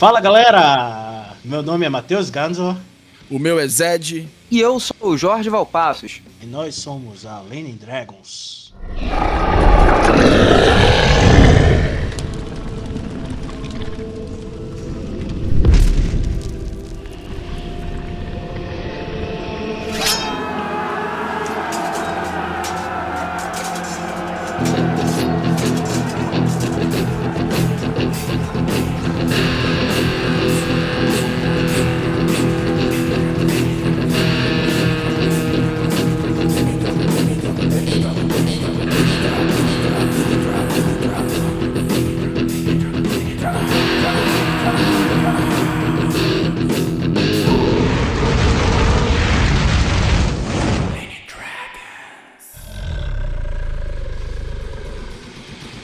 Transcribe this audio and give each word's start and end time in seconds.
Fala 0.00 0.18
galera! 0.18 1.34
Meu 1.44 1.62
nome 1.62 1.84
é 1.84 1.90
Matheus 1.90 2.30
Ganzo. 2.30 2.74
O 3.30 3.38
meu 3.38 3.60
é 3.60 3.68
Zed. 3.68 4.26
E 4.50 4.58
eu 4.58 4.80
sou 4.80 5.10
o 5.10 5.18
Jorge 5.18 5.50
Valpassos. 5.50 6.22
E 6.42 6.46
nós 6.46 6.74
somos 6.76 7.26
a 7.26 7.42
Lenin 7.42 7.76
Dragons. 7.76 8.72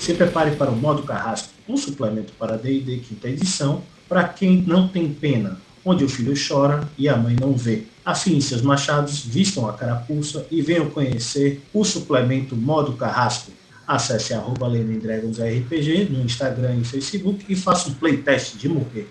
Se 0.07 0.15
prepare 0.15 0.55
para 0.55 0.71
o 0.71 0.77
modo 0.77 1.03
carrasco, 1.03 1.49
um 1.69 1.77
suplemento 1.77 2.33
para 2.39 2.57
D&D 2.57 2.99
quinta 2.99 3.29
edição, 3.29 3.83
para 4.09 4.23
quem 4.23 4.63
não 4.65 4.87
tem 4.87 5.13
pena, 5.13 5.61
onde 5.85 6.05
o 6.05 6.09
filho 6.09 6.33
chora 6.47 6.89
e 6.97 7.09
a 7.09 7.17
mãe 7.17 7.35
não 7.35 7.55
vê. 7.55 7.83
Afinem 8.05 8.41
seus 8.41 8.63
machados, 8.63 9.25
vistam 9.27 9.69
a 9.69 9.73
carapuça 9.73 10.47
e 10.49 10.63
venham 10.63 10.89
conhecer 10.91 11.61
o 11.75 11.83
suplemento 11.83 12.55
modo 12.55 12.93
carrasco. 12.93 13.51
Acesse 13.85 14.33
arroba 14.33 14.69
RPG 14.69 16.09
no 16.09 16.23
Instagram 16.23 16.77
e 16.77 16.85
Facebook 16.85 17.45
e 17.49 17.57
faça 17.57 17.89
um 17.89 17.95
playtest 17.95 18.59
de 18.59 18.69
morrer. 18.69 19.11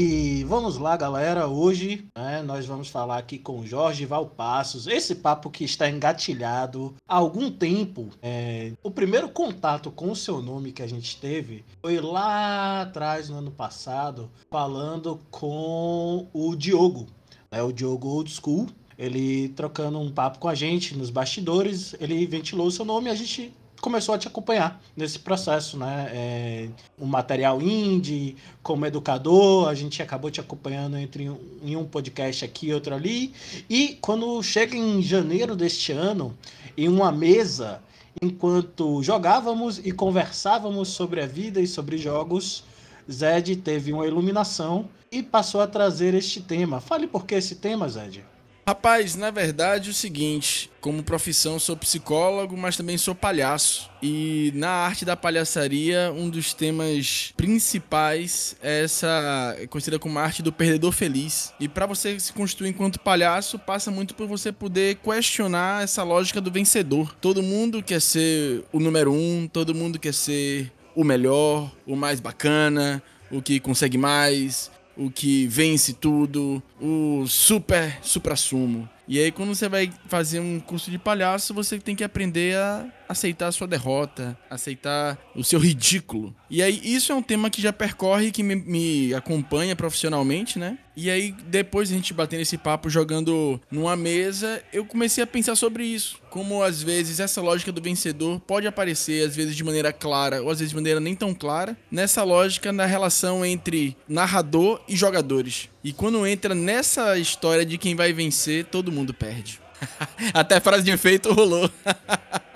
E 0.00 0.44
vamos 0.44 0.78
lá, 0.78 0.96
galera. 0.96 1.48
Hoje 1.48 2.06
né, 2.16 2.40
nós 2.40 2.64
vamos 2.64 2.88
falar 2.88 3.18
aqui 3.18 3.36
com 3.36 3.66
Jorge 3.66 4.06
Valpassos. 4.06 4.86
Esse 4.86 5.16
papo 5.16 5.50
que 5.50 5.64
está 5.64 5.90
engatilhado 5.90 6.94
há 7.08 7.16
algum 7.16 7.50
tempo. 7.50 8.08
É, 8.22 8.74
o 8.80 8.92
primeiro 8.92 9.28
contato 9.28 9.90
com 9.90 10.12
o 10.12 10.14
seu 10.14 10.40
nome 10.40 10.70
que 10.70 10.82
a 10.82 10.86
gente 10.86 11.16
teve 11.16 11.64
foi 11.82 12.00
lá 12.00 12.82
atrás, 12.82 13.28
no 13.28 13.38
ano 13.38 13.50
passado, 13.50 14.30
falando 14.48 15.18
com 15.32 16.28
o 16.32 16.54
Diogo. 16.54 17.08
Né, 17.50 17.60
o 17.60 17.72
Diogo 17.72 18.06
Old 18.06 18.30
School. 18.30 18.68
Ele 18.96 19.48
trocando 19.48 19.98
um 19.98 20.12
papo 20.12 20.38
com 20.38 20.46
a 20.46 20.54
gente 20.54 20.96
nos 20.96 21.10
bastidores. 21.10 21.96
Ele 21.98 22.24
ventilou 22.24 22.68
o 22.68 22.70
seu 22.70 22.84
nome 22.84 23.08
e 23.08 23.10
a 23.10 23.16
gente 23.16 23.52
começou 23.80 24.14
a 24.14 24.18
te 24.18 24.28
acompanhar 24.28 24.80
nesse 24.96 25.18
processo, 25.18 25.76
né? 25.78 26.10
É, 26.12 26.68
um 26.98 27.06
material 27.06 27.60
indie, 27.62 28.36
como 28.62 28.86
educador, 28.86 29.68
a 29.68 29.74
gente 29.74 30.02
acabou 30.02 30.30
te 30.30 30.40
acompanhando 30.40 30.96
entre 30.96 31.28
um, 31.28 31.38
em 31.62 31.76
um 31.76 31.84
podcast 31.84 32.44
aqui 32.44 32.68
e 32.68 32.74
outro 32.74 32.94
ali. 32.94 33.32
E 33.68 33.98
quando 34.00 34.42
chega 34.42 34.76
em 34.76 35.02
janeiro 35.02 35.54
deste 35.54 35.92
ano, 35.92 36.36
em 36.76 36.88
uma 36.88 37.12
mesa, 37.12 37.80
enquanto 38.20 39.02
jogávamos 39.02 39.78
e 39.78 39.92
conversávamos 39.92 40.88
sobre 40.88 41.22
a 41.22 41.26
vida 41.26 41.60
e 41.60 41.66
sobre 41.66 41.98
jogos, 41.98 42.64
Zed 43.10 43.56
teve 43.56 43.92
uma 43.92 44.06
iluminação 44.06 44.88
e 45.10 45.22
passou 45.22 45.60
a 45.60 45.66
trazer 45.66 46.14
este 46.14 46.40
tema. 46.40 46.80
Fale 46.80 47.06
por 47.06 47.24
que 47.24 47.34
esse 47.34 47.56
tema, 47.56 47.88
Zed? 47.88 48.24
Rapaz, 48.68 49.16
na 49.16 49.30
verdade 49.30 49.88
é 49.88 49.90
o 49.92 49.94
seguinte, 49.94 50.70
como 50.78 51.02
profissão 51.02 51.58
sou 51.58 51.74
psicólogo, 51.74 52.54
mas 52.54 52.76
também 52.76 52.98
sou 52.98 53.14
palhaço. 53.14 53.90
E 54.02 54.52
na 54.54 54.68
arte 54.68 55.06
da 55.06 55.16
palhaçaria, 55.16 56.12
um 56.14 56.28
dos 56.28 56.52
temas 56.52 57.32
principais 57.34 58.56
é 58.62 58.84
essa 58.84 59.56
é 59.58 59.66
conhecida 59.66 59.98
como 59.98 60.18
arte 60.18 60.42
do 60.42 60.52
perdedor 60.52 60.92
feliz. 60.92 61.50
E 61.58 61.66
para 61.66 61.86
você 61.86 62.20
se 62.20 62.30
construir 62.30 62.68
enquanto 62.68 63.00
palhaço, 63.00 63.58
passa 63.58 63.90
muito 63.90 64.14
por 64.14 64.28
você 64.28 64.52
poder 64.52 64.96
questionar 64.96 65.82
essa 65.82 66.02
lógica 66.02 66.38
do 66.38 66.52
vencedor. 66.52 67.16
Todo 67.22 67.42
mundo 67.42 67.82
quer 67.82 68.02
ser 68.02 68.64
o 68.70 68.78
número 68.78 69.14
um, 69.14 69.48
todo 69.50 69.74
mundo 69.74 69.98
quer 69.98 70.12
ser 70.12 70.70
o 70.94 71.02
melhor, 71.02 71.72
o 71.86 71.96
mais 71.96 72.20
bacana, 72.20 73.02
o 73.30 73.40
que 73.40 73.60
consegue 73.60 73.96
mais, 73.96 74.70
o 74.98 75.10
que 75.10 75.46
vence 75.46 75.92
tudo, 75.92 76.60
o 76.80 77.24
super 77.28 77.98
supra-sumo. 78.02 78.88
E 79.06 79.18
aí, 79.18 79.30
quando 79.30 79.54
você 79.54 79.68
vai 79.68 79.90
fazer 80.06 80.40
um 80.40 80.58
curso 80.58 80.90
de 80.90 80.98
palhaço, 80.98 81.54
você 81.54 81.78
tem 81.78 81.94
que 81.94 82.04
aprender 82.04 82.56
a 82.56 82.84
aceitar 83.08 83.48
a 83.48 83.52
sua 83.52 83.66
derrota, 83.66 84.38
aceitar 84.50 85.18
o 85.34 85.42
seu 85.42 85.58
ridículo. 85.58 86.34
E 86.50 86.62
aí, 86.62 86.80
isso 86.84 87.10
é 87.10 87.14
um 87.14 87.22
tema 87.22 87.50
que 87.50 87.62
já 87.62 87.72
percorre, 87.72 88.30
que 88.30 88.42
me, 88.42 88.54
me 88.54 89.14
acompanha 89.14 89.74
profissionalmente, 89.74 90.58
né? 90.58 90.78
E 90.96 91.10
aí, 91.10 91.32
depois 91.46 91.90
a 91.90 91.94
gente 91.94 92.12
batendo 92.12 92.40
esse 92.40 92.58
papo, 92.58 92.90
jogando 92.90 93.60
numa 93.70 93.96
mesa, 93.96 94.60
eu 94.72 94.84
comecei 94.84 95.22
a 95.22 95.26
pensar 95.26 95.54
sobre 95.54 95.84
isso. 95.84 96.20
Como 96.28 96.62
às 96.62 96.82
vezes 96.82 97.20
essa 97.20 97.40
lógica 97.40 97.70
do 97.70 97.80
vencedor 97.80 98.40
pode 98.40 98.66
aparecer, 98.66 99.26
às 99.26 99.36
vezes 99.36 99.54
de 99.54 99.62
maneira 99.62 99.92
clara, 99.92 100.42
ou 100.42 100.50
às 100.50 100.58
vezes 100.58 100.70
de 100.70 100.76
maneira 100.76 100.98
nem 100.98 101.14
tão 101.14 101.32
clara, 101.32 101.76
nessa 101.90 102.24
lógica 102.24 102.72
na 102.72 102.84
relação 102.84 103.46
entre 103.46 103.96
narrador 104.08 104.80
e 104.88 104.96
jogadores. 104.96 105.68
E 105.84 105.92
quando 105.92 106.26
entra 106.26 106.54
nessa 106.54 107.16
história 107.16 107.64
de 107.64 107.78
quem 107.78 107.94
vai 107.94 108.12
vencer, 108.12 108.64
todo 108.64 108.92
mundo 108.92 109.14
perde. 109.14 109.60
Até 110.34 110.58
frase 110.60 110.82
de 110.82 110.90
efeito 110.90 111.32
rolou. 111.32 111.70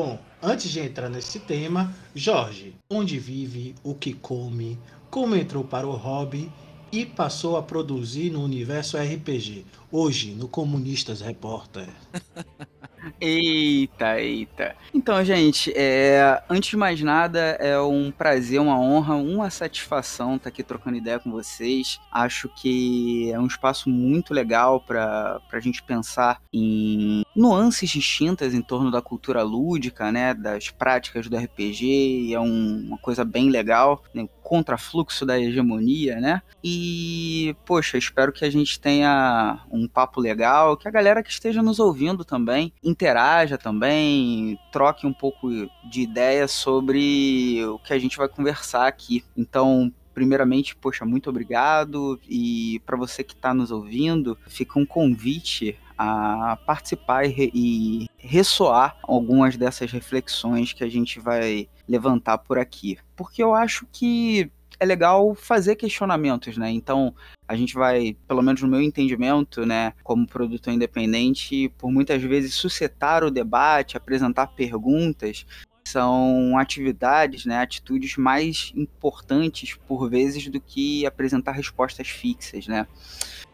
Bom, 0.00 0.16
antes 0.40 0.70
de 0.70 0.78
entrar 0.78 1.08
nesse 1.08 1.40
tema, 1.40 1.92
Jorge, 2.14 2.72
onde 2.88 3.18
vive, 3.18 3.74
o 3.82 3.96
que 3.96 4.12
come, 4.12 4.78
como 5.10 5.34
entrou 5.34 5.64
para 5.64 5.88
o 5.88 5.96
hobby 5.96 6.52
e 6.92 7.04
passou 7.04 7.56
a 7.56 7.64
produzir 7.64 8.30
no 8.30 8.44
universo 8.44 8.96
RPG, 8.96 9.66
hoje 9.90 10.30
no 10.30 10.46
Comunistas 10.46 11.20
Repórter. 11.20 11.88
Eita, 13.20 14.20
eita. 14.20 14.76
Então, 14.92 15.22
gente, 15.24 15.72
é, 15.74 16.42
antes 16.48 16.70
de 16.70 16.76
mais 16.76 17.00
nada, 17.00 17.38
é 17.60 17.78
um 17.80 18.10
prazer, 18.10 18.60
uma 18.60 18.78
honra, 18.78 19.14
uma 19.14 19.50
satisfação 19.50 20.36
estar 20.36 20.48
aqui 20.48 20.62
trocando 20.62 20.96
ideia 20.96 21.18
com 21.18 21.30
vocês. 21.30 22.00
Acho 22.10 22.48
que 22.48 23.30
é 23.32 23.38
um 23.38 23.46
espaço 23.46 23.88
muito 23.88 24.34
legal 24.34 24.80
para 24.80 25.40
a 25.52 25.60
gente 25.60 25.82
pensar 25.82 26.40
em 26.52 27.24
nuances 27.34 27.88
distintas 27.90 28.54
em 28.54 28.62
torno 28.62 28.90
da 28.90 29.00
cultura 29.00 29.42
lúdica, 29.42 30.10
né, 30.10 30.34
das 30.34 30.70
práticas 30.70 31.28
do 31.28 31.36
RPG, 31.36 31.86
e 31.86 32.34
é 32.34 32.40
um, 32.40 32.86
uma 32.88 32.98
coisa 32.98 33.24
bem 33.24 33.48
legal, 33.48 34.02
né, 34.12 34.28
contrafluxo 34.48 35.26
da 35.26 35.38
hegemonia, 35.38 36.18
né? 36.18 36.40
E, 36.64 37.54
poxa, 37.66 37.98
espero 37.98 38.32
que 38.32 38.46
a 38.46 38.50
gente 38.50 38.80
tenha 38.80 39.60
um 39.70 39.86
papo 39.86 40.22
legal, 40.22 40.74
que 40.74 40.88
a 40.88 40.90
galera 40.90 41.22
que 41.22 41.30
esteja 41.30 41.62
nos 41.62 41.78
ouvindo 41.78 42.24
também 42.24 42.72
interaja 42.82 43.58
também, 43.58 44.58
troque 44.72 45.06
um 45.06 45.12
pouco 45.12 45.50
de 45.90 46.00
ideia 46.00 46.48
sobre 46.48 47.62
o 47.66 47.78
que 47.78 47.92
a 47.92 47.98
gente 47.98 48.16
vai 48.16 48.26
conversar 48.26 48.86
aqui. 48.86 49.22
Então, 49.36 49.92
primeiramente, 50.14 50.74
poxa, 50.74 51.04
muito 51.04 51.28
obrigado. 51.28 52.18
E 52.26 52.80
para 52.86 52.96
você 52.96 53.22
que 53.22 53.34
está 53.34 53.52
nos 53.52 53.70
ouvindo, 53.70 54.38
fica 54.46 54.78
um 54.78 54.86
convite 54.86 55.78
a 55.98 56.56
participar 56.64 57.26
e, 57.26 57.50
e 57.52 58.06
ressoar 58.16 58.96
algumas 59.02 59.56
dessas 59.56 59.90
reflexões 59.90 60.72
que 60.72 60.84
a 60.84 60.88
gente 60.88 61.18
vai 61.18 61.68
levantar 61.88 62.38
por 62.38 62.58
aqui. 62.58 62.96
Porque 63.16 63.42
eu 63.42 63.52
acho 63.52 63.86
que 63.90 64.50
é 64.80 64.86
legal 64.86 65.34
fazer 65.34 65.74
questionamentos, 65.74 66.56
né? 66.56 66.70
Então, 66.70 67.12
a 67.48 67.56
gente 67.56 67.74
vai, 67.74 68.16
pelo 68.28 68.42
menos 68.42 68.62
no 68.62 68.68
meu 68.68 68.80
entendimento, 68.80 69.66
né, 69.66 69.92
como 70.04 70.26
produtor 70.26 70.72
independente, 70.72 71.68
por 71.76 71.90
muitas 71.90 72.22
vezes 72.22 72.54
suscitar 72.54 73.24
o 73.24 73.30
debate, 73.30 73.96
apresentar 73.96 74.48
perguntas, 74.48 75.44
são 75.84 76.56
atividades, 76.58 77.46
né, 77.46 77.58
atitudes 77.58 78.16
mais 78.16 78.72
importantes 78.76 79.74
por 79.88 80.08
vezes 80.08 80.46
do 80.48 80.60
que 80.60 81.06
apresentar 81.06 81.52
respostas 81.52 82.08
fixas, 82.08 82.66
né? 82.68 82.86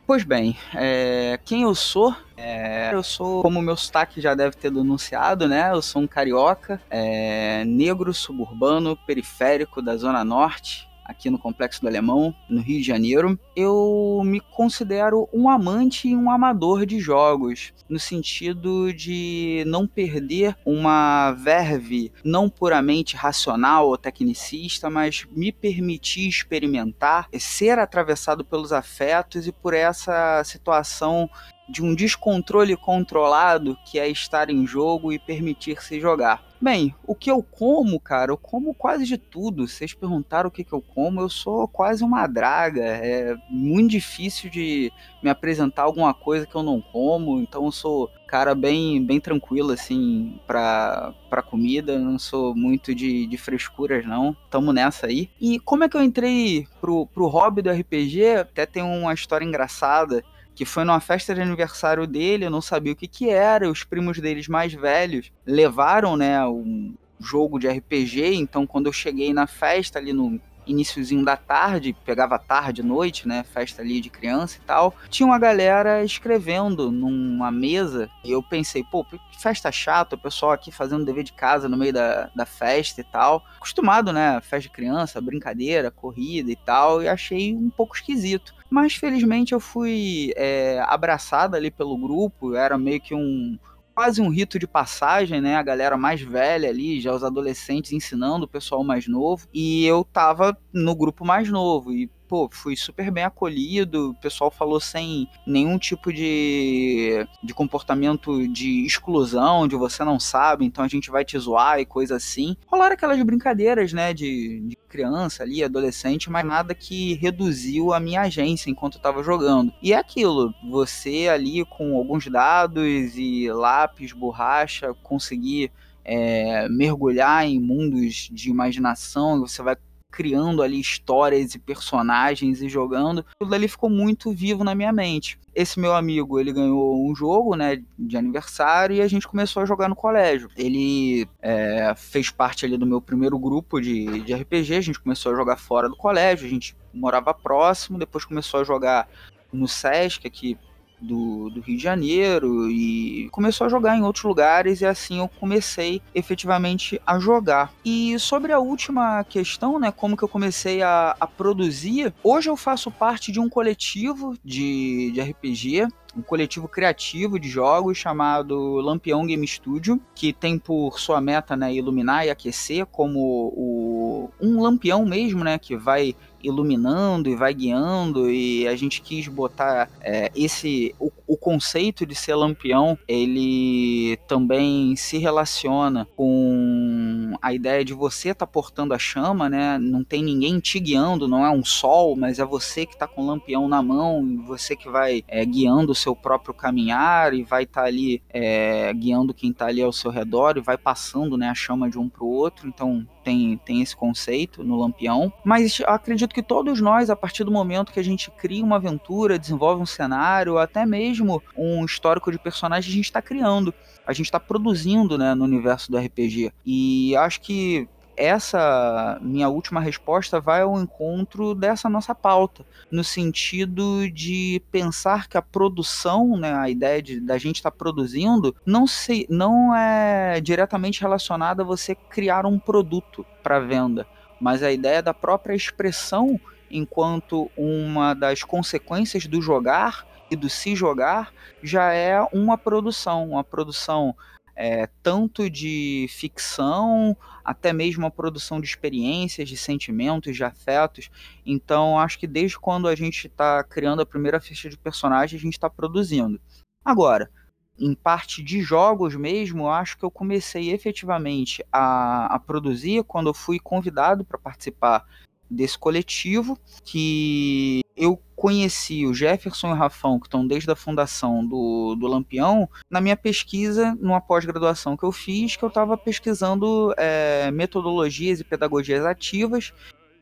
Pois 0.07 0.23
bem, 0.23 0.55
é, 0.75 1.41
quem 1.47 1.63
eu 1.63 1.75
sou? 1.75 2.15
É, 2.37 2.93
eu 2.93 3.03
sou, 3.03 3.41
como 3.41 3.63
meu 3.63 3.75
sotaque 3.75 4.21
já 4.21 4.35
deve 4.35 4.55
ter 4.55 4.71
denunciado, 4.71 5.49
né? 5.49 5.71
Eu 5.73 5.81
sou 5.81 6.03
um 6.03 6.07
carioca, 6.07 6.79
é, 6.91 7.65
negro, 7.65 8.13
suburbano, 8.13 8.99
periférico 9.07 9.81
da 9.81 9.97
Zona 9.97 10.23
Norte, 10.23 10.87
aqui 11.05 11.29
no 11.29 11.39
Complexo 11.39 11.81
do 11.81 11.89
Alemão, 11.89 12.35
no 12.49 12.61
Rio 12.61 12.81
de 12.81 12.87
Janeiro. 12.87 13.39
Eu 13.55 14.23
me 14.25 14.41
considero 14.41 15.29
um 15.33 15.49
amante 15.49 16.09
e 16.09 16.17
um 16.17 16.31
amador 16.31 16.87
de 16.87 16.99
jogos, 16.99 17.73
no 17.89 17.99
sentido 17.99 18.93
de 18.93 19.63
não 19.67 19.87
perder 19.87 20.57
uma 20.65 21.33
verve 21.33 22.13
não 22.25 22.49
puramente 22.49 23.17
racional 23.17 23.89
ou 23.89 23.99
tecnicista, 23.99 24.89
mas 24.89 25.27
me 25.31 25.53
permitir 25.53 26.29
experimentar, 26.29 27.29
ser 27.39 27.79
atravessado 27.79 28.45
pelos 28.45 28.73
afetos 28.73 29.47
e 29.47 29.53
por 29.53 29.75
essa 29.75 30.43
situação 30.45 31.29
de 31.69 31.83
um 31.83 31.95
descontrole 31.95 32.77
controlado 32.77 33.79
que 33.85 33.99
é 33.99 34.09
estar 34.09 34.51
em 34.51 34.67
jogo 34.67 35.13
e 35.13 35.19
permitir-se 35.19 36.01
jogar. 36.01 36.45
Bem, 36.61 36.95
o 37.07 37.15
que 37.15 37.31
eu 37.31 37.43
como, 37.43 38.01
cara, 38.01 38.33
eu 38.33 38.39
como 38.39 38.73
quase 38.73 39.05
de 39.05 39.19
tudo. 39.19 39.69
Vocês 39.69 39.93
perguntaram 39.93 40.49
o 40.49 40.51
que, 40.51 40.65
que 40.65 40.73
eu 40.73 40.81
como, 40.81 41.21
eu 41.21 41.29
sou 41.29 41.69
quase 41.69 42.03
uma 42.03 42.27
draga. 42.27 42.83
É 42.83 43.37
muito 43.51 43.91
difícil 43.91 44.49
de 44.49 44.91
me 45.23 45.29
apresentar 45.29 45.83
alguma 45.83 46.15
coisa 46.15 46.47
que 46.47 46.55
eu 46.55 46.63
não 46.63 46.81
como, 46.81 47.39
então 47.39 47.67
eu 47.67 47.73
sou 47.73 48.11
cara 48.27 48.55
bem, 48.55 49.05
bem 49.05 49.21
tranquilo, 49.21 49.73
assim, 49.73 50.41
pra, 50.47 51.15
pra 51.29 51.43
comida. 51.43 51.99
Não 51.99 52.19
sou 52.19 52.55
muito 52.55 52.95
de, 52.95 53.27
de 53.27 53.37
frescuras, 53.37 54.07
não. 54.07 54.37
Tamo 54.51 54.73
nessa 54.73 55.07
aí. 55.07 55.31
E 55.41 55.61
como 55.61 55.85
é 55.85 55.89
que 55.89 55.97
eu 55.97 56.03
entrei 56.03 56.67
pro, 56.81 57.07
pro 57.07 57.29
hobby 57.29 57.63
do 57.63 57.71
RPG? 57.71 58.37
Até 58.41 58.67
tem 58.67 58.83
uma 58.83 59.13
história 59.15 59.45
engraçada 59.45 60.25
que 60.55 60.65
foi 60.65 60.85
numa 60.85 61.01
festa 61.01 61.35
de 61.35 61.41
aniversário 61.41 62.07
dele, 62.07 62.47
eu 62.47 62.51
não 62.51 62.61
sabia 62.61 62.93
o 62.93 62.97
que 62.97 63.09
que 63.09 63.29
era, 63.29 63.71
os 63.71 63.85
primos 63.85 64.19
deles 64.19 64.49
mais 64.49 64.73
velhos 64.73 65.33
levaram, 65.47 66.17
né, 66.17 66.45
um 66.47 66.95
jogo 67.21 67.59
de 67.59 67.69
RPG, 67.69 68.35
então 68.35 68.67
quando 68.67 68.87
eu 68.87 68.93
cheguei 68.93 69.33
na 69.33 69.47
festa 69.47 69.99
ali 69.99 70.13
no 70.13 70.41
iníciozinho 70.67 71.25
da 71.25 71.37
tarde, 71.37 71.97
pegava 72.05 72.39
tarde, 72.39 72.83
noite, 72.83 73.29
né? 73.29 73.45
Festa 73.45 73.83
ali 73.83 74.01
de 74.01 74.11
criança 74.11 74.59
e 74.59 74.61
tal. 74.61 74.95
Tinha 75.09 75.27
uma 75.27 75.39
galera 75.39 76.03
escrevendo 76.05 76.91
numa 76.91 77.51
mesa 77.51 78.09
e 78.25 78.31
eu 78.31 78.43
pensei, 78.43 78.83
pô, 78.83 79.05
festa 79.39 79.71
chata, 79.71 80.17
o 80.17 80.19
pessoal 80.19 80.53
aqui 80.53 80.73
fazendo 80.73 81.05
dever 81.05 81.25
de 81.25 81.33
casa 81.33 81.69
no 81.69 81.77
meio 81.77 81.93
da, 81.93 82.31
da 82.35 82.47
festa 82.47 83.01
e 83.01 83.05
tal. 83.05 83.45
Acostumado, 83.57 84.13
né? 84.13 84.41
Festa 84.41 84.69
de 84.69 84.71
criança, 84.71 85.21
brincadeira, 85.21 85.91
corrida 85.91 86.51
e 86.51 86.57
tal, 86.57 87.03
e 87.03 87.09
achei 87.09 87.55
um 87.55 87.71
pouco 87.71 87.95
esquisito. 87.95 88.54
Mas 88.71 88.95
felizmente 88.95 89.53
eu 89.53 89.61
fui 89.61 90.33
é, 90.37 90.83
abraçado 90.87 91.55
ali 91.55 91.71
pelo 91.71 91.97
grupo, 91.97 92.55
era 92.55 92.77
meio 92.79 93.01
que 93.01 93.15
um 93.15 93.59
quase 93.95 94.21
um 94.21 94.29
rito 94.29 94.59
de 94.59 94.67
passagem, 94.67 95.41
né? 95.41 95.55
A 95.55 95.63
galera 95.63 95.97
mais 95.97 96.21
velha 96.21 96.69
ali, 96.69 97.01
já 97.01 97.15
os 97.15 97.23
adolescentes 97.23 97.93
ensinando 97.93 98.45
o 98.45 98.49
pessoal 98.49 98.83
mais 98.83 99.07
novo. 99.07 99.47
E 99.55 99.87
eu 99.87 100.05
tava 100.05 100.57
no 100.73 100.97
grupo 100.97 101.25
mais 101.25 101.49
novo. 101.49 101.93
E 101.93 102.11
pô, 102.29 102.49
fui 102.51 102.77
super 102.77 103.11
bem 103.11 103.25
acolhido, 103.25 104.11
o 104.11 104.15
pessoal 104.15 104.51
falou 104.51 104.81
sem 104.81 105.29
nenhum 105.47 105.79
tipo 105.79 106.13
de, 106.13 107.27
de 107.43 107.55
comportamento 107.55 108.47
de 108.49 108.85
exclusão, 108.85 109.69
de 109.69 109.77
você 109.77 110.05
não 110.05 110.19
sabe, 110.19 110.65
então 110.65 110.85
a 110.85 110.89
gente 110.89 111.11
vai 111.11 111.25
te 111.25 111.39
zoar 111.39 111.81
e 111.81 111.87
coisa 111.87 112.17
assim. 112.17 112.57
Rolaram 112.67 112.95
aquelas 112.95 113.23
brincadeiras, 113.23 113.93
né, 113.93 114.13
de, 114.13 114.61
de 114.61 114.77
criança 114.89 115.43
ali, 115.43 115.63
adolescente, 115.63 116.31
mas 116.31 116.45
nada 116.45 116.75
que 116.75 117.15
reduziu 117.15 117.93
a 117.93 118.01
minha 118.01 118.23
agência 118.23 118.71
enquanto 118.71 118.97
eu 118.97 119.03
tava 119.03 119.23
jogando. 119.23 119.73
E 119.83 119.93
é 119.93 119.97
aquilo, 119.97 120.55
você 120.69 121.29
ali 121.29 121.65
com 121.65 121.97
alguns 121.97 122.27
dados 122.27 123.17
e 123.17 123.51
lápis, 123.53 124.13
borracha, 124.13 124.95
conseguir 125.03 125.71
é, 126.05 126.69
mergulhar 126.69 127.47
em 127.47 127.59
mundos 127.59 128.29
de 128.31 128.51
imaginação, 128.51 129.41
você 129.41 129.63
vai 129.63 129.77
criando 130.15 130.63
ali 130.63 130.79
histórias 130.79 131.57
e 131.57 131.59
personagens 131.59 132.63
e 132.63 132.69
jogando. 132.69 133.27
Tudo 133.37 133.53
ali 133.53 133.67
ficou 133.67 133.91
muito 133.91 134.33
vivo 134.33 134.63
na 134.63 134.73
minha 134.73 134.93
mente. 134.93 135.37
Esse 135.53 135.81
meu 135.81 135.93
amigo, 135.93 136.39
ele 136.39 136.53
ganhou 136.53 137.05
um 137.05 137.15
jogo, 137.17 137.57
né, 137.57 137.83
de 137.99 138.17
aniversário 138.17 138.95
e 138.95 139.03
a 139.03 139.09
gente 139.09 139.27
começou 139.27 139.63
a 139.63 139.67
jogar 139.67 139.89
no 139.89 139.97
colégio. 139.97 140.49
Ele 140.57 141.27
é, 141.43 141.93
fez 141.97 142.31
parte 142.31 142.65
ali 142.65 142.79
do 142.79 142.87
meu 142.87 143.01
primeiro 143.01 143.37
grupo 143.37 143.81
de, 143.81 144.21
de 144.21 144.33
RPG, 144.33 144.77
a 144.77 144.81
gente 144.81 145.01
começou 145.01 145.33
a 145.33 145.37
jogar 145.37 145.57
fora 145.57 145.89
do 145.89 145.97
colégio, 145.97 146.47
a 146.47 146.51
gente 146.51 146.77
morava 146.93 147.35
próximo, 147.35 147.99
depois 147.99 148.25
começou 148.25 148.61
a 148.61 148.65
jogar 148.65 149.09
no 149.53 149.67
Sesc, 149.67 150.27
aqui 150.27 150.57
do, 151.01 151.51
do, 151.51 151.61
Rio 151.61 151.77
de 151.77 151.83
Janeiro 151.83 152.71
e 152.71 153.29
começou 153.31 153.67
a 153.67 153.71
jogar 153.71 153.97
em 153.97 154.03
outros 154.03 154.25
lugares 154.25 154.81
e 154.81 154.87
assim 154.87 155.19
eu 155.19 155.29
comecei 155.29 156.01
efetivamente 156.15 157.01
a 157.07 157.19
jogar. 157.19 157.73
E 157.85 158.19
sobre 158.19 158.53
a 158.53 158.59
última 158.59 159.25
questão, 159.25 159.79
né, 159.79 159.93
como 159.93 160.17
que 160.17 160.23
eu 160.23 160.29
comecei 160.29 160.83
a, 160.83 161.17
a 161.19 161.27
produzir, 161.27 162.13
hoje 162.23 162.49
eu 162.49 162.57
faço 162.57 162.91
parte 162.91 163.31
de 163.31 163.41
um 163.41 163.49
coletivo 163.49 164.37
de, 164.45 165.11
de 165.13 165.21
RPG 165.21 165.89
um 166.17 166.23
coletivo 166.23 166.69
criativo 166.69 167.39
de 167.39 167.49
jogos 167.49 167.99
chamado 167.99 168.77
Lampião 168.77 169.27
Game 169.27 169.47
Studio, 169.47 170.01
que 170.15 170.33
tem 170.33 170.59
por 170.59 170.99
sua 170.99 171.21
meta 171.21 171.57
né, 171.57 171.75
iluminar 171.75 172.25
e 172.25 172.31
aquecer 172.31 172.87
como 172.87 173.53
o, 173.55 174.31
um 174.41 174.63
lampião 174.63 175.05
mesmo, 175.05 175.43
né, 175.43 175.59
que 175.59 175.77
vai 175.77 176.15
iluminando 176.45 177.29
e 177.29 177.35
vai 177.35 177.55
guiando 177.55 178.31
e 178.31 178.67
a 178.69 178.77
gente 178.77 179.01
quis 179.01 179.27
botar 179.29 179.91
é, 180.01 180.31
esse 180.35 180.95
o, 180.99 181.11
o, 181.27 181.37
conceito 181.37 182.07
de 182.07 182.15
ser 182.15 182.35
lampião 182.35 182.99
ele 183.09 184.19
também 184.29 184.95
se 184.97 185.19
relaciona 185.19 186.07
com 186.17 187.37
a 187.41 187.53
ideia 187.53 187.85
de 187.85 187.93
você 187.93 188.31
estar 188.31 188.47
tá 188.47 188.53
portando 188.53 188.95
a 188.95 188.99
chama 188.99 189.49
né? 189.49 189.79
Não 189.79 190.03
tem 190.05 190.23
ninguém 190.23 190.59
te 190.61 190.79
guiando 190.79 191.29
não 191.29 191.45
é 191.45 191.51
um 191.51 191.65
sol 191.65 192.17
mas 192.17 192.39
é 192.39 192.45
você 192.45 192.87
que 192.87 192.95
está 192.95 193.07
com 193.07 193.23
o 193.23 193.27
lampião 193.27 193.69
na 193.69 193.83
mão 193.83 194.43
você 194.47 194.77
que 194.77 194.89
vai 194.89 195.25
é, 195.29 195.45
guiando 195.45 195.93
o 195.93 195.95
seu 195.95 196.15
próprio 196.15 196.55
caminhar 196.55 197.35
e 197.35 197.43
vai 197.43 197.65
estar 197.65 197.83
tá 197.83 197.87
ali 197.87 198.23
é, 198.31 198.93
guiando 198.93 199.35
quem 199.35 199.51
está 199.51 199.67
ali 199.67 199.83
ao 199.83 199.93
seu 199.93 200.11
redor 200.11 200.57
e 200.57 200.61
vai 200.61 200.77
passando 200.77 201.37
né 201.37 201.49
a 201.49 201.55
chama 201.55 201.89
de 201.89 201.99
um 201.99 202.09
para 202.09 202.25
o 202.25 202.29
outro. 202.29 202.69
Então 202.69 203.07
tem, 203.25 203.59
tem 203.65 203.81
esse 203.81 203.97
conceito 203.97 204.63
no 204.63 204.77
Lampião, 204.77 205.33
mas 205.43 205.81
acredito 205.87 206.35
que 206.35 206.43
todos 206.43 206.81
nós, 206.81 207.09
a 207.09 207.17
partir 207.17 207.43
do 207.43 207.51
momento 207.51 207.93
que 207.93 207.99
a 207.99 208.05
gente 208.05 208.31
cria 208.31 208.63
uma 208.63 208.77
aventura, 208.77 209.39
desenvolve 209.39 209.83
um 209.83 209.87
cenário, 209.87 210.59
até 210.59 210.85
mesmo 210.85 211.43
um 211.57 211.85
histórico 211.85 212.31
de 212.31 212.39
personagem, 212.39 212.91
a 212.91 212.95
gente 212.95 213.07
está 213.07 213.23
criando, 213.23 213.73
a 214.07 214.13
gente 214.13 214.27
está 214.27 214.39
produzindo 214.39 215.17
né, 215.17 215.35
no 215.35 215.45
universo 215.45 215.91
do 215.91 215.99
RPG. 215.99 216.53
E 216.65 217.17
acho 217.17 217.41
que 217.41 217.89
essa 218.17 219.19
minha 219.21 219.49
última 219.49 219.81
resposta 219.81 220.41
vai 220.41 220.63
ao 220.63 220.81
encontro 220.81 221.55
dessa 221.55 221.89
nossa 221.89 222.15
pauta, 222.15 222.65
no 222.91 223.05
sentido 223.05 224.11
de 224.11 224.63
pensar 224.71 225.29
que 225.29 225.37
a 225.37 225.43
produção, 225.43 226.37
né, 226.37 226.55
a 226.55 226.69
ideia 226.69 227.03
de, 227.03 227.21
da 227.21 227.39
gente 227.39 227.57
estar 227.57 227.71
tá 227.71 227.77
produzindo, 227.77 228.55
não, 228.65 228.87
se, 228.87 229.27
não 229.29 229.75
é 229.75 230.41
diretamente 230.41 231.01
relacionada 231.01 231.63
a 231.63 231.67
você 231.67 231.95
criar 231.95 232.47
um 232.47 232.59
produto 232.59 233.25
para 233.43 233.61
venda, 233.61 234.07
mas 234.41 234.63
a 234.63 234.73
ideia 234.73 235.03
da 235.03 235.15
própria 235.15 235.55
expressão 235.55 236.41
enquanto 236.71 237.51
uma 237.57 238.15
das 238.15 238.43
consequências 238.43 239.27
do 239.27 239.41
jogar 239.41 240.07
e 240.31 240.37
do 240.37 240.49
se 240.49 240.75
jogar 240.75 241.33
já 241.63 241.93
é 241.93 242.21
uma 242.33 242.59
produção, 242.59 243.31
uma 243.31 243.45
produção 243.45 244.15
é, 244.57 244.89
tanto 245.03 245.51
de 245.51 246.07
ficção 246.11 247.17
até 247.45 247.73
mesmo 247.73 248.07
a 248.07 248.11
produção 248.11 248.61
de 248.61 248.67
experiências, 248.67 249.49
de 249.49 249.57
sentimentos, 249.57 250.35
de 250.35 250.45
afetos. 250.45 251.11
Então, 251.45 251.99
acho 251.99 252.19
que 252.19 252.27
desde 252.27 252.59
quando 252.59 252.89
a 252.89 252.95
gente 252.95 253.27
está 253.27 253.63
criando 253.65 254.01
a 254.01 254.07
primeira 254.07 254.41
ficha 254.41 254.69
de 254.69 254.79
personagem, 254.79 255.39
a 255.39 255.41
gente 255.41 255.55
está 255.55 255.69
produzindo. 255.69 256.41
Agora, 256.85 257.31
em 257.79 257.95
parte 257.95 258.43
de 258.43 258.63
jogos 258.63 259.17
mesmo, 259.17 259.69
acho 259.69 259.99
que 259.99 260.05
eu 260.05 260.11
comecei 260.11 260.71
efetivamente 260.71 261.65
a, 261.73 262.35
a 262.35 262.39
produzir 262.39 263.03
quando 263.05 263.29
eu 263.29 263.35
fui 263.35 263.59
convidado 263.59 264.25
para 264.25 264.39
participar 264.39 265.05
desse 265.51 265.79
coletivo, 265.79 266.59
que 266.85 267.81
eu 267.97 268.21
conheci 268.35 269.07
o 269.07 269.15
Jefferson 269.15 269.69
e 269.69 269.73
o 269.73 269.75
Rafão, 269.75 270.19
que 270.19 270.27
estão 270.27 270.47
desde 270.47 270.71
a 270.71 270.77
fundação 270.77 271.47
do, 271.47 271.95
do 271.95 272.07
Lampião, 272.07 272.69
na 272.91 273.01
minha 273.01 273.17
pesquisa, 273.17 273.97
numa 274.01 274.21
pós-graduação 274.21 274.97
que 274.97 275.05
eu 275.05 275.13
fiz, 275.13 275.57
que 275.57 275.63
eu 275.63 275.69
estava 275.69 275.97
pesquisando 275.97 276.93
é, 276.97 277.51
metodologias 277.51 278.41
e 278.41 278.45
pedagogias 278.45 279.05
ativas 279.05 279.73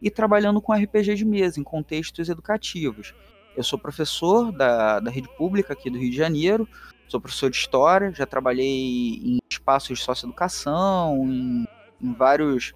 e 0.00 0.10
trabalhando 0.10 0.60
com 0.60 0.72
RPG 0.72 1.14
de 1.14 1.24
mesa, 1.24 1.60
em 1.60 1.64
contextos 1.64 2.28
educativos. 2.28 3.14
Eu 3.56 3.62
sou 3.62 3.78
professor 3.78 4.50
da, 4.52 5.00
da 5.00 5.10
rede 5.10 5.28
pública 5.36 5.72
aqui 5.72 5.88
do 5.88 5.98
Rio 5.98 6.10
de 6.10 6.16
Janeiro, 6.16 6.68
sou 7.08 7.20
professor 7.20 7.50
de 7.50 7.56
História, 7.56 8.12
já 8.12 8.26
trabalhei 8.26 8.66
em 8.66 9.38
espaços 9.50 9.98
de 9.98 10.04
socioeducação, 10.04 11.24
em, 11.26 11.66
em 12.00 12.12
vários 12.14 12.72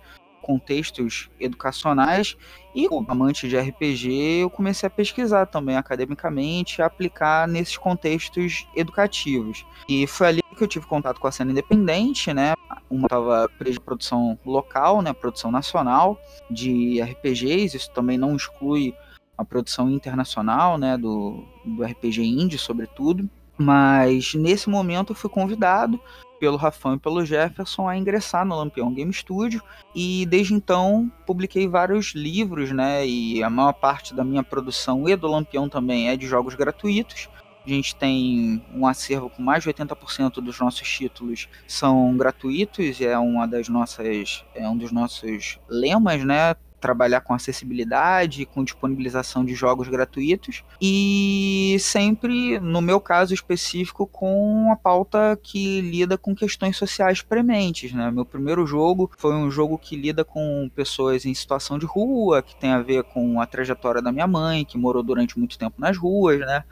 contextos 0.46 1.28
educacionais 1.40 2.36
e 2.72 2.88
como 2.88 3.10
amante 3.10 3.48
de 3.48 3.58
RPG 3.58 4.42
eu 4.42 4.48
comecei 4.48 4.86
a 4.86 4.90
pesquisar 4.90 5.46
também 5.46 5.76
academicamente 5.76 6.80
aplicar 6.80 7.48
nesses 7.48 7.76
contextos 7.76 8.68
educativos. 8.76 9.66
E 9.88 10.06
foi 10.06 10.28
ali 10.28 10.42
que 10.56 10.62
eu 10.62 10.68
tive 10.68 10.86
contato 10.86 11.20
com 11.20 11.26
a 11.26 11.32
cena 11.32 11.50
independente, 11.50 12.32
né? 12.32 12.54
Uma 12.88 13.06
estava 13.06 13.50
presa 13.58 13.80
produção 13.80 14.38
local, 14.46 15.02
né, 15.02 15.12
produção 15.12 15.50
nacional 15.50 16.18
de 16.50 17.02
RPGs, 17.02 17.76
isso 17.76 17.90
também 17.90 18.16
não 18.16 18.36
exclui 18.36 18.94
a 19.36 19.44
produção 19.44 19.90
internacional, 19.90 20.78
né, 20.78 20.96
do, 20.96 21.44
do 21.64 21.82
RPG 21.82 22.22
indie, 22.22 22.56
sobretudo. 22.56 23.28
Mas 23.58 24.34
nesse 24.34 24.70
momento 24.70 25.10
eu 25.10 25.16
fui 25.16 25.28
convidado 25.28 26.00
pelo 26.38 26.56
Rafão 26.56 26.94
e 26.94 26.98
pelo 26.98 27.24
Jefferson 27.24 27.88
a 27.88 27.96
ingressar 27.96 28.44
no 28.44 28.56
Lampião 28.56 28.92
Game 28.92 29.12
Studio 29.12 29.62
e 29.94 30.26
desde 30.26 30.54
então 30.54 31.10
publiquei 31.26 31.66
vários 31.66 32.14
livros, 32.14 32.72
né? 32.72 33.06
E 33.06 33.42
a 33.42 33.50
maior 33.50 33.72
parte 33.72 34.14
da 34.14 34.24
minha 34.24 34.42
produção 34.42 35.08
e 35.08 35.16
do 35.16 35.26
Lampião 35.26 35.68
também 35.68 36.08
é 36.08 36.16
de 36.16 36.26
jogos 36.26 36.54
gratuitos. 36.54 37.28
A 37.64 37.68
gente 37.68 37.96
tem 37.96 38.62
um 38.72 38.86
acervo 38.86 39.28
com 39.28 39.42
mais 39.42 39.64
de 39.64 39.70
80% 39.72 40.34
dos 40.34 40.60
nossos 40.60 40.88
títulos 40.88 41.48
são 41.66 42.16
gratuitos, 42.16 43.00
é 43.00 43.18
uma 43.18 43.46
das 43.46 43.68
nossas 43.68 44.44
é 44.54 44.68
um 44.68 44.76
dos 44.76 44.92
nossos 44.92 45.58
lemas, 45.68 46.24
né? 46.24 46.54
Trabalhar 46.86 47.20
com 47.20 47.34
acessibilidade, 47.34 48.46
com 48.46 48.62
disponibilização 48.62 49.44
de 49.44 49.56
jogos 49.56 49.88
gratuitos 49.88 50.62
e 50.80 51.76
sempre, 51.80 52.60
no 52.60 52.80
meu 52.80 53.00
caso 53.00 53.34
específico, 53.34 54.06
com 54.06 54.70
a 54.70 54.76
pauta 54.76 55.36
que 55.42 55.80
lida 55.80 56.16
com 56.16 56.32
questões 56.32 56.76
sociais 56.76 57.22
prementes. 57.22 57.92
Né? 57.92 58.08
Meu 58.12 58.24
primeiro 58.24 58.64
jogo 58.64 59.10
foi 59.18 59.34
um 59.34 59.50
jogo 59.50 59.76
que 59.76 59.96
lida 59.96 60.24
com 60.24 60.70
pessoas 60.76 61.26
em 61.26 61.34
situação 61.34 61.76
de 61.76 61.86
rua, 61.86 62.40
que 62.40 62.54
tem 62.54 62.70
a 62.70 62.80
ver 62.80 63.02
com 63.02 63.40
a 63.40 63.46
trajetória 63.46 64.00
da 64.00 64.12
minha 64.12 64.28
mãe, 64.28 64.64
que 64.64 64.78
morou 64.78 65.02
durante 65.02 65.36
muito 65.36 65.58
tempo 65.58 65.80
nas 65.80 65.98
ruas, 65.98 66.38
né? 66.38 66.62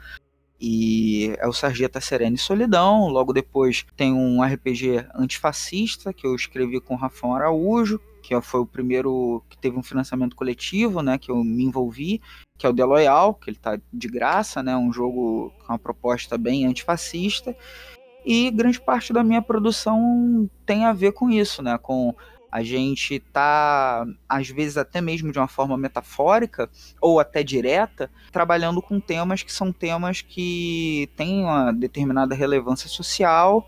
e 0.59 1.35
é 1.37 1.47
o 1.47 1.53
Sarjeta 1.53 1.99
Serena 1.99 2.35
e 2.35 2.39
Solidão. 2.39 3.07
Logo 3.09 3.33
depois 3.33 3.85
tem 3.97 4.13
um 4.13 4.41
RPG 4.41 5.05
antifascista 5.13 6.13
que 6.13 6.25
eu 6.25 6.33
escrevi 6.33 6.79
com 6.79 6.93
o 6.93 6.97
Rafão 6.97 7.35
Araújo, 7.35 7.99
que 8.25 8.41
foi 8.41 8.61
o 8.61 8.65
primeiro 8.65 9.43
que 9.47 9.55
teve 9.55 9.77
um 9.77 9.83
financiamento 9.83 10.35
coletivo, 10.35 11.03
né, 11.03 11.15
que 11.15 11.29
eu 11.29 11.43
me 11.43 11.63
envolvi, 11.63 12.19
que 12.57 12.65
é 12.65 12.69
o 12.69 12.73
The 12.73 12.83
Loyal, 12.83 13.35
que 13.35 13.51
ele 13.51 13.57
tá 13.57 13.79
de 13.93 14.07
graça, 14.07 14.63
né, 14.63 14.75
um 14.75 14.91
jogo 14.91 15.53
com 15.59 15.73
uma 15.73 15.77
proposta 15.77 16.35
bem 16.35 16.65
antifascista. 16.65 17.55
E 18.25 18.49
grande 18.49 18.81
parte 18.81 19.13
da 19.13 19.23
minha 19.23 19.43
produção 19.43 20.49
tem 20.65 20.85
a 20.85 20.93
ver 20.93 21.11
com 21.11 21.29
isso, 21.29 21.61
né, 21.61 21.77
com 21.77 22.15
a 22.51 22.63
gente 22.63 23.19
tá, 23.19 24.07
às 24.27 24.49
vezes 24.49 24.77
até 24.77 25.01
mesmo 25.01 25.31
de 25.31 25.37
uma 25.37 25.47
forma 25.47 25.77
metafórica 25.77 26.67
ou 26.99 27.19
até 27.19 27.43
direta, 27.43 28.09
trabalhando 28.31 28.81
com 28.81 28.99
temas 28.99 29.43
que 29.43 29.53
são 29.53 29.71
temas 29.71 30.21
que 30.21 31.07
têm 31.15 31.43
uma 31.43 31.71
determinada 31.71 32.33
relevância 32.33 32.89
social 32.89 33.67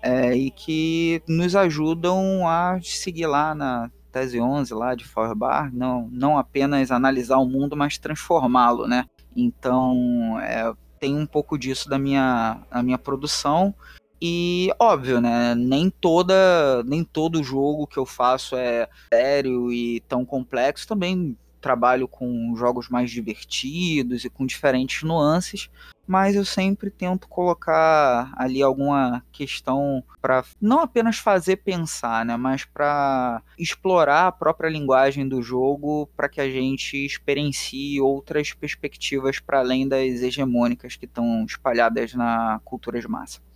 é, 0.00 0.34
e 0.34 0.50
que 0.50 1.20
nos 1.28 1.54
ajudam 1.54 2.48
a 2.48 2.78
seguir 2.80 3.26
lá 3.26 3.54
na 3.54 3.90
tese 4.18 4.40
11 4.40 4.74
lá 4.74 4.94
de 4.94 5.04
Feuerbach, 5.04 5.70
não, 5.72 6.08
não 6.10 6.38
apenas 6.38 6.90
analisar 6.90 7.38
o 7.38 7.46
mundo, 7.46 7.76
mas 7.76 7.98
transformá-lo, 7.98 8.86
né? 8.86 9.06
Então, 9.36 10.38
é, 10.40 10.72
tem 10.98 11.16
um 11.16 11.26
pouco 11.26 11.56
disso 11.56 11.88
da 11.88 11.98
minha, 11.98 12.60
da 12.70 12.82
minha 12.82 12.98
produção 12.98 13.74
e 14.20 14.72
óbvio, 14.80 15.20
né? 15.20 15.54
Nem 15.54 15.88
toda, 15.88 16.82
nem 16.84 17.04
todo 17.04 17.42
jogo 17.42 17.86
que 17.86 17.98
eu 17.98 18.04
faço 18.04 18.56
é 18.56 18.88
sério 19.12 19.72
e 19.72 20.00
tão 20.08 20.24
complexo. 20.24 20.88
Também 20.88 21.36
trabalho 21.60 22.08
com 22.08 22.54
jogos 22.56 22.88
mais 22.88 23.10
divertidos 23.10 24.24
e 24.24 24.30
com 24.30 24.46
diferentes 24.46 25.02
nuances, 25.02 25.70
mas 26.06 26.34
eu 26.34 26.44
sempre 26.44 26.90
tento 26.90 27.28
colocar 27.28 28.32
ali 28.34 28.62
alguma 28.62 29.22
questão 29.30 30.02
para 30.22 30.42
não 30.60 30.80
apenas 30.80 31.18
fazer 31.18 31.56
pensar, 31.56 32.24
né, 32.24 32.36
mas 32.36 32.64
para 32.64 33.42
explorar 33.58 34.28
a 34.28 34.32
própria 34.32 34.70
linguagem 34.70 35.28
do 35.28 35.42
jogo 35.42 36.08
para 36.16 36.28
que 36.28 36.40
a 36.40 36.50
gente 36.50 36.96
experiencie 37.04 38.00
outras 38.00 38.54
perspectivas 38.54 39.38
para 39.38 39.58
além 39.58 39.86
das 39.86 40.22
hegemônicas 40.22 40.96
que 40.96 41.04
estão 41.04 41.44
espalhadas 41.44 42.14
na 42.14 42.60
cultura 42.64 42.98
de 42.98 43.06
massa. 43.06 43.47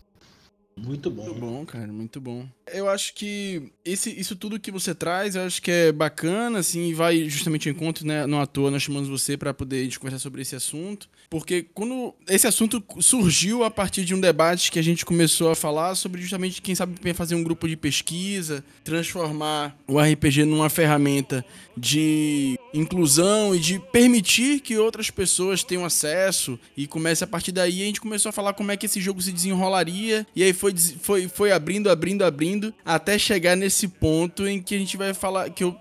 Muito 0.82 1.10
bom. 1.10 1.24
Muito 1.24 1.40
bom, 1.40 1.64
cara, 1.64 1.92
muito 1.92 2.20
bom. 2.20 2.46
Eu 2.72 2.88
acho 2.88 3.14
que 3.14 3.70
esse, 3.84 4.10
isso 4.18 4.34
tudo 4.34 4.58
que 4.58 4.70
você 4.70 4.94
traz, 4.94 5.36
eu 5.36 5.42
acho 5.42 5.62
que 5.62 5.70
é 5.70 5.92
bacana, 5.92 6.58
assim, 6.58 6.88
e 6.88 6.94
vai 6.94 7.28
justamente 7.28 7.68
ao 7.68 7.74
encontro, 7.74 8.06
né? 8.06 8.26
Não 8.26 8.40
à 8.40 8.46
toa 8.46 8.70
nós 8.70 8.82
chamamos 8.82 9.08
você 9.08 9.36
para 9.36 9.54
poder 9.54 9.96
conversar 9.98 10.18
sobre 10.18 10.42
esse 10.42 10.56
assunto. 10.56 11.08
Porque 11.30 11.66
quando 11.72 12.14
esse 12.28 12.46
assunto 12.46 12.82
surgiu 13.00 13.64
a 13.64 13.70
partir 13.70 14.04
de 14.04 14.14
um 14.14 14.20
debate 14.20 14.70
que 14.70 14.78
a 14.78 14.82
gente 14.82 15.04
começou 15.04 15.50
a 15.50 15.54
falar 15.54 15.94
sobre 15.94 16.20
justamente, 16.20 16.60
quem 16.60 16.74
sabe, 16.74 16.94
fazer 17.14 17.34
um 17.34 17.44
grupo 17.44 17.68
de 17.68 17.76
pesquisa, 17.76 18.64
transformar 18.84 19.76
o 19.86 19.98
RPG 20.00 20.44
numa 20.44 20.68
ferramenta 20.68 21.44
de 21.76 22.58
inclusão 22.74 23.54
e 23.54 23.58
de 23.58 23.78
permitir 23.78 24.60
que 24.60 24.76
outras 24.76 25.10
pessoas 25.10 25.62
tenham 25.62 25.84
acesso 25.84 26.58
e 26.76 26.86
comece 26.86 27.22
a 27.24 27.26
partir 27.26 27.52
daí 27.52 27.82
a 27.82 27.86
gente 27.86 28.00
começou 28.00 28.30
a 28.30 28.32
falar 28.32 28.52
como 28.54 28.70
é 28.70 28.76
que 28.76 28.86
esse 28.86 29.00
jogo 29.00 29.20
se 29.20 29.32
desenrolaria 29.32 30.26
e 30.34 30.42
aí 30.42 30.52
foi, 30.52 30.71
foi, 31.00 31.28
foi 31.28 31.52
abrindo, 31.52 31.90
abrindo, 31.90 32.24
abrindo 32.24 32.74
até 32.84 33.18
chegar 33.18 33.56
nesse 33.56 33.88
ponto 33.88 34.46
em 34.46 34.60
que 34.60 34.74
a 34.74 34.78
gente 34.78 34.96
vai 34.96 35.14
falar 35.14 35.50
que 35.50 35.64
eu 35.64 35.76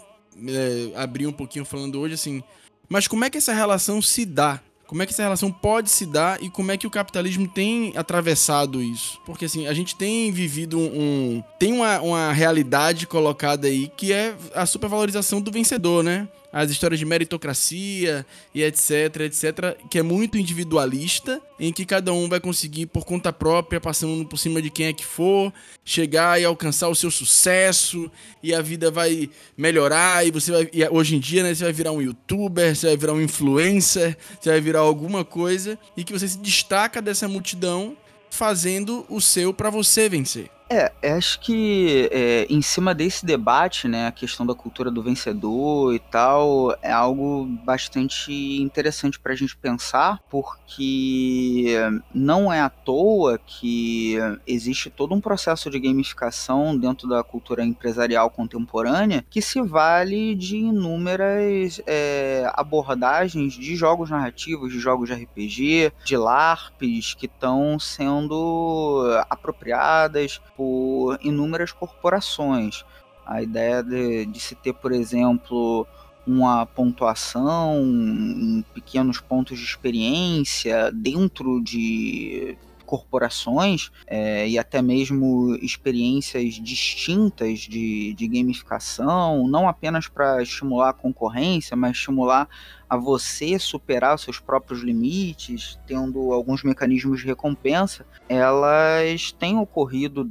é, 0.48 0.92
abri 0.96 1.28
um 1.28 1.32
pouquinho 1.32 1.66
falando 1.66 2.00
hoje 2.00 2.16
assim, 2.16 2.44
mas 2.90 3.08
como 3.08 3.24
é 3.24 3.30
que 3.30 3.38
essa 3.38 3.54
relação 3.54 4.02
se 4.02 4.26
dá 4.26 4.62
como 4.92 5.02
é 5.02 5.06
que 5.06 5.14
essa 5.14 5.24
relação 5.24 5.50
pode 5.50 5.90
se 5.90 6.06
dar 6.06 6.44
e 6.44 6.50
como 6.50 6.70
é 6.70 6.76
que 6.76 6.86
o 6.86 6.90
capitalismo 6.90 7.48
tem 7.48 7.94
atravessado 7.96 8.84
isso? 8.84 9.22
Porque 9.26 9.46
assim, 9.46 9.66
a 9.66 9.74
gente 9.74 9.96
tem 9.96 10.30
vivido 10.34 10.78
um. 10.78 10.84
um 10.84 11.44
tem 11.58 11.72
uma, 11.72 12.02
uma 12.02 12.34
realidade 12.34 13.08
colocada 13.08 13.70
aí 13.70 13.90
que 13.96 14.12
é 14.12 14.36
a 14.54 14.66
supervalorização 14.66 15.40
do 15.40 15.50
vencedor, 15.50 16.04
né? 16.04 16.28
As 16.52 16.70
histórias 16.70 17.00
de 17.00 17.06
meritocracia 17.06 18.26
e 18.54 18.64
etc, 18.64 19.22
etc, 19.22 19.78
que 19.90 20.00
é 20.00 20.04
muito 20.04 20.38
individualista, 20.38 21.42
em 21.60 21.72
que 21.72 21.86
cada 21.86 22.12
um 22.12 22.28
vai 22.28 22.40
conseguir 22.40 22.88
por 22.88 23.06
conta 23.06 23.32
própria, 23.32 23.80
passando 23.80 24.26
por 24.26 24.38
cima 24.38 24.62
de 24.62 24.70
quem 24.70 24.88
é 24.88 24.94
que 24.94 25.06
for, 25.06 25.54
chegar 25.86 26.42
e 26.42 26.46
alcançar 26.46 26.90
o 26.90 26.96
seu 26.96 27.10
sucesso 27.10 28.12
e 28.44 28.54
a 28.54 28.62
vida 28.62 28.92
vai 28.92 29.30
melhorar 29.58 30.26
e 30.26 30.32
você 30.32 30.52
vai 30.52 30.70
e 30.74 30.88
hoje 30.90 31.16
em 31.16 31.20
dia, 31.20 31.44
né, 31.44 31.54
você 31.54 31.64
vai 31.64 31.74
virar 31.74 31.92
um 31.92 32.02
youtuber, 32.02 32.76
você 32.76 32.88
vai 32.88 32.98
virar 32.98 33.14
um 33.14 33.22
influencer, 33.22 34.18
você 34.40 34.50
vai 34.50 34.62
virar 34.62 34.80
alguma 34.80 35.24
coisa 35.24 35.78
e 35.96 36.04
que 36.04 36.12
você 36.12 36.28
se 36.28 36.38
destaca 36.38 37.02
dessa 37.02 37.28
multidão 37.28 37.96
fazendo 38.30 39.06
o 39.10 39.22
seu 39.22 39.54
para 39.54 39.70
você 39.70 40.10
vencer. 40.10 40.50
É, 40.74 40.90
acho 41.12 41.38
que 41.42 42.08
é, 42.14 42.48
em 42.50 42.62
cima 42.62 42.96
desse 42.96 43.26
debate, 43.26 43.90
né, 43.90 44.08
a 44.08 44.12
questão 44.12 44.46
da 44.46 44.56
cultura 44.56 44.90
do 44.90 45.04
vencedor 45.04 45.94
e 45.94 46.00
tal, 46.00 46.74
é 46.82 46.90
algo 46.90 47.46
bastante 47.66 48.32
interessante 48.32 49.20
para 49.20 49.34
a 49.34 49.36
gente 49.36 49.58
pensar, 49.58 50.22
porque 50.30 51.76
não 52.14 52.54
é 52.54 52.62
à 52.62 52.70
toa 52.70 53.38
que 53.38 54.16
existe 54.48 54.90
todo 54.90 55.14
um 55.14 55.20
processo 55.20 55.70
de 55.70 55.78
gamificação 55.78 56.78
dentro 56.78 57.06
da 57.06 57.22
cultura 57.22 57.66
empresarial 57.66 58.30
contemporânea 58.30 59.26
que 59.30 59.42
se 59.42 59.62
vale 59.62 60.34
de 60.36 60.56
inúmeras 60.56 61.82
é, 61.86 62.50
abordagens 62.54 63.56
de 63.56 63.76
jogos 63.76 64.10
narrativos, 64.10 64.72
de 64.72 64.80
jogos 64.80 65.10
de 65.10 65.16
RPG, 65.16 65.92
de 66.06 66.16
LARPs 66.16 67.14
que 67.14 67.26
estão 67.26 67.78
sendo 67.78 69.06
apropriadas 69.30 70.40
por 70.62 71.18
inúmeras 71.24 71.72
corporações. 71.72 72.86
A 73.26 73.42
ideia 73.42 73.82
de, 73.82 74.28
de 74.28 74.40
se 74.40 74.54
ter, 74.54 74.74
por 74.74 74.92
exemplo, 74.92 75.88
uma 76.26 76.68
pontuação 76.68 77.82
em 77.84 78.64
pequenos 78.72 79.20
pontos 79.20 79.58
de 79.58 79.66
experiência 79.66 80.92
dentro 80.92 81.60
de 81.64 82.56
corporações 82.86 83.90
é, 84.06 84.48
e 84.48 84.60
até 84.60 84.82
mesmo 84.82 85.56
experiências 85.62 86.56
distintas 86.56 87.60
de, 87.60 88.14
de 88.14 88.28
gamificação, 88.28 89.48
não 89.48 89.68
apenas 89.68 90.10
para 90.10 90.44
estimular 90.44 90.90
a 90.90 90.94
concorrência, 90.94 91.76
mas 91.76 91.94
estimular 91.94 92.50
a 92.90 92.98
você 92.98 93.58
superar 93.58 94.20
seus 94.20 94.40
próprios 94.40 94.82
limites, 94.82 95.80
tendo 95.88 96.34
alguns 96.34 96.64
mecanismos 96.64 97.22
de 97.22 97.28
recompensa, 97.28 98.06
elas 98.28 99.32
têm 99.32 99.58
ocorrido 99.58 100.30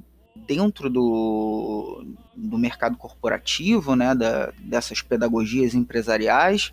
dentro 0.50 0.90
do, 0.90 2.04
do 2.34 2.58
mercado 2.58 2.96
corporativo, 2.96 3.94
né, 3.94 4.16
da, 4.16 4.52
dessas 4.58 5.00
pedagogias 5.00 5.76
empresariais, 5.76 6.72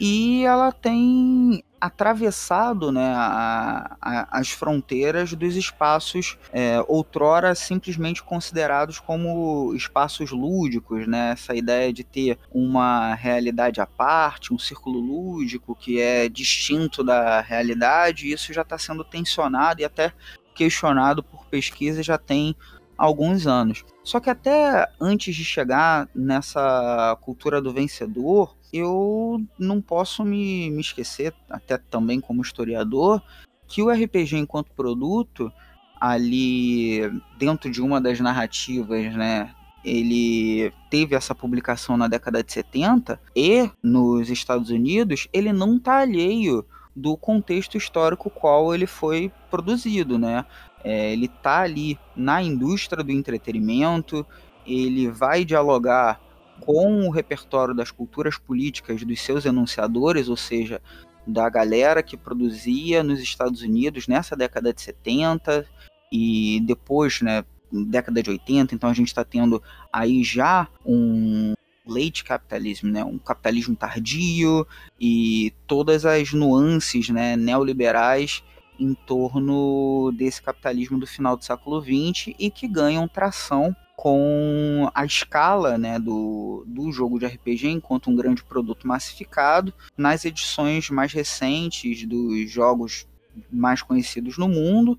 e 0.00 0.44
ela 0.44 0.72
tem 0.72 1.62
atravessado 1.80 2.90
né, 2.90 3.14
a, 3.14 3.96
a, 4.00 4.40
as 4.40 4.50
fronteiras 4.50 5.32
dos 5.32 5.54
espaços 5.54 6.36
é, 6.52 6.84
outrora 6.88 7.54
simplesmente 7.54 8.20
considerados 8.20 8.98
como 8.98 9.72
espaços 9.76 10.32
lúdicos, 10.32 11.06
né? 11.06 11.32
essa 11.34 11.54
ideia 11.54 11.92
de 11.92 12.02
ter 12.02 12.36
uma 12.50 13.14
realidade 13.14 13.80
à 13.80 13.86
parte, 13.86 14.52
um 14.52 14.58
círculo 14.58 14.98
lúdico 14.98 15.76
que 15.76 16.00
é 16.00 16.28
distinto 16.28 17.04
da 17.04 17.40
realidade, 17.40 18.32
isso 18.32 18.52
já 18.52 18.62
está 18.62 18.76
sendo 18.76 19.04
tensionado 19.04 19.80
e 19.80 19.84
até 19.84 20.12
questionado 20.54 21.22
por 21.22 21.44
pesquisa, 21.46 22.02
já 22.02 22.16
tem 22.16 22.56
alguns 22.96 23.46
anos. 23.46 23.84
Só 24.02 24.20
que 24.20 24.30
até 24.30 24.88
antes 25.00 25.34
de 25.34 25.44
chegar 25.44 26.08
nessa 26.14 27.16
cultura 27.20 27.60
do 27.60 27.72
vencedor, 27.72 28.56
eu 28.72 29.42
não 29.58 29.80
posso 29.80 30.24
me, 30.24 30.70
me 30.70 30.80
esquecer, 30.80 31.34
até 31.48 31.78
também 31.78 32.20
como 32.20 32.42
historiador, 32.42 33.22
que 33.66 33.82
o 33.82 33.90
RPG 33.90 34.36
enquanto 34.36 34.72
produto, 34.72 35.52
ali 36.00 37.00
dentro 37.38 37.70
de 37.70 37.80
uma 37.80 38.00
das 38.00 38.20
narrativas, 38.20 39.14
né, 39.14 39.54
ele 39.84 40.72
teve 40.90 41.14
essa 41.14 41.34
publicação 41.34 41.96
na 41.96 42.08
década 42.08 42.42
de 42.42 42.52
70 42.52 43.20
e 43.36 43.70
nos 43.82 44.30
Estados 44.30 44.70
Unidos 44.70 45.28
ele 45.32 45.52
não 45.52 45.76
está 45.76 45.98
alheio 45.98 46.64
do 46.96 47.16
contexto 47.16 47.76
histórico 47.76 48.30
qual 48.30 48.74
ele 48.74 48.86
foi 48.86 49.30
produzido, 49.50 50.18
né? 50.18 50.44
É, 50.84 51.12
ele 51.12 51.26
está 51.26 51.62
ali 51.62 51.98
na 52.14 52.42
indústria 52.42 53.02
do 53.02 53.10
entretenimento, 53.10 54.24
ele 54.66 55.10
vai 55.10 55.44
dialogar 55.44 56.20
com 56.60 57.06
o 57.06 57.10
repertório 57.10 57.74
das 57.74 57.90
culturas 57.90 58.38
políticas 58.38 59.02
dos 59.02 59.20
seus 59.20 59.44
enunciadores, 59.44 60.28
ou 60.28 60.36
seja, 60.36 60.80
da 61.26 61.48
galera 61.48 62.02
que 62.02 62.16
produzia 62.16 63.02
nos 63.02 63.18
Estados 63.18 63.62
Unidos 63.62 64.06
nessa 64.06 64.36
década 64.36 64.72
de 64.72 64.82
70 64.82 65.66
e 66.12 66.60
depois, 66.64 67.22
né, 67.22 67.44
década 67.72 68.22
de 68.22 68.30
80, 68.30 68.74
então 68.74 68.88
a 68.90 68.94
gente 68.94 69.08
está 69.08 69.24
tendo 69.24 69.62
aí 69.92 70.22
já 70.22 70.68
um 70.84 71.54
late 71.86 72.24
capitalismo, 72.24 72.90
né, 72.90 73.04
um 73.04 73.18
capitalismo 73.18 73.74
tardio 73.74 74.66
e 75.00 75.52
todas 75.66 76.06
as 76.06 76.32
nuances 76.32 77.08
né, 77.08 77.36
neoliberais 77.36 78.42
em 78.78 78.94
torno 78.94 80.12
desse 80.16 80.42
capitalismo 80.42 80.98
do 80.98 81.06
final 81.06 81.36
do 81.36 81.44
século 81.44 81.80
XX 81.80 82.34
e 82.38 82.50
que 82.50 82.66
ganham 82.66 83.06
tração 83.08 83.74
com 83.96 84.90
a 84.94 85.04
escala 85.04 85.78
né, 85.78 85.98
do, 85.98 86.64
do 86.66 86.90
jogo 86.90 87.18
de 87.18 87.26
RPG 87.26 87.68
enquanto 87.68 88.10
um 88.10 88.16
grande 88.16 88.42
produto 88.42 88.86
massificado 88.86 89.72
nas 89.96 90.24
edições 90.24 90.90
mais 90.90 91.12
recentes 91.12 92.04
dos 92.06 92.50
jogos 92.50 93.06
mais 93.50 93.82
conhecidos 93.82 94.36
no 94.38 94.48
mundo, 94.48 94.98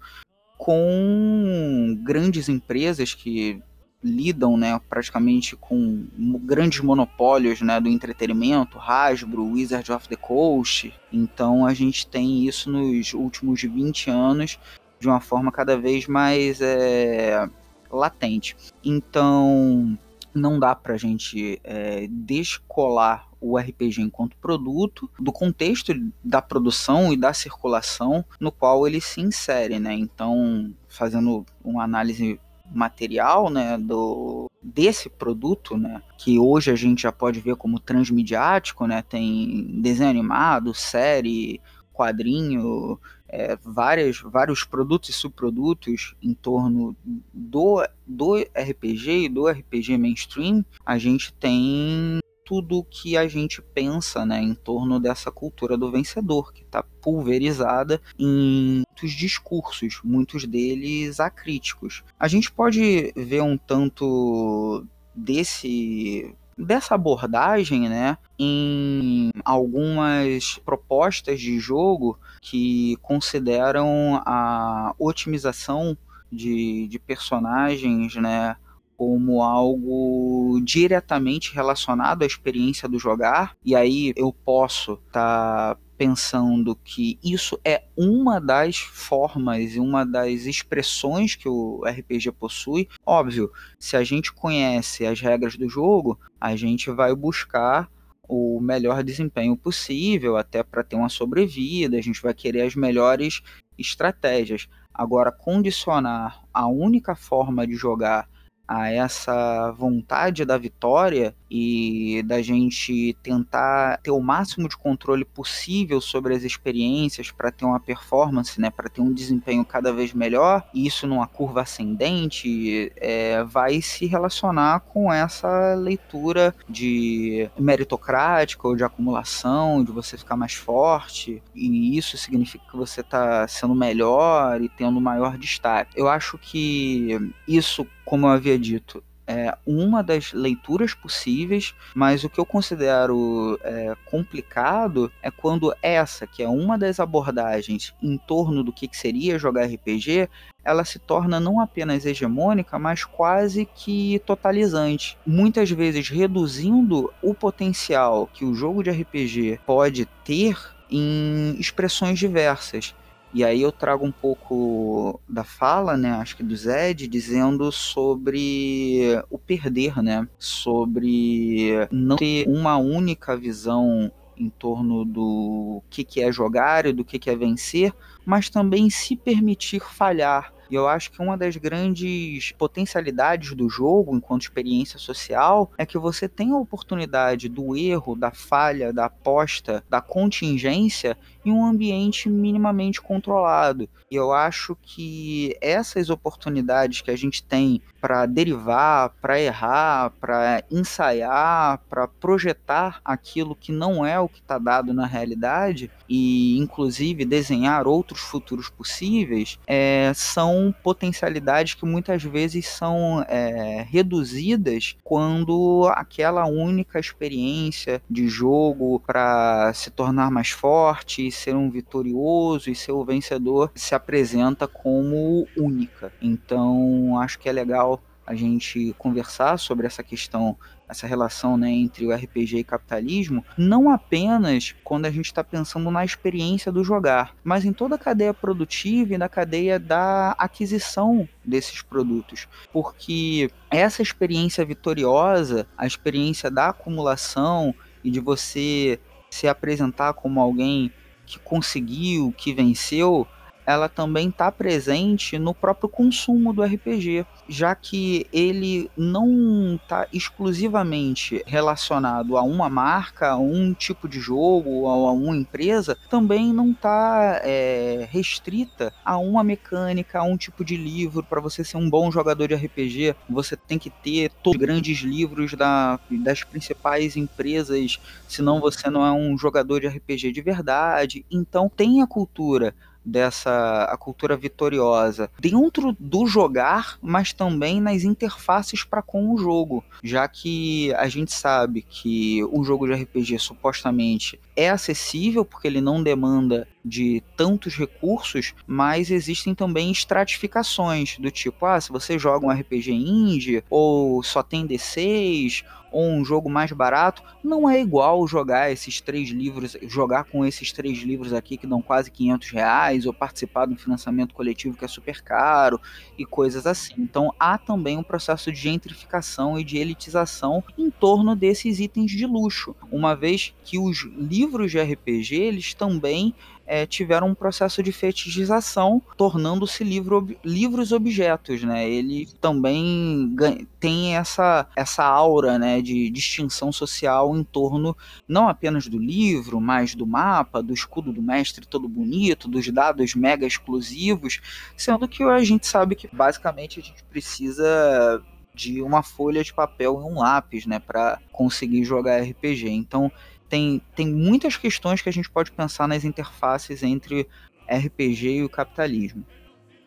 com 0.58 1.98
grandes 2.04 2.50
empresas 2.50 3.14
que 3.14 3.62
lidam 4.06 4.56
né, 4.56 4.80
praticamente 4.88 5.56
com 5.56 6.06
grandes 6.44 6.80
monopólios 6.80 7.62
né, 7.62 7.80
do 7.80 7.90
entretenimento, 7.90 8.78
Hasbro, 8.78 9.52
Wizard 9.52 9.92
of 9.92 10.08
the 10.08 10.16
Coast. 10.16 10.94
Então 11.12 11.66
a 11.66 11.74
gente 11.74 12.06
tem 12.06 12.46
isso 12.46 12.70
nos 12.70 13.14
últimos 13.14 13.62
20 13.62 14.12
anos 14.12 14.60
de 15.00 15.08
uma 15.08 15.20
forma 15.20 15.52
cada 15.52 15.76
vez 15.76 16.08
mais 16.08 16.62
é, 16.62 17.50
latente. 17.90 18.56
Então 18.84 19.98
não 20.34 20.60
dá 20.60 20.76
para 20.76 20.94
a 20.94 20.98
gente 20.98 21.60
é, 21.64 22.08
descolar 22.08 23.28
o 23.42 23.58
RPG 23.58 24.02
enquanto 24.02 24.36
produto 24.38 25.10
do 25.20 25.32
contexto 25.32 25.94
da 26.24 26.42
produção 26.42 27.14
e 27.14 27.18
da 27.18 27.34
circulação 27.34 28.26
no 28.40 28.52
qual 28.52 28.88
ele 28.88 29.00
se 29.00 29.22
insere, 29.22 29.80
né? 29.80 29.94
Então, 29.94 30.74
fazendo 30.90 31.46
uma 31.64 31.84
análise 31.84 32.40
material, 32.72 33.50
né, 33.50 33.78
do 33.78 34.50
desse 34.62 35.10
produto, 35.10 35.78
né, 35.78 36.02
que 36.18 36.40
hoje 36.40 36.72
a 36.72 36.76
gente 36.76 37.04
já 37.04 37.12
pode 37.12 37.40
ver 37.40 37.56
como 37.56 37.80
transmediático, 37.80 38.88
né, 38.88 39.04
tem 39.04 39.68
desenho 39.80 40.10
animado, 40.10 40.74
série, 40.74 41.62
quadrinho, 41.94 43.00
é, 43.30 43.58
várias, 43.64 44.20
vários 44.20 44.64
produtos 44.64 45.10
e 45.10 45.14
subprodutos 45.14 46.16
em 46.22 46.34
torno 46.34 46.96
do, 47.34 47.88
do 48.06 48.36
RPG 48.36 49.26
e 49.26 49.30
do 49.30 49.48
RPG 49.48 49.98
mainstream, 49.98 50.66
a 50.86 50.98
gente 50.98 51.34
tem 51.34 52.20
tudo 52.46 52.86
que 52.90 53.18
a 53.18 53.28
gente 53.28 53.62
pensa 53.62 54.26
né, 54.26 54.40
em 54.40 54.54
torno 54.54 55.00
dessa 55.00 55.32
cultura 55.32 55.76
do 55.76 55.92
vencedor, 55.92 56.54
que 56.54 56.62
está 56.62 56.84
pulverizada 57.02 58.00
em 58.18 58.84
muitos 58.88 59.12
discursos, 59.12 60.00
muitos 60.04 60.46
deles 60.46 61.20
acríticos. 61.20 62.04
A 62.20 62.28
gente 62.28 62.52
pode 62.52 63.12
ver 63.16 63.42
um 63.42 63.58
tanto 63.58 64.86
desse 65.14 66.34
dessa 66.58 66.96
abordagem, 66.96 67.90
né, 67.90 68.18
em 68.40 69.30
algumas 69.44 70.58
propostas 70.60 71.42
de 71.42 71.60
jogo 71.60 72.18
que 72.42 72.96
consideram 73.02 74.22
a 74.26 74.96
otimização 74.98 75.98
de, 76.32 76.88
de 76.88 76.98
personagens, 76.98 78.16
né, 78.16 78.56
como 78.98 79.42
algo 79.42 80.60
diretamente 80.64 81.54
relacionado 81.54 82.24
à 82.24 82.26
experiência 82.26 82.88
do 82.88 83.00
jogar, 83.00 83.56
e 83.64 83.76
aí 83.76 84.14
eu 84.16 84.32
posso 84.32 84.94
estar 85.08 85.76
tá 85.76 85.82
pensando 85.98 86.76
que 86.84 87.18
isso 87.24 87.60
é 87.64 87.84
uma 87.96 88.40
das 88.40 88.78
formas 88.78 89.76
e 89.76 89.80
uma 89.80 90.06
das 90.06 90.46
expressões 90.46 91.36
que 91.36 91.48
o 91.48 91.84
RPG 91.86 92.32
possui. 92.34 92.88
Óbvio, 93.06 93.52
se 93.80 93.96
a 93.96 94.04
gente 94.04 94.34
conhece 94.34 95.06
as 95.06 95.20
regras 95.22 95.56
do 95.56 95.70
jogo, 95.70 96.20
a 96.40 96.56
gente 96.56 96.92
vai 96.92 97.16
buscar 97.16 97.90
o 98.28 98.60
melhor 98.60 99.04
desempenho 99.04 99.56
possível, 99.56 100.36
até 100.36 100.64
para 100.64 100.84
ter 100.84 100.96
uma 100.96 101.10
sobrevida, 101.10 101.98
a 101.98 102.02
gente 102.02 102.22
vai 102.22 102.34
querer 102.34 102.62
as 102.64 102.76
melhores 102.76 103.42
estratégias. 103.78 104.68
Agora, 104.94 105.32
condicionar 105.32 106.44
a 106.54 106.68
única 106.68 107.16
forma 107.16 107.68
de 107.68 107.76
jogar 107.76 108.28
a 108.68 108.92
essa 108.92 109.72
vontade 109.72 110.46
da 110.46 110.58
vitória 110.58 111.36
e 111.50 112.24
da 112.26 112.42
gente 112.42 113.16
tentar 113.22 114.00
ter 114.02 114.12
o 114.12 114.20
máximo 114.20 114.68
de 114.68 114.78
controle 114.78 115.24
possível 115.24 116.02
sobre 116.02 116.34
as 116.34 116.44
experiências 116.44 117.32
para 117.32 117.52
ter 117.52 117.66
uma 117.66 117.80
performance, 117.80 118.60
né, 118.60 118.70
para 118.70 118.90
ter 118.90 119.02
um 119.02 119.14
desempenho 119.14 119.64
cada 119.64 119.94
vez 119.94 120.14
melhor, 120.14 120.64
e 120.74 120.86
isso 120.86 121.08
numa 121.08 121.28
curva 121.28 121.62
ascendente, 121.62 122.92
é, 122.98 123.44
vai 123.44 123.82
se 123.82 124.06
relacionar 124.06 124.82
com 124.82 125.12
essa 125.12 125.76
leitura 125.76 126.54
de 126.68 127.50
meritocrática 127.58 128.68
ou 128.68 128.76
de 128.76 128.84
acumulação, 128.84 129.84
de 129.84 129.92
você 129.92 130.18
ficar 130.18 130.36
mais 130.36 130.54
forte, 130.54 131.42
e 131.54 131.98
isso 131.98 132.18
significa 132.18 132.66
que 132.70 132.78
você 132.78 133.02
está 133.02 133.48
sendo 133.48 133.76
melhor 133.76 134.62
e 134.62 134.70
tendo 134.70 135.00
maior 135.00 135.38
destaque. 135.38 135.94
Eu 135.96 136.08
acho 136.08 136.38
que 136.38 137.32
isso 137.48 137.88
como 138.06 138.28
eu 138.28 138.32
havia 138.32 138.58
dito, 138.58 139.04
é 139.28 139.58
uma 139.66 140.04
das 140.04 140.34
leituras 140.34 140.94
possíveis, 140.94 141.74
mas 141.96 142.24
o 142.24 142.30
que 142.30 142.40
eu 142.40 142.46
considero 142.46 143.60
é, 143.64 143.96
complicado 144.06 145.12
é 145.22 145.32
quando 145.32 145.76
essa, 145.82 146.28
que 146.28 146.44
é 146.44 146.48
uma 146.48 146.78
das 146.78 147.00
abordagens 147.00 147.94
em 148.02 148.18
torno 148.18 148.64
do 148.64 148.72
que, 148.72 148.88
que 148.88 148.98
seria 148.98 149.40
jogar 149.40 149.66
RPG, 149.66 150.30
ela 150.64 150.86
se 150.86 151.00
torna 151.00 151.40
não 151.40 151.60
apenas 151.60 152.06
hegemônica, 152.06 152.78
mas 152.78 153.04
quase 153.04 153.66
que 153.66 154.22
totalizante. 154.26 155.18
Muitas 155.26 155.70
vezes 155.72 156.10
reduzindo 156.10 157.12
o 157.22 157.34
potencial 157.34 158.28
que 158.32 158.46
o 158.46 158.54
jogo 158.54 158.84
de 158.84 158.92
RPG 158.92 159.60
pode 159.66 160.06
ter 160.24 160.58
em 160.90 161.56
expressões 161.60 162.20
diversas. 162.20 162.94
E 163.36 163.44
aí 163.44 163.62
eu 163.62 163.70
trago 163.70 164.06
um 164.06 164.14
pouco 164.14 165.20
da 165.28 165.44
fala, 165.44 165.98
né, 165.98 166.10
acho 166.12 166.38
que 166.38 166.42
do 166.42 166.56
Zed, 166.56 167.06
dizendo 167.06 167.70
sobre 167.70 169.22
o 169.30 169.38
perder, 169.38 170.02
né, 170.02 170.26
sobre 170.40 171.86
não 171.92 172.16
ter 172.16 172.48
uma 172.48 172.78
única 172.78 173.36
visão 173.36 174.10
em 174.38 174.50
torno 174.50 175.04
do 175.04 175.84
que, 175.90 176.06
que 176.06 176.22
é 176.22 176.32
jogar 176.32 176.86
e 176.86 176.94
do 176.94 177.04
que, 177.04 177.20
que 177.20 177.30
é 177.30 177.36
vencer, 177.36 177.94
mas 178.26 178.50
também 178.50 178.90
se 178.90 179.18
permitir 179.18 179.82
falhar, 179.82 180.54
e 180.70 180.76
eu 180.76 180.88
acho 180.88 181.12
que 181.12 181.22
uma 181.22 181.38
das 181.38 181.56
grandes 181.58 182.52
potencialidades 182.54 183.54
do 183.54 183.70
jogo, 183.70 184.16
enquanto 184.16 184.44
experiência 184.44 185.00
social, 185.00 185.72
é 185.78 185.86
que 185.86 185.98
você 185.98 186.28
tem 186.28 186.52
a 186.52 186.58
oportunidade 186.58 187.50
do 187.50 187.76
erro, 187.76 188.16
da 188.16 188.32
falha, 188.32 188.92
da 188.92 189.06
aposta, 189.06 189.84
da 189.90 190.02
contingência 190.02 191.18
em 191.46 191.52
um 191.52 191.66
ambiente 191.66 192.30
minimamente 192.30 193.02
controlado. 193.02 193.88
E 194.10 194.16
eu 194.16 194.32
acho 194.32 194.78
que 194.82 195.56
essas 195.62 196.10
oportunidades 196.10 197.02
que 197.02 197.12
a 197.12 197.16
gente 197.16 197.44
tem 197.44 197.82
para 198.00 198.26
derivar, 198.26 199.10
para 199.22 199.40
errar, 199.40 200.12
para 200.20 200.64
ensaiar, 200.70 201.82
para 201.90 202.08
projetar 202.08 203.02
aquilo 203.04 203.56
que 203.56 203.72
não 203.72 204.06
é 204.06 204.20
o 204.20 204.30
que 204.30 204.40
está 204.40 204.58
dado 204.58 204.94
na 204.94 205.06
realidade 205.06 205.90
e, 206.08 206.58
inclusive, 206.58 207.26
desenhar 207.26 207.88
outros 207.88 208.22
futuros 208.22 208.70
possíveis, 208.70 209.60
é, 209.68 210.12
são 210.16 210.65
potencialidades 210.72 211.74
que 211.74 211.86
muitas 211.86 212.24
vezes 212.24 212.68
são 212.68 213.24
é, 213.28 213.86
reduzidas 213.90 214.96
quando 215.04 215.90
aquela 215.94 216.46
única 216.46 217.00
experiência 217.00 218.02
de 218.10 218.28
jogo 218.28 219.00
para 219.00 219.72
se 219.74 219.90
tornar 219.92 220.32
mais 220.32 220.50
forte, 220.50 221.32
ser 221.32 221.56
um 221.56 221.70
vitorioso 221.70 222.70
e 222.70 222.76
ser 222.76 222.92
o 222.92 223.04
vencedor 223.04 223.72
se 223.76 223.96
apresenta 223.96 224.68
como 224.68 225.48
única. 225.58 226.12
Então, 226.22 227.18
acho 227.20 227.40
que 227.40 227.50
é 227.50 227.52
legal 227.52 228.02
a 228.26 228.34
gente 228.34 228.96
conversar 228.98 229.58
sobre 229.58 229.86
essa 229.86 230.04
questão, 230.04 230.58
essa 230.88 231.08
relação 231.08 231.58
né, 231.58 231.72
entre 231.72 232.06
o 232.06 232.14
RPG 232.14 232.58
e 232.58 232.64
capitalismo, 232.64 233.44
não 233.58 233.90
apenas 233.90 234.76
quando 234.84 235.06
a 235.06 235.12
gente 235.12 235.26
está 235.26 235.44
pensando 235.44 235.90
na 235.90 236.06
experiência 236.06 236.72
do 236.72 236.84
jogar, 236.84 237.36
mas 237.44 237.66
em 237.66 237.74
toda 237.74 237.96
a 237.96 238.00
cadeia 238.00 238.34
produtiva 238.34 239.14
e 239.14 239.18
na 239.18 239.30
cadeia 239.30 239.80
da 239.80 240.32
aquisição 240.38 241.28
desses 241.44 241.82
produtos. 241.82 242.48
Porque 242.72 243.50
essa 243.70 244.02
experiência 244.02 244.66
vitoriosa, 244.66 245.68
a 245.78 245.88
experiência 245.88 246.50
da 246.52 246.70
acumulação 246.70 247.74
e 248.04 248.12
de 248.12 248.20
você 248.20 249.00
se 249.30 249.48
apresentar 249.48 250.14
como 250.14 250.40
alguém 250.40 250.92
que 251.26 251.40
conseguiu, 251.40 252.34
que 252.38 252.54
venceu, 252.54 253.28
ela 253.66 253.90
também 253.90 254.30
está 254.30 254.52
presente 254.52 255.40
no 255.40 255.54
próprio 255.54 255.90
consumo 255.90 256.54
do 256.54 256.64
RPG, 256.64 257.26
já 257.48 257.74
que 257.76 258.28
ele 258.32 258.90
não 258.96 259.76
está 259.76 260.08
exclusivamente 260.14 261.44
relacionado 261.46 262.38
a 262.38 262.44
uma 262.44 262.70
marca, 262.70 263.30
a 263.30 263.38
um 263.38 263.74
tipo 263.74 264.08
de 264.08 264.20
jogo 264.20 264.88
a 264.88 265.12
uma 265.12 265.36
empresa, 265.36 265.98
também 266.10 266.54
não 266.54 266.72
está 266.72 267.42
é, 267.44 268.08
restrita 268.12 268.94
a 269.04 269.18
uma 269.18 269.44
mecânica, 269.44 270.20
a 270.20 270.24
um 270.24 270.38
tipo 270.38 270.64
de 270.64 270.78
livro. 270.78 271.24
Para 271.24 271.42
você 271.42 271.64
ser 271.64 271.78
um 271.78 271.90
bom 271.90 272.12
jogador 272.12 272.48
de 272.48 272.56
RPG, 272.56 273.16
você 273.30 273.56
tem 273.56 273.80
que 273.80 273.90
ter 273.90 274.32
todos 274.44 274.60
os 274.60 274.66
grandes 274.66 275.00
livros 275.00 275.54
da, 275.54 276.00
das 276.12 276.44
principais 276.44 277.16
empresas, 277.16 278.00
senão 278.28 278.60
você 278.60 278.90
não 278.90 279.06
é 279.06 279.12
um 279.12 279.38
jogador 279.38 279.82
de 279.82 279.88
RPG 279.88 280.32
de 280.32 280.42
verdade. 280.42 281.26
Então 281.32 281.70
tem 281.70 282.02
a 282.02 282.08
cultura 282.08 282.74
dessa 283.06 283.84
a 283.84 283.98
cultura 283.98 284.36
vitoriosa 284.36 285.30
dentro 285.40 285.96
do 286.00 286.26
jogar, 286.26 286.98
mas 287.02 287.32
também 287.32 287.80
nas 287.80 288.04
interfaces 288.04 288.84
para 288.84 289.02
com 289.02 289.34
o 289.34 289.38
jogo, 289.38 289.84
já 290.04 290.28
que 290.28 290.94
a 290.96 291.08
gente 291.08 291.32
sabe 291.32 291.82
que 291.82 292.44
o 292.46 292.64
jogo 292.64 292.88
de 292.88 292.94
RPG 292.94 293.40
supostamente 293.40 294.40
é 294.56 294.70
acessível 294.70 295.44
porque 295.44 295.68
ele 295.68 295.82
não 295.82 296.02
demanda 296.02 296.68
de 296.84 297.24
tantos 297.36 297.76
recursos, 297.76 298.54
mas 298.68 299.10
existem 299.10 299.56
também 299.56 299.92
estratificações 299.92 301.18
do 301.18 301.32
tipo, 301.32 301.66
ah, 301.66 301.82
se 301.82 301.92
você 301.92 302.18
joga 302.20 302.46
um 302.46 302.52
RPG 302.52 302.92
indie 302.92 303.64
ou 303.70 304.22
só 304.22 304.44
tem 304.44 304.68
D6 304.68 305.64
ou 305.92 306.10
um 306.12 306.26
jogo 306.26 306.50
mais 306.50 306.74
barato, 306.74 307.24
não 307.42 307.70
é 307.70 307.80
igual 307.80 308.28
jogar 308.28 308.70
esses 308.70 309.00
três 309.00 309.30
livros, 309.30 309.78
jogar 309.84 310.26
com 310.26 310.46
esses 310.46 310.74
três 310.74 310.98
livros 311.00 311.32
aqui 311.32 311.56
que 311.56 311.66
dão 311.66 311.82
quase 311.82 312.12
500 312.12 312.50
reais, 312.50 313.06
ou 313.06 313.14
participar 313.14 313.66
de 313.66 313.74
um 313.74 313.78
financiamento 313.78 314.36
coletivo 314.36 314.76
que 314.76 314.84
é 314.84 314.90
super 314.90 315.22
caro 315.22 315.80
e 316.18 316.26
coisas 316.26 316.68
assim. 316.68 316.96
Então 316.98 317.34
há 317.40 317.58
também 317.58 317.98
um 317.98 318.04
processo 318.04 318.52
de 318.52 318.60
gentrificação 318.60 319.58
e 319.58 319.64
de 319.64 319.78
elitização 319.78 320.62
em 320.78 320.90
torno 320.90 321.34
desses 321.34 321.80
itens 321.80 322.12
de 322.12 322.26
luxo, 322.26 322.76
uma 322.92 323.16
vez 323.16 323.56
que 323.64 323.80
os 323.80 324.04
livros 324.18 324.45
de 324.68 324.80
RPG 324.80 325.36
eles 325.36 325.74
também 325.74 326.34
é, 326.68 326.86
tiveram 326.86 327.28
um 327.28 327.36
processo 327.36 327.84
de 327.84 327.92
fetichização, 327.92 329.02
tornando-se 329.16 329.84
livro, 329.84 330.28
livros 330.44 330.92
objetos, 330.92 331.64
né? 331.64 331.88
Ele 331.88 332.28
também 332.42 333.36
tem 333.80 334.16
essa, 334.16 334.68
essa 334.76 335.04
aura, 335.04 335.60
né, 335.60 335.82
de 335.82 336.10
distinção 336.10 336.72
social 336.72 337.36
em 337.36 337.44
torno 337.44 337.96
não 338.28 338.50
apenas 338.50 338.88
do 338.88 338.98
livro, 338.98 339.62
mas 339.62 339.94
do 339.94 340.08
mapa, 340.08 340.64
do 340.64 340.74
escudo 340.74 341.14
do 341.14 341.22
mestre 341.22 341.68
todo 341.68 341.88
bonito, 341.88 342.48
dos 342.48 342.68
dados 342.72 343.14
mega 343.14 343.46
exclusivos, 343.46 344.42
sendo 344.76 345.08
que 345.08 345.24
a 345.24 345.44
gente 345.44 345.68
sabe 345.68 345.96
que 345.96 346.10
basicamente 346.12 346.80
a 346.80 346.84
gente 346.84 347.04
precisa 347.04 348.24
de 348.56 348.82
uma 348.82 349.04
folha 349.04 349.44
de 349.44 349.54
papel 349.54 350.00
e 350.02 350.04
um 350.04 350.20
lápis, 350.20 350.66
né, 350.66 350.80
para 350.80 351.20
conseguir 351.32 351.84
jogar 351.84 352.22
RPG. 352.22 352.70
Então, 352.70 353.12
tem, 353.50 353.82
tem 353.96 354.08
muitas 354.08 354.58
questões 354.58 355.02
que 355.02 355.10
a 355.10 355.14
gente 355.14 355.30
pode 355.30 355.52
pensar 355.52 355.88
nas 355.88 356.04
interfaces 356.04 356.84
entre 356.84 357.28
RPG 357.68 358.28
e 358.30 358.44
o 358.44 358.50
capitalismo. 358.50 359.26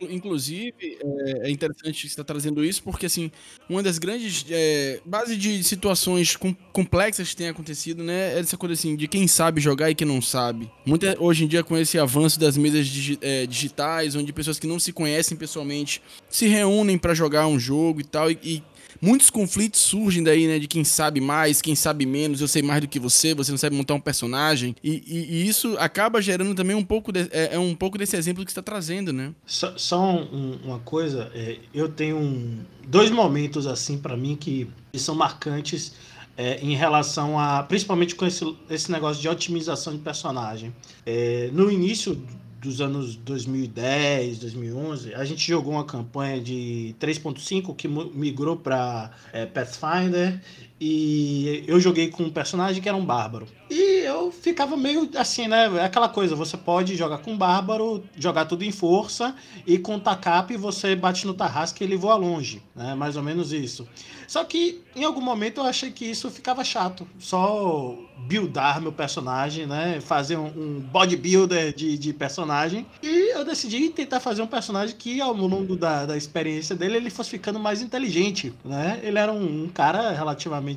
Inclusive, 0.01 0.73
é, 0.81 1.49
é 1.49 1.51
interessante 1.51 2.07
estar 2.07 2.23
tá 2.23 2.33
trazendo 2.33 2.65
isso, 2.65 2.83
porque 2.83 3.07
assim, 3.07 3.33
uma 3.69 3.83
das 3.83 3.99
grandes 3.99 4.45
é, 4.49 5.01
bases 5.05 5.37
de 5.37 5.65
situações 5.65 6.37
com, 6.37 6.55
complexas 6.73 7.31
que 7.31 7.37
tem 7.37 7.49
acontecido, 7.49 8.05
né, 8.05 8.35
é 8.35 8.39
essa 8.39 8.57
coisa 8.57 8.75
assim, 8.75 8.95
de 8.95 9.09
quem 9.09 9.27
sabe 9.27 9.61
jogar 9.61 9.91
e 9.91 9.95
quem 9.95 10.07
não 10.07 10.23
sabe. 10.23 10.71
Muita, 10.87 11.17
hoje 11.19 11.45
em 11.45 11.49
dia, 11.49 11.65
com 11.65 11.77
esse 11.77 11.99
avanço 11.99 12.39
das 12.39 12.57
mesas 12.57 12.87
digi, 12.87 13.19
é, 13.21 13.45
digitais, 13.45 14.15
onde 14.15 14.33
pessoas 14.33 14.59
que 14.59 14.69
não 14.69 14.79
se 14.79 14.93
conhecem 14.93 15.37
pessoalmente 15.37 16.01
se 16.29 16.47
reúnem 16.47 16.97
para 16.97 17.13
jogar 17.13 17.49
um 17.49 17.59
jogo 17.59 18.01
e 18.01 18.05
tal, 18.05 18.31
e, 18.31 18.39
e 18.43 18.63
muitos 19.01 19.31
conflitos 19.31 19.81
surgem 19.81 20.23
daí, 20.23 20.47
né? 20.47 20.59
De 20.59 20.67
quem 20.67 20.85
sabe 20.85 21.21
mais, 21.21 21.61
quem 21.61 21.75
sabe 21.75 22.07
menos. 22.07 22.41
Eu 22.41 22.49
sei 22.49 22.63
mais 22.63 22.81
do 22.81 22.89
que 22.89 22.99
você, 22.99 23.35
você 23.35 23.51
não 23.51 23.59
sabe 23.59 23.77
montar 23.77 23.95
um 23.95 24.01
personagem. 24.01 24.75
E, 24.83 25.03
e, 25.07 25.37
e 25.37 25.49
isso 25.49 25.77
acaba 25.79 26.21
gerando 26.21 26.55
também 26.55 26.77
um 26.77 26.85
pouco, 26.85 27.13
de, 27.13 27.29
é, 27.31 27.55
é, 27.55 27.59
um 27.59 27.75
pouco 27.75 27.99
desse 27.99 28.17
exemplo 28.17 28.45
que 28.45 28.51
você 28.51 28.59
está 28.59 28.63
trazendo, 28.63 29.13
né? 29.13 29.33
Só, 29.47 29.77
só 29.77 30.01
um, 30.01 30.59
uma 30.65 30.79
coisa, 30.81 31.31
é, 31.35 31.59
eu 31.73 31.89
tenho 31.89 32.17
um, 32.17 32.59
dois 32.87 33.11
momentos 33.11 33.67
assim 33.67 33.99
para 33.99 34.17
mim 34.17 34.37
que, 34.37 34.69
são 34.95 35.15
marcantes. 35.15 35.93
É, 36.37 36.61
em 36.61 36.77
relação 36.77 37.37
a. 37.37 37.65
Principalmente 37.65 38.15
com 38.15 38.25
esse, 38.25 38.45
esse 38.71 38.93
negócio 38.93 39.21
de 39.21 39.29
otimização 39.29 39.93
de 39.93 39.99
personagem. 39.99 40.73
É, 41.05 41.51
no 41.53 41.69
início 41.69 42.17
dos 42.61 42.81
anos 42.81 43.15
2010, 43.17 44.41
2011, 44.41 45.15
a 45.15 45.25
gente 45.25 45.47
jogou 45.47 45.75
uma 45.75 45.85
campanha 45.85 46.41
de 46.41 46.95
3.5 47.01 47.75
que 47.75 47.87
migrou 47.87 48.57
para 48.57 49.11
é, 49.33 49.47
Pathfinder 49.47 50.41
e 50.81 51.65
eu 51.67 51.81
joguei 51.81 52.09
com 52.09 52.25
um 52.25 52.31
personagem 52.31 52.81
que 52.81 52.89
era 52.89 52.97
um 52.97 53.05
bárbaro. 53.05 53.47
E 53.71 54.05
eu 54.05 54.31
ficava 54.31 54.77
meio 54.77 55.09
assim, 55.17 55.47
né? 55.49 55.67
Aquela 55.83 56.09
coisa, 56.09 56.35
você 56.35 56.57
pode 56.57 56.97
jogar 56.97 57.19
com 57.19 57.37
bárbaro, 57.37 58.03
jogar 58.17 58.47
tudo 58.47 58.65
em 58.65 58.73
força 58.73 59.35
e 59.67 59.79
com 59.79 59.99
tacap 59.99 60.57
você 60.57 60.97
bate 60.97 61.27
no 61.27 61.35
tarrasque 61.35 61.83
e 61.83 61.87
ele 61.87 61.97
voa 61.97 62.15
longe, 62.15 62.63
né? 62.75 62.95
Mais 62.95 63.17
ou 63.17 63.23
menos 63.23 63.53
isso. 63.53 63.87
Só 64.27 64.45
que 64.45 64.83
em 64.95 65.05
algum 65.05 65.23
momento 65.23 65.61
eu 65.61 65.65
achei 65.65 65.91
que 65.91 66.05
isso 66.05 66.31
ficava 66.31 66.63
chato. 66.63 67.07
Só 67.19 67.97
buildar 68.19 68.81
meu 68.81 68.93
personagem, 68.93 69.67
né? 69.67 70.01
Fazer 70.01 70.37
um, 70.37 70.47
um 70.47 70.81
bodybuilder 70.81 71.75
de, 71.75 71.97
de 71.97 72.13
personagem. 72.13 72.87
E 73.03 73.35
eu 73.35 73.45
decidi 73.45 73.89
tentar 73.89 74.21
fazer 74.21 74.43
um 74.43 74.47
personagem 74.47 74.95
que 74.97 75.21
ao 75.21 75.33
longo 75.33 75.77
da, 75.77 76.05
da 76.05 76.17
experiência 76.17 76.77
dele 76.77 76.97
ele 76.97 77.11
fosse 77.11 77.31
ficando 77.31 77.59
mais 77.59 77.81
inteligente, 77.81 78.53
né? 78.65 79.01
Ele 79.03 79.19
era 79.19 79.33
um, 79.33 79.65
um 79.65 79.69
cara 79.69 80.13
relativamente 80.13 80.68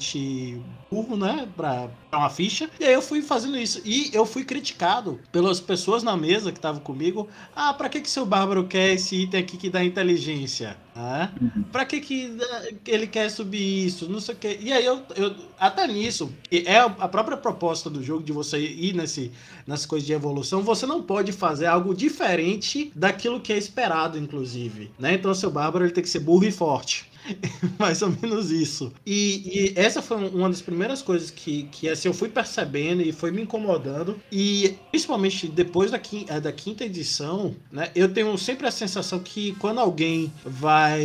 burro, 0.89 1.15
né? 1.15 1.47
Pra, 1.55 1.89
pra 2.09 2.19
uma 2.19 2.29
ficha. 2.29 2.69
E 2.79 2.85
aí 2.85 2.93
eu 2.93 3.01
fui 3.01 3.21
fazendo 3.21 3.57
isso. 3.57 3.81
E 3.85 4.09
eu 4.13 4.25
fui 4.25 4.43
criticado 4.43 5.19
pelas 5.31 5.59
pessoas 5.59 6.03
na 6.03 6.17
mesa 6.17 6.51
que 6.51 6.57
estavam 6.57 6.81
comigo. 6.81 7.27
Ah, 7.55 7.73
pra 7.73 7.89
que 7.89 8.01
que 8.01 8.09
seu 8.09 8.25
bárbaro 8.25 8.67
quer 8.67 8.93
esse 8.93 9.15
item 9.15 9.39
aqui 9.39 9.57
que 9.57 9.69
dá 9.69 9.83
inteligência? 9.83 10.77
Ah. 10.95 11.29
Pra 11.71 11.85
que 11.85 12.01
que 12.01 12.37
ele 12.85 13.07
quer 13.07 13.29
subir 13.29 13.85
isso? 13.85 14.09
Não 14.09 14.19
sei 14.19 14.35
o 14.35 14.37
que. 14.37 14.57
E 14.61 14.73
aí 14.73 14.85
eu, 14.85 15.01
eu 15.15 15.35
até 15.57 15.87
nisso, 15.87 16.31
é 16.51 16.77
a 16.77 17.07
própria 17.07 17.37
proposta 17.37 17.89
do 17.89 18.03
jogo 18.03 18.23
de 18.23 18.31
você 18.31 18.59
ir 18.59 18.93
nesse, 18.93 19.31
nessas 19.65 19.85
coisas 19.85 20.05
de 20.05 20.13
evolução, 20.13 20.61
você 20.61 20.85
não 20.85 21.01
pode 21.01 21.31
fazer 21.31 21.67
algo 21.67 21.93
diferente 21.93 22.91
daquilo 22.95 23.39
que 23.39 23.53
é 23.53 23.57
esperado, 23.57 24.17
inclusive. 24.17 24.91
Né? 24.99 25.13
Então 25.13 25.33
seu 25.33 25.49
bárbaro 25.49 25.85
ele 25.85 25.93
tem 25.93 26.03
que 26.03 26.09
ser 26.09 26.19
burro 26.19 26.45
e 26.45 26.51
forte. 26.51 27.10
Mais 27.77 28.01
ou 28.01 28.09
menos 28.09 28.51
isso. 28.51 28.91
E, 29.05 29.73
e, 29.75 29.79
essa 29.79 30.01
foi 30.01 30.17
uma 30.29 30.49
das 30.49 30.61
primeiras 30.61 31.01
coisas 31.01 31.29
que, 31.31 31.63
que 31.63 31.89
assim, 31.89 32.07
eu 32.07 32.13
fui 32.13 32.29
percebendo 32.29 33.01
e 33.01 33.11
foi 33.11 33.31
me 33.31 33.41
incomodando. 33.41 34.19
E 34.31 34.77
principalmente 34.89 35.47
depois 35.47 35.91
da 35.91 35.99
quinta, 35.99 36.39
da 36.39 36.51
quinta 36.51 36.83
edição, 36.83 37.55
né, 37.71 37.89
eu 37.95 38.11
tenho 38.13 38.37
sempre 38.37 38.67
a 38.67 38.71
sensação 38.71 39.19
que 39.19 39.53
quando 39.55 39.79
alguém 39.79 40.31
vai 40.45 41.03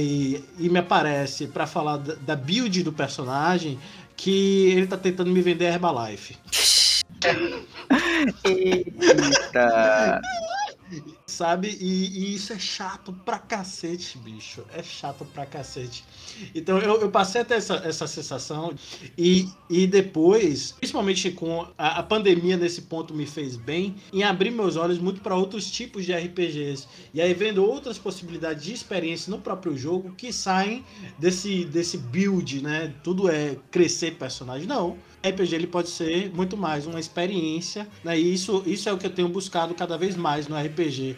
e 0.58 0.68
me 0.68 0.78
aparece 0.78 1.46
para 1.46 1.66
falar 1.66 1.98
da, 1.98 2.14
da 2.14 2.36
build 2.36 2.82
do 2.82 2.92
personagem, 2.92 3.78
que 4.16 4.70
ele 4.70 4.86
tá 4.86 4.96
tentando 4.96 5.30
me 5.30 5.42
vender 5.42 5.66
Herbalife. 5.66 6.36
Eita! 8.44 10.20
Sabe? 11.36 11.76
E, 11.80 12.18
e, 12.18 12.34
isso 12.34 12.52
é 12.52 12.58
chato 12.58 13.12
pra 13.12 13.38
cacete, 13.38 14.16
bicho. 14.18 14.64
É 14.72 14.82
chato 14.82 15.24
pra 15.26 15.44
cacete. 15.44 16.04
Então 16.54 16.78
eu, 16.78 17.00
eu 17.00 17.10
passei 17.10 17.42
até 17.42 17.56
essa, 17.56 17.76
essa 17.84 18.06
sensação 18.06 18.74
e, 19.16 19.48
e 19.68 19.86
depois, 19.86 20.72
principalmente 20.72 21.30
com 21.30 21.66
a, 21.76 21.98
a 21.98 22.02
pandemia 22.02 22.56
nesse 22.56 22.82
ponto 22.82 23.14
me 23.14 23.26
fez 23.26 23.56
bem 23.56 23.96
em 24.12 24.22
abrir 24.22 24.50
meus 24.50 24.76
olhos 24.76 24.98
muito 24.98 25.20
para 25.20 25.36
outros 25.36 25.70
tipos 25.70 26.04
de 26.04 26.12
RPGs. 26.14 26.86
E 27.12 27.20
aí 27.20 27.34
vendo 27.34 27.64
outras 27.64 27.98
possibilidades 27.98 28.64
de 28.64 28.72
experiência 28.72 29.30
no 29.30 29.38
próprio 29.38 29.76
jogo 29.76 30.14
que 30.16 30.32
saem 30.32 30.84
desse, 31.18 31.64
desse 31.66 31.98
build, 31.98 32.62
né? 32.62 32.94
Tudo 33.02 33.28
é 33.28 33.56
crescer 33.70 34.12
personagem. 34.12 34.66
Não. 34.66 34.96
RPG 35.24 35.54
ele 35.54 35.66
pode 35.66 35.88
ser 35.88 36.30
muito 36.34 36.56
mais 36.56 36.86
uma 36.86 37.00
experiência, 37.00 37.86
né? 38.02 38.18
E 38.18 38.34
isso, 38.34 38.62
isso 38.66 38.88
é 38.88 38.92
o 38.92 38.98
que 38.98 39.06
eu 39.06 39.10
tenho 39.10 39.28
buscado 39.28 39.74
cada 39.74 39.96
vez 39.96 40.16
mais 40.16 40.48
no 40.48 40.56
RPG, 40.56 41.16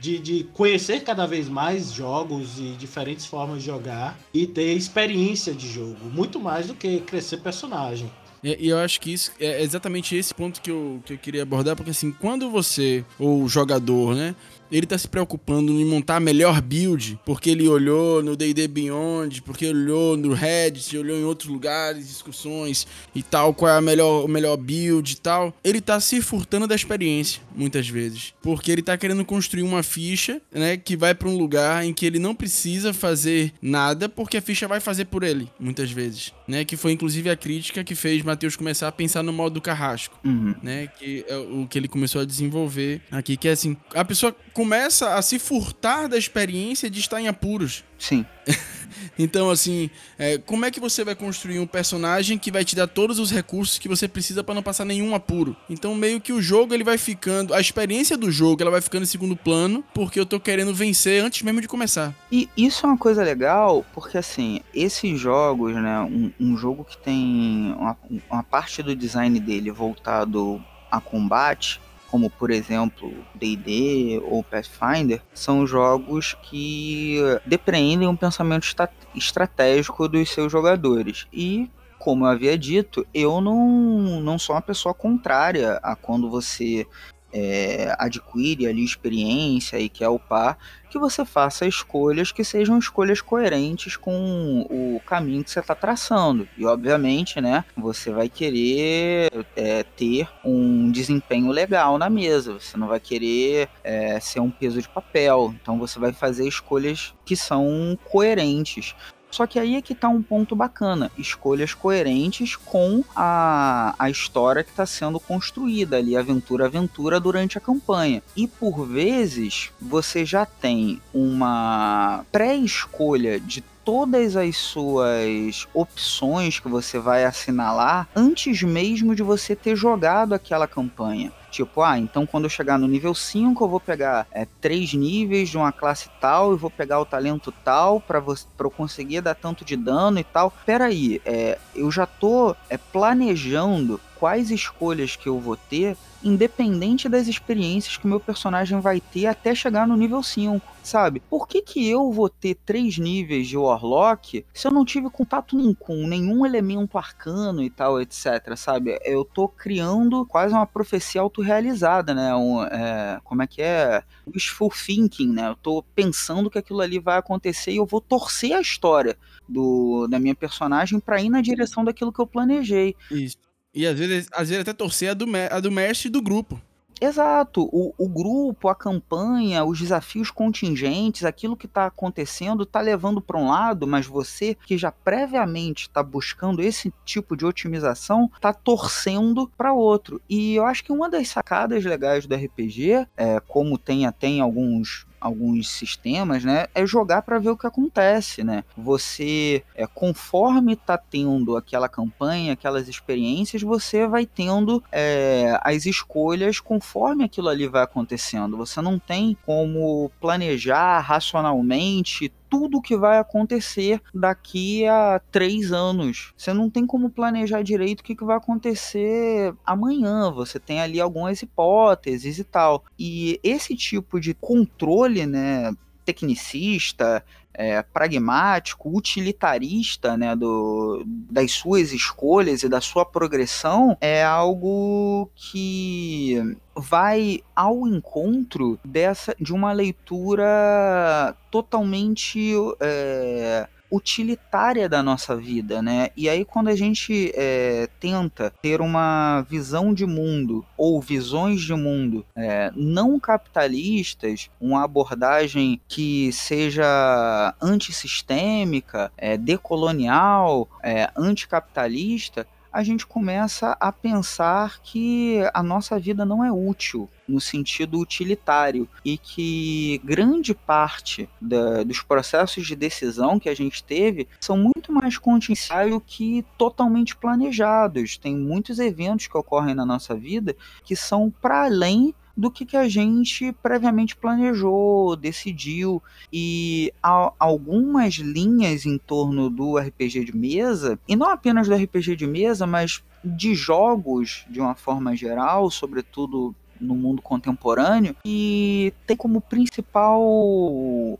de, 0.00 0.18
de 0.18 0.44
conhecer 0.52 1.00
cada 1.00 1.26
vez 1.26 1.48
mais 1.48 1.92
jogos 1.92 2.58
e 2.58 2.72
diferentes 2.72 3.26
formas 3.26 3.60
de 3.60 3.66
jogar 3.66 4.18
e 4.32 4.46
ter 4.46 4.72
experiência 4.72 5.52
de 5.52 5.68
jogo, 5.68 6.06
muito 6.12 6.40
mais 6.40 6.66
do 6.66 6.74
que 6.74 7.00
crescer 7.00 7.38
personagem. 7.38 8.10
E 8.44 8.68
eu 8.68 8.78
acho 8.78 9.00
que 9.00 9.10
isso 9.10 9.32
é 9.40 9.62
exatamente 9.62 10.14
esse 10.14 10.34
ponto 10.34 10.60
que 10.60 10.70
eu, 10.70 11.00
que 11.06 11.14
eu 11.14 11.18
queria 11.18 11.42
abordar, 11.42 11.74
porque 11.74 11.90
assim, 11.90 12.12
quando 12.12 12.50
você, 12.50 13.02
ou 13.18 13.48
jogador, 13.48 14.14
né, 14.14 14.36
ele 14.76 14.86
tá 14.88 14.98
se 14.98 15.06
preocupando 15.06 15.72
em 15.72 15.84
montar 15.84 16.16
a 16.16 16.20
melhor 16.20 16.60
build, 16.60 17.16
porque 17.24 17.50
ele 17.50 17.68
olhou 17.68 18.24
no 18.24 18.34
D&D 18.34 18.66
Beyond, 18.66 19.40
porque 19.42 19.66
ele 19.66 19.78
olhou 19.78 20.16
no 20.16 20.32
Reddit, 20.32 20.98
olhou 20.98 21.16
em 21.16 21.22
outros 21.22 21.48
lugares, 21.48 22.08
discussões 22.08 22.84
e 23.14 23.22
tal, 23.22 23.54
qual 23.54 23.70
é 23.70 23.76
a 23.76 23.80
melhor, 23.80 24.26
melhor 24.26 24.56
build 24.56 25.12
e 25.12 25.16
tal. 25.16 25.54
Ele 25.62 25.80
tá 25.80 26.00
se 26.00 26.20
furtando 26.20 26.66
da 26.66 26.74
experiência, 26.74 27.40
muitas 27.54 27.88
vezes, 27.88 28.34
porque 28.42 28.70
ele 28.70 28.82
tá 28.82 28.96
querendo 28.96 29.24
construir 29.24 29.62
uma 29.62 29.82
ficha, 29.82 30.40
né, 30.52 30.76
que 30.76 30.96
vai 30.96 31.14
para 31.14 31.28
um 31.28 31.36
lugar 31.36 31.84
em 31.84 31.92
que 31.92 32.04
ele 32.04 32.18
não 32.18 32.34
precisa 32.34 32.92
fazer 32.92 33.52
nada, 33.60 34.08
porque 34.08 34.36
a 34.36 34.42
ficha 34.42 34.66
vai 34.66 34.80
fazer 34.80 35.06
por 35.06 35.22
ele, 35.22 35.50
muitas 35.58 35.90
vezes, 35.90 36.32
né, 36.46 36.64
que 36.64 36.76
foi 36.76 36.92
inclusive 36.92 37.30
a 37.30 37.36
crítica 37.36 37.84
que 37.84 37.94
fez 37.94 38.22
Matheus 38.22 38.56
começar 38.56 38.88
a 38.88 38.92
pensar 38.92 39.22
no 39.22 39.32
modo 39.32 39.54
do 39.54 39.60
carrasco, 39.60 40.18
uhum. 40.24 40.54
né, 40.62 40.88
que 40.98 41.24
é 41.28 41.36
o 41.36 41.66
que 41.68 41.78
ele 41.78 41.88
começou 41.88 42.20
a 42.20 42.24
desenvolver 42.24 43.00
aqui, 43.10 43.36
que 43.36 43.48
é 43.48 43.52
assim, 43.52 43.76
a 43.94 44.04
pessoa 44.04 44.34
começa 44.52 45.14
a 45.14 45.22
se 45.22 45.38
furtar 45.38 46.08
da 46.08 46.18
experiência 46.18 46.90
de 46.90 47.00
estar 47.00 47.20
em 47.20 47.28
apuros. 47.28 47.84
Sim. 47.98 48.24
então, 49.18 49.50
assim, 49.50 49.90
é, 50.18 50.38
como 50.38 50.64
é 50.64 50.70
que 50.70 50.80
você 50.80 51.04
vai 51.04 51.14
construir 51.14 51.58
um 51.58 51.66
personagem 51.66 52.38
que 52.38 52.50
vai 52.50 52.64
te 52.64 52.76
dar 52.76 52.86
todos 52.86 53.18
os 53.18 53.30
recursos 53.30 53.78
que 53.78 53.88
você 53.88 54.06
precisa 54.06 54.42
para 54.42 54.54
não 54.54 54.62
passar 54.62 54.84
nenhum 54.84 55.14
apuro? 55.14 55.56
Então, 55.68 55.94
meio 55.94 56.20
que 56.20 56.32
o 56.32 56.42
jogo 56.42 56.74
ele 56.74 56.84
vai 56.84 56.98
ficando, 56.98 57.54
a 57.54 57.60
experiência 57.60 58.16
do 58.16 58.30
jogo 58.30 58.62
ela 58.62 58.70
vai 58.70 58.80
ficando 58.80 59.02
em 59.02 59.06
segundo 59.06 59.36
plano, 59.36 59.84
porque 59.94 60.18
eu 60.18 60.26
tô 60.26 60.38
querendo 60.38 60.74
vencer 60.74 61.22
antes 61.22 61.42
mesmo 61.42 61.60
de 61.60 61.68
começar. 61.68 62.14
E 62.30 62.48
isso 62.56 62.86
é 62.86 62.88
uma 62.88 62.98
coisa 62.98 63.22
legal, 63.22 63.84
porque 63.94 64.18
assim, 64.18 64.60
esses 64.74 65.18
jogos, 65.18 65.74
né, 65.74 66.00
um, 66.00 66.32
um 66.40 66.56
jogo 66.56 66.84
que 66.84 66.96
tem 66.98 67.74
uma, 67.78 67.96
uma 68.30 68.42
parte 68.42 68.82
do 68.82 68.94
design 68.94 69.38
dele 69.40 69.70
voltado 69.70 70.62
a 70.90 71.00
combate, 71.00 71.80
como 72.14 72.30
por 72.30 72.52
exemplo 72.52 73.12
D&D 73.34 74.22
ou 74.24 74.44
Pathfinder, 74.44 75.20
são 75.34 75.66
jogos 75.66 76.36
que 76.44 77.18
depreendem 77.44 78.06
um 78.06 78.14
pensamento 78.14 78.72
estratégico 79.16 80.06
dos 80.06 80.30
seus 80.30 80.52
jogadores. 80.52 81.26
E 81.32 81.68
como 81.98 82.24
eu 82.24 82.28
havia 82.28 82.56
dito, 82.56 83.04
eu 83.12 83.40
não, 83.40 84.20
não 84.20 84.38
sou 84.38 84.54
uma 84.54 84.62
pessoa 84.62 84.94
contrária 84.94 85.80
a 85.82 85.96
quando 85.96 86.30
você 86.30 86.86
é, 87.34 87.92
adquire 87.98 88.68
ali 88.68 88.84
experiência 88.84 89.76
e 89.78 89.88
quer 89.88 90.08
upar, 90.08 90.56
que 90.88 90.98
você 90.98 91.24
faça 91.24 91.66
escolhas 91.66 92.30
que 92.30 92.44
sejam 92.44 92.78
escolhas 92.78 93.20
coerentes 93.20 93.96
com 93.96 94.64
o 94.70 95.00
caminho 95.04 95.42
que 95.42 95.50
você 95.50 95.58
está 95.58 95.74
traçando. 95.74 96.48
E 96.56 96.64
obviamente, 96.64 97.40
né, 97.40 97.64
você 97.76 98.12
vai 98.12 98.28
querer 98.28 99.44
é, 99.56 99.82
ter 99.82 100.28
um 100.44 100.92
desempenho 100.92 101.50
legal 101.50 101.98
na 101.98 102.08
mesa. 102.08 102.60
Você 102.60 102.76
não 102.76 102.86
vai 102.86 103.00
querer 103.00 103.68
é, 103.82 104.20
ser 104.20 104.38
um 104.38 104.50
peso 104.50 104.80
de 104.80 104.88
papel. 104.88 105.52
Então 105.60 105.76
você 105.80 105.98
vai 105.98 106.12
fazer 106.12 106.46
escolhas 106.46 107.12
que 107.24 107.34
são 107.34 107.98
coerentes. 108.04 108.94
Só 109.34 109.48
que 109.48 109.58
aí 109.58 109.74
é 109.74 109.82
que 109.82 109.96
tá 109.96 110.08
um 110.08 110.22
ponto 110.22 110.54
bacana: 110.54 111.10
escolhas 111.18 111.74
coerentes 111.74 112.54
com 112.54 113.02
a, 113.16 113.92
a 113.98 114.08
história 114.08 114.62
que 114.62 114.70
está 114.70 114.86
sendo 114.86 115.18
construída 115.18 115.96
ali, 115.96 116.16
aventura 116.16 116.66
aventura, 116.66 117.18
durante 117.18 117.58
a 117.58 117.60
campanha. 117.60 118.22
E 118.36 118.46
por 118.46 118.86
vezes 118.86 119.72
você 119.80 120.24
já 120.24 120.46
tem 120.46 121.02
uma 121.12 122.24
pré-escolha 122.30 123.40
de 123.40 123.60
todas 123.84 124.36
as 124.36 124.56
suas 124.56 125.66
opções 125.74 126.60
que 126.60 126.68
você 126.68 127.00
vai 127.00 127.24
assinalar 127.24 128.08
antes 128.14 128.62
mesmo 128.62 129.16
de 129.16 129.22
você 129.24 129.56
ter 129.56 129.74
jogado 129.74 130.32
aquela 130.32 130.68
campanha. 130.68 131.32
Tipo, 131.54 131.82
ah, 131.82 131.96
então 131.96 132.26
quando 132.26 132.46
eu 132.46 132.50
chegar 132.50 132.76
no 132.76 132.88
nível 132.88 133.14
5, 133.14 133.64
eu 133.64 133.68
vou 133.68 133.78
pegar 133.78 134.26
é, 134.32 134.44
três 134.60 134.92
níveis 134.92 135.48
de 135.48 135.56
uma 135.56 135.70
classe 135.70 136.10
tal 136.20 136.52
e 136.52 136.56
vou 136.56 136.68
pegar 136.68 136.98
o 136.98 137.04
talento 137.04 137.52
tal 137.62 138.00
para 138.00 138.20
eu 138.58 138.70
conseguir 138.72 139.20
dar 139.20 139.36
tanto 139.36 139.64
de 139.64 139.76
dano 139.76 140.18
e 140.18 140.24
tal. 140.24 140.52
Pera 140.66 140.86
aí, 140.86 141.22
é, 141.24 141.56
eu 141.72 141.92
já 141.92 142.06
tô 142.06 142.56
é, 142.68 142.76
planejando 142.76 144.00
quais 144.18 144.50
escolhas 144.50 145.14
que 145.14 145.28
eu 145.28 145.38
vou 145.38 145.56
ter, 145.56 145.96
independente 146.24 147.08
das 147.08 147.28
experiências 147.28 147.96
que 147.96 148.06
o 148.06 148.08
meu 148.08 148.18
personagem 148.18 148.80
vai 148.80 149.00
ter 149.00 149.26
até 149.26 149.54
chegar 149.54 149.86
no 149.86 149.96
nível 149.96 150.22
5, 150.22 150.66
sabe? 150.82 151.20
Por 151.20 151.46
que, 151.46 151.60
que 151.60 151.88
eu 151.88 152.10
vou 152.10 152.28
ter 152.28 152.54
três 152.54 152.98
níveis 152.98 153.46
de 153.46 153.56
Warlock 153.56 154.44
se 154.52 154.66
eu 154.66 154.72
não 154.72 154.84
tive 154.84 155.10
contato 155.10 155.54
nenhum 155.56 155.74
com 155.74 156.06
nenhum 156.06 156.46
elemento 156.46 156.96
arcano 156.96 157.62
e 157.62 157.68
tal, 157.68 158.00
etc, 158.00 158.56
sabe? 158.56 158.98
Eu 159.04 159.24
tô 159.24 159.46
criando 159.46 160.24
quase 160.24 160.54
uma 160.54 160.66
profecia 160.66 161.20
autorrealizada, 161.20 162.14
né? 162.14 162.34
Um, 162.34 162.62
é, 162.64 163.20
como 163.22 163.42
é 163.42 163.46
que 163.46 163.60
é? 163.60 164.02
Wishful 164.26 164.70
thinking, 164.70 165.32
né? 165.32 165.48
Eu 165.48 165.56
tô 165.56 165.82
pensando 165.94 166.50
que 166.50 166.58
aquilo 166.58 166.80
ali 166.80 166.98
vai 166.98 167.18
acontecer 167.18 167.72
e 167.72 167.76
eu 167.76 167.86
vou 167.86 168.00
torcer 168.00 168.52
a 168.52 168.60
história 168.60 169.16
do, 169.48 170.06
da 170.08 170.18
minha 170.18 170.34
personagem 170.34 170.98
para 170.98 171.20
ir 171.20 171.28
na 171.28 171.42
direção 171.42 171.84
daquilo 171.84 172.12
que 172.12 172.20
eu 172.20 172.26
planejei. 172.26 172.96
Isso. 173.10 173.43
E 173.74 173.86
às 173.86 173.98
vezes, 173.98 174.28
às 174.32 174.48
vezes 174.48 174.62
até 174.62 174.72
torcer 174.72 175.10
a 175.10 175.14
do, 175.14 175.26
a 175.50 175.60
do 175.60 175.70
mestre 175.70 176.08
do 176.08 176.22
grupo. 176.22 176.60
Exato, 177.00 177.68
o, 177.72 177.92
o 177.98 178.08
grupo, 178.08 178.68
a 178.68 178.74
campanha, 178.74 179.64
os 179.64 179.80
desafios 179.80 180.30
contingentes, 180.30 181.24
aquilo 181.24 181.56
que 181.56 181.66
está 181.66 181.86
acontecendo 181.86 182.62
está 182.62 182.80
levando 182.80 183.20
para 183.20 183.38
um 183.38 183.48
lado, 183.48 183.86
mas 183.86 184.06
você 184.06 184.56
que 184.64 184.78
já 184.78 184.92
previamente 184.92 185.82
está 185.82 186.02
buscando 186.02 186.62
esse 186.62 186.92
tipo 187.04 187.36
de 187.36 187.44
otimização 187.44 188.30
está 188.34 188.52
torcendo 188.52 189.50
para 189.56 189.72
outro. 189.72 190.22
E 190.30 190.54
eu 190.54 190.64
acho 190.64 190.84
que 190.84 190.92
uma 190.92 191.10
das 191.10 191.28
sacadas 191.28 191.84
legais 191.84 192.26
do 192.26 192.34
RPG, 192.34 193.06
é, 193.16 193.40
como 193.40 193.76
tem 193.76 194.06
até 194.06 194.28
em 194.28 194.40
alguns 194.40 195.04
alguns 195.24 195.70
sistemas, 195.70 196.44
né, 196.44 196.66
é 196.74 196.84
jogar 196.84 197.22
para 197.22 197.38
ver 197.38 197.48
o 197.48 197.56
que 197.56 197.66
acontece, 197.66 198.44
né? 198.44 198.62
Você, 198.76 199.64
é, 199.74 199.86
conforme 199.86 200.76
tá 200.76 200.98
tendo 200.98 201.56
aquela 201.56 201.88
campanha, 201.88 202.52
aquelas 202.52 202.88
experiências, 202.88 203.62
você 203.62 204.06
vai 204.06 204.26
tendo 204.26 204.84
é, 204.92 205.58
as 205.62 205.86
escolhas 205.86 206.60
conforme 206.60 207.24
aquilo 207.24 207.48
ali 207.48 207.66
vai 207.66 207.82
acontecendo. 207.82 208.58
Você 208.58 208.82
não 208.82 208.98
tem 208.98 209.34
como 209.46 210.10
planejar 210.20 211.00
racionalmente 211.00 212.30
tudo 212.48 212.82
que 212.82 212.96
vai 212.96 213.18
acontecer 213.18 214.00
daqui 214.14 214.86
a 214.86 215.20
três 215.30 215.72
anos. 215.72 216.32
Você 216.36 216.52
não 216.52 216.70
tem 216.70 216.86
como 216.86 217.10
planejar 217.10 217.62
direito 217.62 218.00
o 218.00 218.04
que, 218.04 218.14
que 218.14 218.24
vai 218.24 218.36
acontecer 218.36 219.54
amanhã. 219.64 220.30
Você 220.30 220.58
tem 220.60 220.80
ali 220.80 221.00
algumas 221.00 221.42
hipóteses 221.42 222.38
e 222.38 222.44
tal. 222.44 222.84
E 222.98 223.40
esse 223.42 223.74
tipo 223.74 224.20
de 224.20 224.34
controle, 224.34 225.26
né? 225.26 225.72
tecnicista, 226.04 227.24
é, 227.54 227.82
pragmático, 227.82 228.94
utilitarista 228.96 230.16
né, 230.16 230.34
do, 230.34 231.02
das 231.06 231.52
suas 231.52 231.92
escolhas 231.92 232.62
e 232.62 232.68
da 232.68 232.80
sua 232.80 233.04
progressão 233.04 233.96
é 234.00 234.24
algo 234.24 235.30
que 235.34 236.56
vai 236.76 237.40
ao 237.54 237.86
encontro 237.86 238.78
dessa 238.84 239.34
de 239.40 239.52
uma 239.52 239.72
leitura 239.72 241.36
totalmente 241.50 242.52
é, 242.80 243.68
utilitária 243.94 244.88
da 244.88 245.02
nossa 245.02 245.36
vida, 245.36 245.80
né? 245.80 246.08
E 246.16 246.28
aí 246.28 246.44
quando 246.44 246.68
a 246.68 246.76
gente 246.76 247.32
é, 247.34 247.88
tenta 248.00 248.52
ter 248.62 248.80
uma 248.80 249.42
visão 249.42 249.94
de 249.94 250.06
mundo 250.06 250.64
ou 250.76 251.00
visões 251.00 251.60
de 251.60 251.74
mundo 251.74 252.24
é, 252.36 252.70
não 252.74 253.18
capitalistas, 253.20 254.50
uma 254.60 254.84
abordagem 254.84 255.80
que 255.88 256.32
seja 256.32 257.54
antissistêmica, 257.60 259.12
é, 259.16 259.36
decolonial, 259.36 260.68
é, 260.82 261.10
anticapitalista, 261.16 262.46
a 262.74 262.82
gente 262.82 263.06
começa 263.06 263.76
a 263.78 263.92
pensar 263.92 264.80
que 264.82 265.38
a 265.54 265.62
nossa 265.62 265.96
vida 265.96 266.24
não 266.24 266.44
é 266.44 266.50
útil 266.50 267.08
no 267.26 267.40
sentido 267.40 268.00
utilitário 268.00 268.88
e 269.04 269.16
que 269.16 270.00
grande 270.02 270.52
parte 270.52 271.28
da, 271.40 271.84
dos 271.84 272.02
processos 272.02 272.66
de 272.66 272.74
decisão 272.74 273.38
que 273.38 273.48
a 273.48 273.54
gente 273.54 273.84
teve 273.84 274.26
são 274.40 274.58
muito 274.58 274.92
mais 274.92 275.16
contingenciais 275.16 275.94
que 276.04 276.44
totalmente 276.58 277.14
planejados. 277.14 278.18
Tem 278.18 278.36
muitos 278.36 278.80
eventos 278.80 279.28
que 279.28 279.38
ocorrem 279.38 279.74
na 279.76 279.86
nossa 279.86 280.16
vida 280.16 280.56
que 280.84 280.96
são 280.96 281.30
para 281.30 281.66
além 281.66 282.12
do 282.36 282.50
que, 282.50 282.64
que 282.64 282.76
a 282.76 282.88
gente 282.88 283.52
previamente 283.62 284.16
planejou, 284.16 285.16
decidiu. 285.16 286.02
E 286.32 286.92
algumas 287.38 288.14
linhas 288.14 288.86
em 288.86 288.98
torno 288.98 289.48
do 289.48 289.78
RPG 289.78 290.24
de 290.24 290.36
mesa, 290.36 290.98
e 291.06 291.14
não 291.16 291.30
apenas 291.30 291.68
do 291.68 291.74
RPG 291.74 292.16
de 292.16 292.26
mesa, 292.26 292.66
mas 292.66 293.02
de 293.24 293.54
jogos 293.54 294.44
de 294.50 294.60
uma 294.60 294.74
forma 294.74 295.16
geral, 295.16 295.70
sobretudo 295.70 296.54
no 296.80 296.94
mundo 296.94 297.22
contemporâneo 297.22 298.16
e 298.24 298.92
tem 299.06 299.16
como 299.16 299.40
principal 299.40 300.20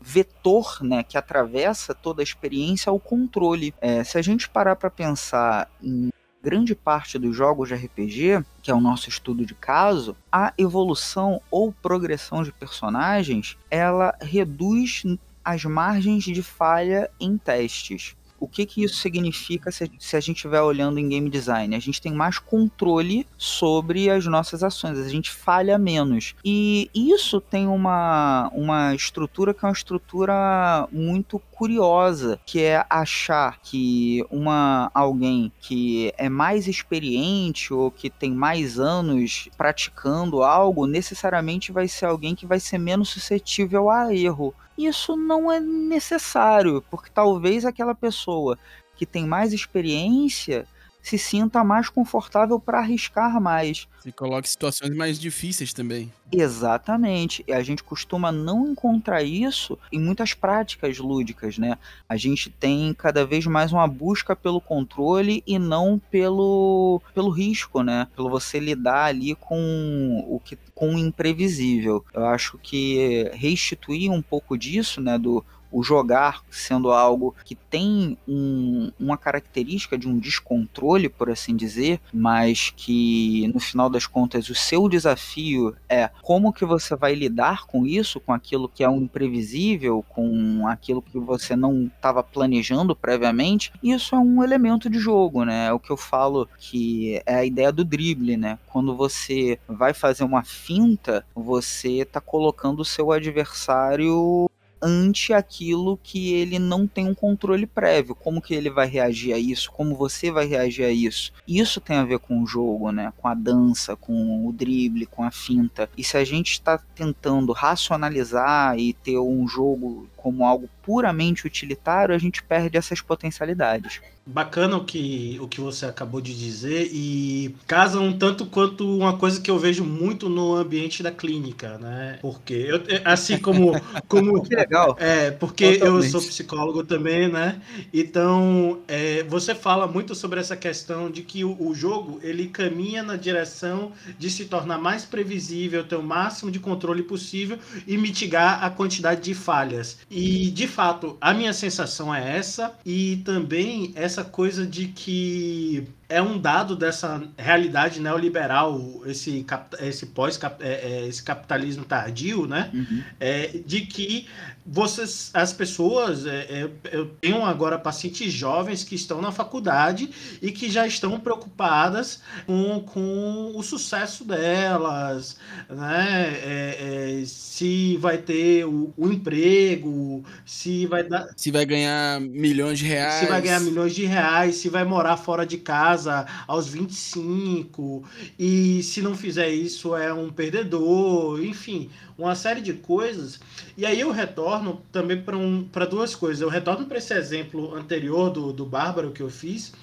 vetor 0.01 0.79
né, 0.81 1.01
que 1.01 1.17
atravessa 1.17 1.95
toda 1.95 2.21
a 2.21 2.23
experiência 2.23 2.91
o 2.91 2.99
controle. 2.99 3.73
É, 3.81 4.03
se 4.03 4.17
a 4.17 4.21
gente 4.21 4.49
parar 4.49 4.75
para 4.75 4.89
pensar 4.89 5.69
em 5.81 6.09
grande 6.45 6.75
parte 6.75 7.17
dos 7.17 7.35
jogos 7.35 7.69
de 7.69 7.73
RPG, 7.73 8.45
que 8.61 8.69
é 8.69 8.73
o 8.73 8.79
nosso 8.79 9.09
estudo 9.09 9.43
de 9.43 9.55
caso, 9.55 10.15
a 10.31 10.53
evolução 10.59 11.41
ou 11.49 11.73
progressão 11.73 12.43
de 12.43 12.51
personagens, 12.51 13.57
ela 13.71 14.15
reduz 14.21 15.01
as 15.43 15.65
margens 15.65 16.23
de 16.23 16.43
falha 16.43 17.09
em 17.19 17.35
testes. 17.35 18.15
O 18.45 18.47
que, 18.47 18.63
que 18.63 18.83
isso 18.83 18.97
significa 18.97 19.71
se, 19.71 19.91
se 19.97 20.15
a 20.15 20.19
gente 20.19 20.35
estiver 20.35 20.61
olhando 20.61 20.99
em 20.99 21.09
game 21.09 21.27
design? 21.31 21.75
A 21.75 21.79
gente 21.79 21.99
tem 21.99 22.13
mais 22.13 22.37
controle 22.37 23.25
sobre 23.35 24.07
as 24.07 24.23
nossas 24.27 24.61
ações, 24.61 24.99
a 24.99 25.09
gente 25.09 25.31
falha 25.31 25.79
menos. 25.79 26.35
E 26.45 26.87
isso 26.93 27.41
tem 27.41 27.65
uma, 27.65 28.51
uma 28.53 28.93
estrutura 28.93 29.51
que 29.51 29.65
é 29.65 29.67
uma 29.67 29.73
estrutura 29.73 30.87
muito 30.91 31.41
curiosa, 31.51 32.39
que 32.45 32.61
é 32.61 32.85
achar 32.87 33.59
que 33.63 34.23
uma 34.29 34.91
alguém 34.93 35.51
que 35.59 36.13
é 36.15 36.29
mais 36.29 36.67
experiente 36.67 37.73
ou 37.73 37.89
que 37.89 38.11
tem 38.11 38.31
mais 38.31 38.77
anos 38.77 39.49
praticando 39.57 40.43
algo, 40.43 40.85
necessariamente 40.85 41.71
vai 41.71 41.87
ser 41.87 42.05
alguém 42.05 42.35
que 42.35 42.45
vai 42.45 42.59
ser 42.59 42.77
menos 42.77 43.09
suscetível 43.09 43.89
a 43.89 44.13
erro 44.13 44.53
isso 44.77 45.15
não 45.15 45.51
é 45.51 45.59
necessário, 45.59 46.83
porque 46.89 47.09
talvez 47.09 47.65
aquela 47.65 47.95
pessoa 47.95 48.57
que 48.95 49.05
tem 49.05 49.25
mais 49.25 49.53
experiência 49.53 50.67
se 51.05 51.19
sinta 51.19 51.63
mais 51.63 51.87
confortável 51.87 52.59
para 52.59 52.79
arriscar 52.79 53.39
mais. 53.39 53.87
Se 54.01 54.11
coloca 54.11 54.47
em 54.47 54.49
situações 54.49 54.89
mais 54.95 55.19
difíceis 55.19 55.71
também. 55.71 56.11
Exatamente. 56.31 57.45
E 57.47 57.53
a 57.53 57.61
gente 57.61 57.83
costuma 57.83 58.31
não 58.31 58.67
encontrar 58.67 59.21
isso 59.21 59.77
em 59.91 59.99
muitas 59.99 60.33
práticas 60.33 60.97
lúdicas, 60.97 61.59
né? 61.59 61.77
A 62.09 62.17
gente 62.17 62.49
tem 62.49 62.91
cada 62.95 63.23
vez 63.23 63.45
mais 63.45 63.71
uma 63.71 63.87
busca 63.87 64.35
pelo 64.35 64.59
controle 64.59 65.43
e 65.45 65.59
não 65.59 66.01
pelo, 66.09 66.99
pelo 67.13 67.29
risco, 67.29 67.83
né? 67.83 68.07
Pelo 68.15 68.27
você 68.27 68.59
lidar 68.59 69.05
ali 69.05 69.35
com 69.35 70.25
o 70.27 70.39
que 70.43 70.57
com 70.75 70.95
o 70.95 70.99
imprevisível. 70.99 72.03
Eu 72.13 72.25
acho 72.25 72.59
que 72.61 73.31
restituir 73.33 74.11
um 74.11 74.21
pouco 74.21 74.57
disso, 74.57 74.99
né, 74.99 75.17
do 75.17 75.43
o 75.75 75.83
jogar 75.83 76.41
sendo 76.49 76.89
algo 76.89 77.35
que 77.43 77.53
tem 77.53 78.17
um, 78.25 78.89
uma 78.97 79.17
característica 79.17 79.97
de 79.97 80.07
um 80.07 80.17
descontrole, 80.17 81.09
por 81.09 81.29
assim 81.29 81.53
dizer, 81.53 81.99
mas 82.13 82.71
que 82.73 83.51
no 83.53 83.59
final 83.59 83.89
das 83.89 84.07
contas 84.07 84.47
o 84.47 84.55
seu 84.55 84.87
desafio 84.87 85.75
é 85.89 86.09
como 86.21 86.53
que 86.53 86.63
você 86.63 86.95
vai 86.95 87.13
lidar 87.13 87.65
com 87.65 87.85
isso, 87.85 88.21
com 88.21 88.31
aquilo 88.31 88.69
que 88.69 88.85
é 88.85 88.89
um 88.89 89.01
imprevisível, 89.01 90.01
com 90.07 90.65
aquilo 90.65 91.01
que 91.01 91.19
você 91.19 91.57
não 91.57 91.91
estava 91.93 92.23
planejando 92.23 92.95
previamente. 92.95 93.73
Isso 93.83 94.15
é 94.15 94.19
um 94.19 94.41
elemento 94.41 94.89
de 94.89 94.97
jogo, 94.97 95.43
né? 95.43 95.67
É 95.67 95.73
o 95.73 95.79
que 95.79 95.91
eu 95.91 95.97
falo 95.97 96.47
que 96.57 97.21
é 97.25 97.35
a 97.35 97.45
ideia 97.45 97.73
do 97.73 97.83
drible, 97.83 98.37
né? 98.37 98.57
Quando 98.67 98.95
você 98.95 99.59
vai 99.67 99.93
fazer 99.93 100.23
uma 100.23 100.43
finta, 100.43 101.25
você 101.35 102.03
está 102.03 102.21
colocando 102.21 102.79
o 102.79 102.85
seu 102.85 103.11
adversário 103.11 104.49
ante 104.81 105.33
aquilo 105.33 105.99
que 106.01 106.33
ele 106.33 106.59
não 106.59 106.87
tem 106.87 107.07
um 107.07 107.15
controle 107.15 107.65
prévio. 107.65 108.15
Como 108.15 108.41
que 108.41 108.53
ele 108.53 108.69
vai 108.69 108.87
reagir 108.87 109.33
a 109.33 109.37
isso? 109.37 109.71
Como 109.71 109.95
você 109.95 110.31
vai 110.31 110.45
reagir 110.45 110.85
a 110.85 110.91
isso? 110.91 111.31
Isso 111.47 111.81
tem 111.81 111.97
a 111.97 112.05
ver 112.05 112.19
com 112.19 112.41
o 112.41 112.47
jogo, 112.47 112.91
né? 112.91 113.11
Com 113.17 113.27
a 113.27 113.33
dança, 113.33 113.95
com 113.95 114.47
o 114.47 114.53
drible, 114.53 115.05
com 115.05 115.23
a 115.23 115.31
finta. 115.31 115.89
E 115.97 116.03
se 116.03 116.17
a 116.17 116.23
gente 116.23 116.51
está 116.51 116.77
tentando 116.77 117.51
racionalizar 117.51 118.77
e 118.77 118.93
ter 118.93 119.17
um 119.17 119.47
jogo 119.47 120.07
como 120.25 120.43
algo 120.43 120.67
puramente 120.81 121.45
utilitário, 121.45 122.15
a 122.15 122.17
gente 122.17 122.41
perde 122.41 122.79
essas 122.79 122.99
potencialidades. 122.99 124.01
Bacana 124.27 124.75
o 124.75 124.83
que, 124.83 125.37
o 125.39 125.47
que 125.47 125.61
você 125.61 125.85
acabou 125.85 126.19
de 126.19 126.35
dizer 126.35 126.89
e 126.91 127.55
casa 127.67 127.99
um 127.99 128.11
tanto 128.11 128.47
quanto 128.47 128.97
uma 128.97 129.15
coisa 129.17 129.39
que 129.39 129.51
eu 129.51 129.59
vejo 129.59 129.83
muito 129.83 130.27
no 130.27 130.55
ambiente 130.55 131.03
da 131.03 131.11
clínica, 131.11 131.77
né? 131.77 132.17
Porque 132.23 132.53
eu, 132.53 132.81
assim 133.05 133.37
como 133.37 133.73
como 134.09 134.41
que 134.41 134.55
legal. 134.55 134.97
É, 134.99 135.29
porque 135.29 135.73
Totalmente. 135.73 136.05
eu 136.05 136.09
sou 136.09 136.27
psicólogo 136.27 136.83
também, 136.83 137.31
né? 137.31 137.61
Então, 137.93 138.79
é, 138.87 139.21
você 139.25 139.53
fala 139.53 139.85
muito 139.85 140.15
sobre 140.15 140.39
essa 140.39 140.57
questão 140.57 141.11
de 141.11 141.21
que 141.21 141.43
o, 141.43 141.55
o 141.59 141.75
jogo 141.75 142.19
ele 142.23 142.47
caminha 142.47 143.03
na 143.03 143.17
direção 143.17 143.91
de 144.17 144.31
se 144.31 144.45
tornar 144.45 144.79
mais 144.79 145.05
previsível, 145.05 145.83
ter 145.83 145.97
o 145.97 146.03
máximo 146.03 146.49
de 146.49 146.59
controle 146.59 147.03
possível 147.03 147.59
e 147.85 147.95
mitigar 147.95 148.63
a 148.63 148.71
quantidade 148.71 149.21
de 149.21 149.35
falhas. 149.35 149.99
E 150.17 150.49
de 150.49 150.65
fato, 150.65 151.17
a 151.19 151.33
minha 151.33 151.51
sensação 151.51 152.15
é 152.15 152.37
essa, 152.37 152.73
e 152.85 153.17
também 153.25 153.91
essa 153.95 154.23
coisa 154.23 154.65
de 154.65 154.87
que 154.87 155.89
é 156.07 156.21
um 156.21 156.37
dado 156.37 156.75
dessa 156.75 157.21
realidade 157.37 157.99
neoliberal, 157.99 159.01
esse, 159.05 159.45
esse 159.79 160.05
pós 160.07 160.39
é, 160.59 160.67
é, 160.67 161.07
esse 161.07 161.23
capitalismo 161.23 161.83
tardio, 161.83 162.45
né? 162.45 162.69
Uhum. 162.73 163.03
É, 163.19 163.47
de 163.65 163.81
que 163.81 164.27
vocês, 164.65 165.29
as 165.33 165.53
pessoas, 165.53 166.25
é, 166.25 166.47
é, 166.49 166.69
eu 166.91 167.07
tenho 167.21 167.43
agora 167.43 167.77
pacientes 167.77 168.33
jovens 168.33 168.83
que 168.83 168.95
estão 168.95 169.21
na 169.21 169.31
faculdade 169.31 170.09
e 170.41 170.51
que 170.51 170.69
já 170.69 170.87
estão 170.87 171.19
preocupadas 171.19 172.21
com, 172.45 172.79
com 172.81 173.53
o 173.55 173.61
sucesso 173.61 174.23
delas, 174.23 175.37
né? 175.69 176.39
É, 176.43 177.23
se 177.25 177.97
vai 177.97 178.17
ter 178.17 178.65
o, 178.65 178.93
o, 178.97 179.11
emprego, 179.11 180.23
se 180.45 180.85
vai 180.87 181.03
dar, 181.03 181.29
se 181.35 181.51
vai 181.51 181.65
ganhar 181.65 182.19
milhões 182.19 182.79
de 182.79 182.85
reais, 182.85 183.13
se 183.15 183.25
vai 183.27 183.41
ganhar 183.41 183.59
milhões 183.59 183.93
de 183.93 184.05
reais, 184.05 184.55
se 184.55 184.69
vai 184.69 184.83
morar 184.83 185.17
fora 185.17 185.45
de 185.45 185.57
casa 185.57 185.94
casa 185.95 186.25
aos 186.45 186.67
25, 186.67 188.03
e 188.37 188.83
se 188.83 189.01
não 189.01 189.15
fizer 189.15 189.49
isso 189.49 189.95
é 189.95 190.13
um 190.13 190.29
perdedor, 190.29 191.41
enfim, 191.41 191.89
uma 192.17 192.35
série 192.35 192.61
de 192.61 192.73
coisas. 192.73 193.39
E 193.77 193.85
aí 193.85 193.99
eu 193.99 194.11
retorno 194.11 194.81
também 194.91 195.21
para 195.21 195.37
um, 195.37 195.67
duas 195.89 196.13
coisas. 196.13 196.41
Eu 196.41 196.49
retorno 196.49 196.85
para 196.85 196.97
esse 196.97 197.13
exemplo 197.13 197.73
anterior 197.75 198.29
do, 198.29 198.51
do 198.51 198.65
Bárbaro 198.65 199.11
que 199.11 199.21
eu 199.21 199.29
fiz. 199.29 199.73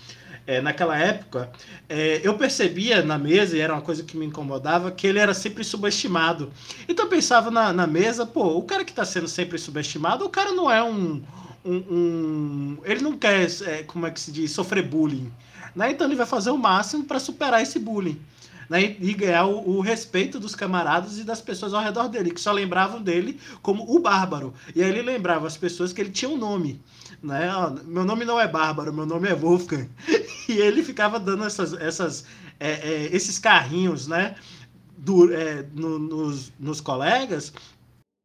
É, 0.44 0.60
naquela 0.60 0.98
época, 0.98 1.52
é, 1.88 2.20
eu 2.24 2.36
percebia 2.36 3.00
na 3.00 3.16
mesa, 3.16 3.56
e 3.56 3.60
era 3.60 3.72
uma 3.72 3.80
coisa 3.80 4.02
que 4.02 4.16
me 4.16 4.26
incomodava, 4.26 4.90
que 4.90 5.06
ele 5.06 5.20
era 5.20 5.32
sempre 5.32 5.62
subestimado. 5.62 6.50
Então 6.88 7.04
eu 7.06 7.08
pensava 7.08 7.48
na, 7.48 7.72
na 7.72 7.86
mesa, 7.86 8.26
pô, 8.26 8.58
o 8.58 8.62
cara 8.62 8.84
que 8.84 8.90
está 8.90 9.04
sendo 9.04 9.28
sempre 9.28 9.56
subestimado, 9.56 10.24
o 10.24 10.28
cara 10.28 10.50
não 10.50 10.68
é 10.68 10.82
um. 10.82 11.22
um, 11.64 11.76
um 11.76 12.78
ele 12.84 13.02
não 13.02 13.16
quer, 13.16 13.48
é, 13.62 13.84
como 13.84 14.04
é 14.04 14.10
que 14.10 14.18
se 14.18 14.32
diz, 14.32 14.50
sofrer 14.50 14.82
bullying. 14.82 15.30
Né? 15.74 15.90
Então 15.90 16.06
ele 16.06 16.16
vai 16.16 16.26
fazer 16.26 16.50
o 16.50 16.58
máximo 16.58 17.04
para 17.04 17.18
superar 17.18 17.62
esse 17.62 17.78
bullying. 17.78 18.20
Né? 18.68 18.96
E 19.00 19.12
ganhar 19.12 19.44
o, 19.46 19.76
o, 19.76 19.80
respeito 19.80 20.40
dos 20.40 20.54
camaradas 20.54 21.18
e 21.18 21.24
das 21.24 21.40
pessoas 21.40 21.74
ao 21.74 21.82
redor 21.82 22.08
dele, 22.08 22.30
que 22.30 22.40
só 22.40 22.52
lembravam 22.52 23.02
dele 23.02 23.38
como 23.60 23.84
o 23.94 23.98
Bárbaro. 23.98 24.54
E 24.74 24.82
aí 24.82 24.88
ele 24.88 25.02
lembrava 25.02 25.46
as 25.46 25.56
pessoas 25.56 25.92
que 25.92 26.00
ele 26.00 26.10
tinha 26.10 26.30
um 26.30 26.36
nome. 26.36 26.80
Né? 27.22 27.48
meu 27.84 28.04
nome 28.04 28.24
não 28.24 28.40
é 28.40 28.48
Bárbaro, 28.48 28.92
meu 28.92 29.06
nome 29.06 29.28
é 29.28 29.34
Wolfgang. 29.34 29.88
E 30.48 30.54
ele 30.54 30.82
ficava 30.82 31.20
dando 31.20 31.44
essas, 31.44 31.72
essas, 31.74 32.24
é, 32.58 32.72
é, 32.72 33.08
esses 33.12 33.38
carrinhos 33.38 34.08
né? 34.08 34.34
Do, 34.98 35.32
é, 35.32 35.64
no, 35.72 35.98
nos, 35.98 36.52
nos 36.58 36.80
colegas 36.80 37.52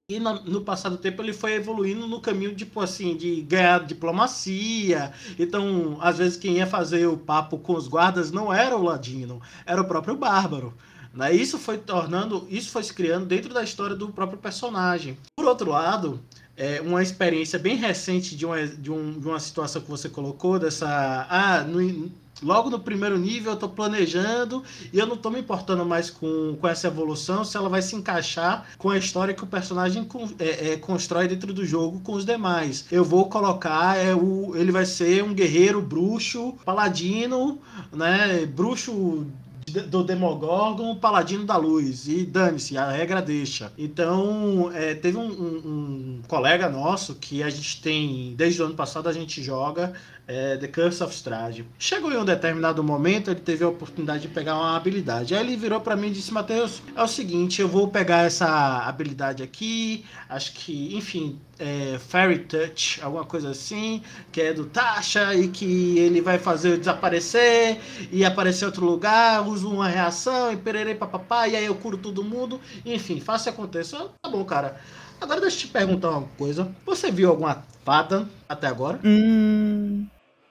e 0.10 0.22
no, 0.22 0.42
no 0.46 0.62
passado 0.62 0.98
tempo 0.98 1.22
ele 1.22 1.34
foi 1.34 1.56
evoluindo 1.56 2.08
no 2.08 2.22
caminho, 2.22 2.56
tipo 2.56 2.80
assim, 2.80 3.18
de 3.18 3.42
ganhar 3.42 3.86
diplomacia. 3.86 5.12
Então, 5.38 5.98
às 6.00 6.18
vezes, 6.18 6.38
quem 6.38 6.56
ia 6.56 6.66
fazer 6.66 7.08
o 7.08 7.18
papo 7.18 7.58
com 7.58 7.74
os 7.74 7.90
guardas 7.90 8.32
não 8.32 8.54
era 8.54 8.78
o 8.78 8.84
Ladino, 8.84 9.42
era 9.66 9.82
o 9.82 9.86
próprio 9.86 10.16
Bárbaro. 10.16 10.74
Né? 11.14 11.34
Isso 11.36 11.58
foi 11.58 11.78
tornando, 11.78 12.48
isso 12.50 12.72
foi 12.72 12.84
se 12.84 12.94
criando 12.94 13.26
dentro 13.26 13.54
da 13.54 13.62
história 13.62 13.98
do 13.98 14.08
próprio 14.08 14.40
personagem. 14.40 15.18
Por 15.36 15.46
outro 15.46 15.72
lado, 15.72 16.24
é, 16.58 16.82
uma 16.82 17.04
experiência 17.04 17.60
bem 17.60 17.76
recente 17.76 18.36
de 18.36 18.46
uma, 18.46 18.66
de, 18.66 18.92
um, 18.92 19.20
de 19.20 19.28
uma 19.28 19.40
situação 19.40 19.82
que 19.82 19.90
você 19.90 20.10
colocou, 20.10 20.58
dessa. 20.58 21.28
Ah, 21.30 21.64
no, 21.64 22.12
logo 22.42 22.70
no 22.70 22.80
primeiro 22.80 23.18
nível 23.18 23.52
eu 23.52 23.56
estou 23.56 23.70
planejando 23.70 24.64
e 24.92 24.98
eu 24.98 25.06
não 25.06 25.16
estou 25.16 25.32
me 25.32 25.40
importando 25.40 25.86
mais 25.86 26.10
com, 26.10 26.56
com 26.60 26.68
essa 26.68 26.88
evolução 26.88 27.44
se 27.44 27.58
ela 27.58 27.70
vai 27.70 27.82
se 27.82 27.96
encaixar 27.96 28.66
com 28.78 28.90
a 28.90 28.98
história 28.98 29.34
que 29.34 29.44
o 29.44 29.48
personagem 29.48 30.08
é, 30.40 30.74
é, 30.74 30.78
constrói 30.78 31.28
dentro 31.28 31.54
do 31.54 31.66
jogo 31.66 32.00
com 32.02 32.14
os 32.14 32.26
demais. 32.26 32.86
Eu 32.92 33.04
vou 33.04 33.30
colocar, 33.30 33.98
é, 33.98 34.16
o, 34.16 34.56
ele 34.56 34.72
vai 34.72 34.86
ser 34.86 35.24
um 35.24 35.34
guerreiro 35.34 35.82
bruxo, 35.82 36.54
paladino, 36.66 37.60
né? 37.92 38.46
Bruxo 38.48 39.28
do 39.68 40.04
Demogorgon, 40.04 40.96
Paladino 40.96 41.46
da 41.46 41.58
Luz. 41.58 42.08
E 42.08 42.26
dane-se, 42.26 42.78
a 42.78 42.90
regra 42.90 43.22
deixa. 43.22 43.72
Então, 43.78 44.72
é, 44.74 44.96
teve 44.96 45.18
um, 45.18 45.30
um, 45.30 45.58
um, 45.66 46.22
colega 46.28 46.70
nosso 46.70 47.16
que 47.16 47.44
a 47.44 47.50
gente 47.50 47.82
tem, 47.82 48.34
desde 48.36 48.62
o 48.62 48.66
ano 48.66 48.76
passado, 48.76 49.10
a 49.10 49.14
gente 49.14 49.44
joga 49.44 49.94
é, 50.28 50.58
The 50.58 50.68
Curse 50.68 51.04
of 51.04 51.14
Strahd. 51.14 51.66
Chegou 51.80 52.12
em 52.12 52.18
um 52.18 52.26
determinado 52.26 52.84
momento, 52.84 53.32
ele 53.32 53.40
teve 53.40 53.64
a 53.64 53.70
oportunidade 53.70 54.24
de 54.24 54.28
pegar 54.28 54.56
uma 54.56 54.76
habilidade. 54.76 55.34
Aí 55.34 55.40
ele 55.40 55.56
virou 55.56 55.80
para 55.80 55.96
mim 55.96 56.08
e 56.08 56.12
disse: 56.12 56.34
Matheus, 56.34 56.82
é 56.96 57.02
o 57.02 57.08
seguinte, 57.08 57.62
eu 57.62 57.68
vou 57.68 57.88
pegar 57.88 58.26
essa 58.26 58.48
habilidade 58.86 59.42
aqui, 59.42 60.06
acho 60.28 60.54
que, 60.54 60.96
enfim, 60.96 61.40
é, 61.58 61.98
Fairy 61.98 62.40
Touch, 62.40 63.02
alguma 63.02 63.24
coisa 63.24 63.50
assim, 63.52 64.02
que 64.32 64.42
é 64.42 64.54
do 64.54 64.66
Tasha 64.66 65.34
e 65.34 65.48
que 65.48 65.98
ele 65.98 66.22
vai 66.22 66.38
fazer 66.38 66.78
desaparecer 66.78 67.80
e 68.12 68.26
aparecer 68.26 68.66
em 68.66 68.68
outro 68.68 68.86
lugar, 68.86 69.48
uso 69.48 69.70
uma 69.70 69.88
reação 69.88 70.52
e 70.52 70.58
pererei 70.58 70.96
papapá, 70.96 71.48
e 71.48 71.56
aí 71.56 71.66
eu 71.66 71.76
curo 71.76 71.98
todo 71.98 72.24
mundo, 72.24 72.60
enfim, 72.86 73.22
faça 73.22 73.50
acontecer. 73.50 73.98
Tá 74.22 74.30
bom, 74.30 74.44
cara. 74.44 74.80
Agora 75.20 75.42
deixa 75.42 75.56
eu 75.56 75.62
te 75.62 75.68
perguntar 75.70 76.12
uma 76.12 76.28
coisa. 76.38 76.72
Você 76.86 77.12
viu 77.12 77.30
alguma 77.30 77.64
fada 77.84 78.28
até 78.48 78.68
agora? 78.68 79.00
Hum. 79.04 80.06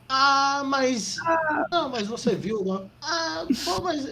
Ah, 0.09 0.63
mas. 0.67 1.17
Ah. 1.21 1.67
Não, 1.71 1.89
mas 1.89 2.07
você 2.07 2.35
viu. 2.35 2.65
Não? 2.65 2.91
Ah, 3.03 3.45
pô, 3.65 3.83
mas. 3.83 4.09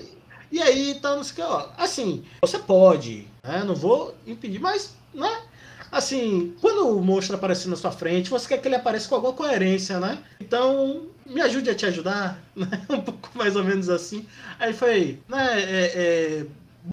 E 0.51 0.63
aí, 0.63 0.91
então, 0.91 1.17
não 1.17 1.25
sei 1.25 1.33
o 1.33 1.37
que, 1.37 1.43
ó. 1.43 1.69
Assim, 1.77 2.25
você 2.41 2.59
pode, 2.59 3.27
né? 3.43 3.65
Não 3.65 3.75
vou 3.75 4.15
impedir, 4.27 4.61
mas, 4.61 4.95
né? 5.13 5.43
Assim, 5.91 6.55
quando 6.61 6.89
o 6.89 7.03
monstro 7.03 7.37
aparecer 7.37 7.69
na 7.69 7.77
sua 7.77 7.93
frente, 7.93 8.31
você 8.31 8.49
quer 8.49 8.59
que 8.59 8.67
ele 8.69 8.75
apareça 8.75 9.09
com 9.09 9.15
alguma 9.15 9.33
coerência, 9.33 10.01
né? 10.01 10.23
Então, 10.41 11.07
me 11.25 11.41
ajude 11.41 11.71
a 11.71 11.75
te 11.75 11.87
ajudar, 11.87 12.39
né? 12.55 12.69
Um 12.91 13.01
pouco 13.01 13.31
mais 13.35 13.55
ou 13.57 13.65
menos 13.65 13.89
assim. 13.89 14.27
Aí 14.59 14.73
foi, 14.73 15.21
né? 15.29 15.61
É, 15.61 15.93
é, 15.95 16.47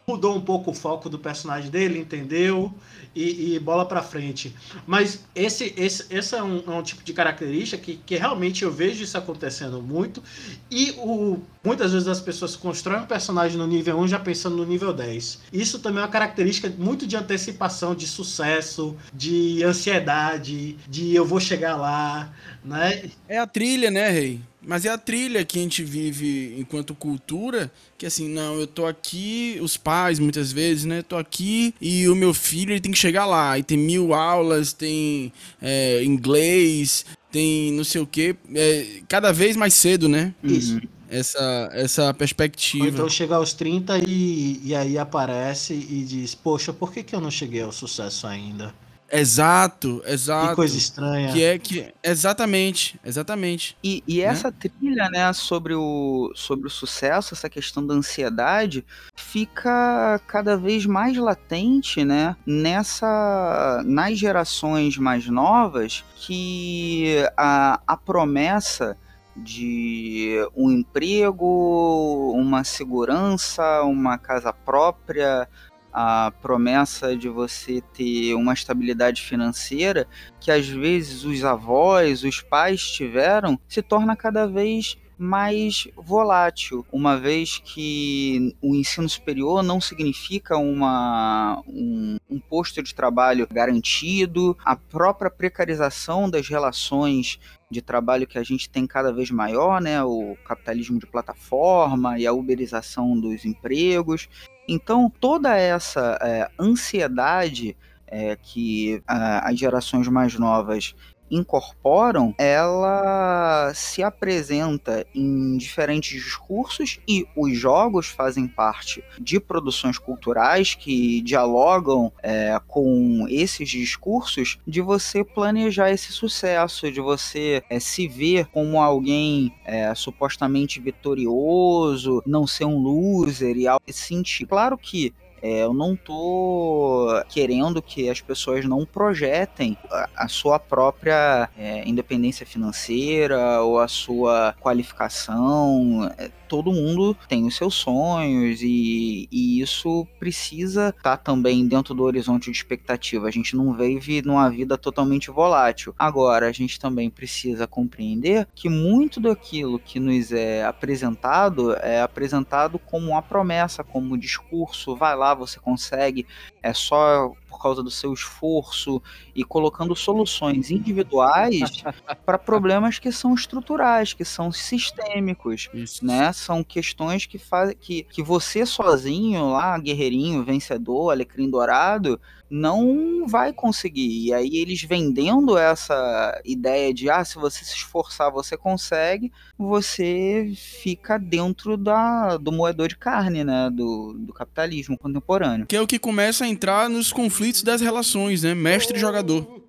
mudou 0.08 0.36
um 0.36 0.42
pouco 0.42 0.72
o 0.72 0.74
foco 0.74 1.10
do 1.10 1.20
personagem 1.20 1.70
dele, 1.70 2.00
entendeu? 2.00 2.74
E, 3.14 3.56
e 3.56 3.60
bola 3.60 3.86
para 3.86 4.02
frente. 4.02 4.56
Mas 4.88 5.26
esse, 5.36 5.74
esse, 5.76 6.06
esse 6.10 6.36
é, 6.36 6.42
um, 6.42 6.64
é 6.66 6.70
um 6.70 6.82
tipo 6.82 7.04
de 7.04 7.12
característica 7.12 7.82
que, 7.82 7.98
que 7.98 8.16
realmente 8.16 8.64
eu 8.64 8.72
vejo 8.72 9.04
isso 9.04 9.18
acontecendo 9.18 9.82
muito. 9.82 10.24
E 10.70 10.92
o, 10.98 11.40
muitas 11.64 11.92
vezes 11.92 12.08
as 12.08 12.22
pessoas 12.22 12.56
constroem 12.56 13.02
um 13.02 13.06
personagem 13.06 13.58
no 13.58 13.68
nível 13.68 14.00
1 14.00 14.08
já 14.08 14.20
pensando 14.20 14.56
no 14.56 14.66
nível 14.66 14.94
10. 14.94 15.40
Isso 15.52 15.80
também 15.80 16.00
é 16.00 16.06
uma 16.06 16.12
característica 16.12 16.72
muito 16.78 17.06
de 17.06 17.18
antecipação, 17.18 17.94
de 17.94 18.08
sucesso, 18.08 18.96
de 19.14 19.62
ansiedade, 19.64 20.78
de 20.88 21.14
eu 21.14 21.26
vou 21.26 21.40
chegar 21.40 21.76
lá, 21.76 22.34
né? 22.64 23.10
É 23.28 23.38
a 23.38 23.48
trilha, 23.48 23.92
né, 23.92 24.10
Rei? 24.10 24.42
Mas 24.64 24.86
é 24.86 24.90
a 24.90 24.98
trilha 24.98 25.44
que 25.44 25.58
a 25.58 25.62
gente 25.62 25.84
vive 25.84 26.56
enquanto 26.58 26.94
cultura, 26.94 27.72
que 27.98 28.06
assim, 28.06 28.30
não, 28.30 28.60
eu 28.60 28.68
tô 28.68 28.86
aqui, 28.86 29.58
os 29.60 29.76
pais 29.76 30.20
muitas 30.20 30.52
vezes, 30.52 30.86
né? 30.86 31.02
Tô 31.02 31.18
aqui 31.18 31.74
e 31.82 32.08
o 32.08 32.16
meu 32.16 32.34
filho 32.34 32.72
ele 32.72 32.80
tem 32.80 32.92
que 32.92 32.98
chegar 32.98 33.26
lá. 33.26 33.58
E 33.58 33.64
tem 33.64 33.78
mil 33.78 34.14
aulas, 34.14 34.72
tem 34.72 35.34
é, 35.60 36.04
inglês, 36.04 37.06
tem 37.32 37.72
não 37.72 37.84
sei 37.84 38.02
o 38.02 38.06
quê. 38.06 38.36
É, 38.54 39.02
cada 39.08 39.32
vez 39.32 39.56
mais 39.56 39.74
cedo, 39.74 40.08
né? 40.08 40.34
Isso. 40.44 40.80
Essa, 41.10 41.70
essa 41.74 42.14
perspectiva. 42.14 42.86
Ou 42.86 42.90
então 42.92 43.10
chega 43.10 43.36
aos 43.36 43.54
30 43.54 44.00
e, 44.08 44.62
e 44.64 44.76
aí 44.76 44.98
aparece 44.98 45.74
e 45.74 46.06
diz, 46.06 46.36
poxa, 46.36 46.72
por 46.72 46.94
que, 46.94 47.04
que 47.04 47.16
eu 47.16 47.20
não 47.20 47.32
cheguei 47.32 47.62
ao 47.62 47.72
sucesso 47.72 48.28
ainda? 48.28 48.74
Exato, 49.12 50.02
exato. 50.06 50.50
Que 50.50 50.56
coisa 50.56 50.78
estranha. 50.78 51.34
Que 51.34 51.44
é 51.44 51.60
que 51.60 51.94
exatamente, 52.02 53.00
exatamente. 53.04 53.78
E, 53.84 54.02
e 54.08 54.18
né? 54.20 54.24
essa 54.24 54.50
né? 54.50 54.56
trilha, 54.58 55.10
né, 55.10 55.34
sobre 55.34 55.74
o 55.74 56.32
sobre 56.34 56.68
o 56.68 56.70
sucesso, 56.70 57.34
essa 57.34 57.50
questão 57.50 57.86
da 57.86 57.94
ansiedade, 57.94 58.86
fica 59.16 60.20
cada 60.28 60.56
vez 60.56 60.86
mais 60.86 61.18
latente, 61.18 62.06
né, 62.06 62.36
nessa 62.46 63.84
nas 63.86 64.18
gerações 64.18 64.98
mais 64.98 65.28
novas 65.28 66.06
que 66.16 67.18
a, 67.36 67.82
a 67.86 67.98
promessa 67.98 68.98
de 69.36 70.38
um 70.56 70.72
emprego, 70.72 72.34
uma 72.36 72.64
segurança, 72.64 73.82
uma 73.84 74.18
casa 74.18 74.52
própria, 74.52 75.48
a 75.94 76.32
promessa 76.42 77.16
de 77.16 77.28
você 77.30 77.82
ter 77.94 78.34
uma 78.36 78.54
estabilidade 78.54 79.22
financeira 79.22 80.08
que 80.40 80.52
às 80.52 80.68
vezes 80.68 81.24
os 81.24 81.44
avós, 81.44 82.24
os 82.24 82.42
pais 82.42 82.90
tiveram, 82.92 83.60
se 83.68 83.82
torna 83.82 84.16
cada 84.16 84.48
vez 84.48 84.98
mais 85.22 85.88
volátil, 85.96 86.84
uma 86.92 87.16
vez 87.16 87.62
que 87.64 88.56
o 88.60 88.74
ensino 88.74 89.08
superior 89.08 89.62
não 89.62 89.80
significa 89.80 90.58
uma, 90.58 91.62
um, 91.68 92.18
um 92.28 92.40
posto 92.40 92.82
de 92.82 92.96
trabalho 92.96 93.48
garantido, 93.48 94.58
a 94.66 94.76
própria 94.76 95.30
precarização 95.30 96.28
das 96.28 96.48
relações 96.50 97.40
de 97.72 97.82
trabalho 97.82 98.28
que 98.28 98.38
a 98.38 98.44
gente 98.44 98.70
tem 98.70 98.86
cada 98.86 99.14
vez 99.14 99.32
maior, 99.32 99.82
né? 99.82 100.04
O 100.04 100.36
capitalismo 100.46 101.00
de 101.00 101.08
plataforma 101.08 102.20
e 102.20 102.28
a 102.28 102.34
uberização 102.34 103.18
dos 103.20 103.46
empregos. 103.46 104.28
Então, 104.68 105.10
toda 105.10 105.58
essa 105.58 106.20
é, 106.22 106.50
ansiedade 106.60 107.76
é, 108.06 108.36
que 108.36 109.02
a, 109.08 109.50
as 109.50 109.58
gerações 109.58 110.08
mais 110.10 110.38
novas 110.38 110.94
incorporam, 111.32 112.36
ela 112.38 113.72
se 113.74 114.04
apresenta 114.04 115.06
em 115.16 115.58
diferentes 115.58 116.22
discursos 116.22 117.00
e 117.08 117.26
os 117.36 117.58
jogos 117.58 118.08
fazem 118.08 118.48
parte 118.48 119.04
de 119.20 119.40
produções 119.40 119.98
culturais 119.98 120.76
que 120.76 121.22
dialogam 121.22 122.12
é, 122.22 122.60
com 122.68 123.26
esses 123.30 123.70
discursos 123.70 124.60
de 124.68 124.82
você 124.82 125.24
planejar 125.24 125.90
esse 125.92 126.12
sucesso, 126.12 126.92
de 126.92 127.00
você 127.00 127.64
é, 127.70 127.80
se 127.80 128.08
ver 128.08 128.48
como 128.48 128.82
alguém 128.82 129.54
é, 129.66 129.94
supostamente 129.96 130.80
vitorioso, 130.80 132.22
não 132.26 132.46
ser 132.46 132.66
um 132.66 132.78
loser 132.78 133.56
e 133.58 133.68
assim. 133.68 134.22
Claro 134.48 134.78
que 134.78 135.14
é, 135.42 135.64
eu 135.64 135.74
não 135.74 135.96
tô 135.96 137.08
querendo 137.30 137.82
que 137.82 138.10
as 138.10 138.22
pessoas 138.22 138.66
não 138.66 138.86
projetem 138.86 139.78
a, 139.90 140.10
a 140.16 140.28
sua 140.28 140.60
própria 140.60 141.50
é, 141.58 141.88
independência 141.88 142.46
financeira 142.46 143.62
ou 143.62 143.80
a 143.80 143.88
sua 143.88 144.56
qualificação. 144.60 146.12
É, 146.18 146.30
todo 146.52 146.74
mundo 146.74 147.16
tem 147.30 147.46
os 147.48 147.56
seus 147.56 147.76
sonhos 147.76 148.62
e, 148.62 149.26
e 149.32 149.62
isso 149.62 150.06
precisa 150.20 150.90
estar 150.90 151.16
tá 151.16 151.18
também 151.18 151.66
dentro 151.66 151.94
do 151.94 152.04
horizonte 152.04 152.52
de 152.52 152.58
expectativa. 152.58 153.26
A 153.26 153.32
gente 153.32 153.56
não 153.56 153.74
vive 153.74 154.22
numa 154.22 154.50
vida 154.50 154.78
totalmente 154.78 155.32
volátil. 155.32 155.96
Agora, 155.98 156.50
a 156.50 156.52
gente 156.52 156.78
também 156.78 157.10
precisa 157.10 157.66
compreender 157.66 158.48
que 158.54 158.68
muito 158.68 159.22
daquilo 159.22 159.80
que 159.80 159.98
nos 159.98 160.34
é 160.34 160.66
apresentado 160.66 161.74
é 161.76 162.02
apresentado 162.02 162.78
como 162.78 163.12
uma 163.12 163.22
promessa, 163.22 163.82
como 163.82 164.14
um 164.14 164.18
discurso, 164.18 164.94
vai 164.94 165.16
lá, 165.16 165.31
você 165.34 165.60
consegue, 165.60 166.26
é 166.62 166.74
só 166.74 167.34
por 167.50 167.62
causa 167.62 167.84
do 167.84 167.92
seu 167.92 168.14
esforço 168.14 169.02
e 169.36 169.44
colocando 169.44 169.96
soluções 169.96 170.72
individuais 170.72 171.84
para 172.26 172.38
problemas 172.38 172.98
que 172.98 173.12
são 173.12 173.34
estruturais, 173.34 174.14
que 174.14 174.26
são 174.26 174.52
sistêmicos, 174.52 175.70
Isso. 175.74 176.06
né? 176.06 176.32
São 176.34 176.64
questões 176.64 177.26
que 177.26 177.38
fazem 177.38 177.76
que, 177.80 178.04
que 178.04 178.24
você 178.24 178.66
sozinho 178.66 179.52
lá, 179.52 179.78
guerreirinho, 179.78 180.44
vencedor, 180.44 181.12
alecrim 181.12 181.50
dourado, 181.50 182.20
não 182.52 183.26
vai 183.28 183.54
conseguir. 183.54 184.28
E 184.28 184.34
aí 184.34 184.58
eles 184.58 184.84
vendendo 184.84 185.58
essa 185.58 186.40
ideia 186.44 186.94
de 186.94 187.10
ah, 187.10 187.24
se 187.24 187.36
você 187.36 187.64
se 187.64 187.76
esforçar, 187.76 188.32
você 188.32 188.58
consegue, 188.58 189.32
você 189.58 190.52
fica 190.56 191.18
dentro 191.18 191.78
da, 191.78 192.38
do 192.38 192.52
moedor 192.52 192.90
de 192.90 192.98
carne, 192.98 193.44
né? 193.44 193.70
Do, 193.72 194.14
do 194.14 194.34
capitalismo 194.34 194.98
contemporâneo. 194.98 195.66
Que 195.66 195.76
é 195.76 195.82
o 195.82 195.88
que 195.88 195.98
começa 195.98 196.44
a 196.44 196.48
entrar 196.48 196.90
nos 196.90 197.14
conflitos 197.14 197.64
das 197.64 197.80
relações, 197.80 198.44
né? 198.44 198.54
Mestre 198.54 198.98
e 198.98 199.00
jogador. 199.00 199.62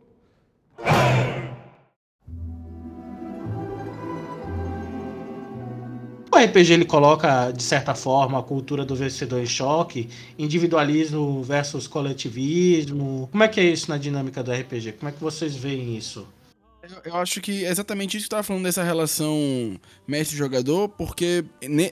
O 6.35 6.39
RPG 6.39 6.73
ele 6.73 6.85
coloca, 6.87 7.51
de 7.51 7.63
certa 7.63 7.95
forma, 7.95 8.39
a 8.39 8.43
cultura 8.43 8.87
do 8.87 8.97
vencedor 8.97 9.39
em 9.43 9.47
choque, 9.47 10.09
individualismo 10.39 11.43
versus 11.43 11.87
coletivismo. 11.87 13.29
Como 13.31 13.45
é 13.45 13.49
que 13.49 13.61
é 13.61 13.65
isso 13.65 13.91
na 13.91 13.99
dinâmica 13.99 14.43
do 14.43 14.51
RPG? 14.51 14.93
Como 14.93 15.11
é 15.11 15.13
que 15.13 15.21
vocês 15.21 15.55
veem 15.55 15.95
isso? 15.95 16.27
Eu 17.05 17.17
acho 17.17 17.41
que 17.43 17.67
é 17.67 17.71
exatamente 17.71 18.17
isso 18.17 18.25
que 18.25 18.29
estava 18.29 18.43
falando 18.43 18.65
dessa 18.65 18.83
relação 18.83 19.79
mestre-jogador, 20.09 20.89
porque 20.89 21.45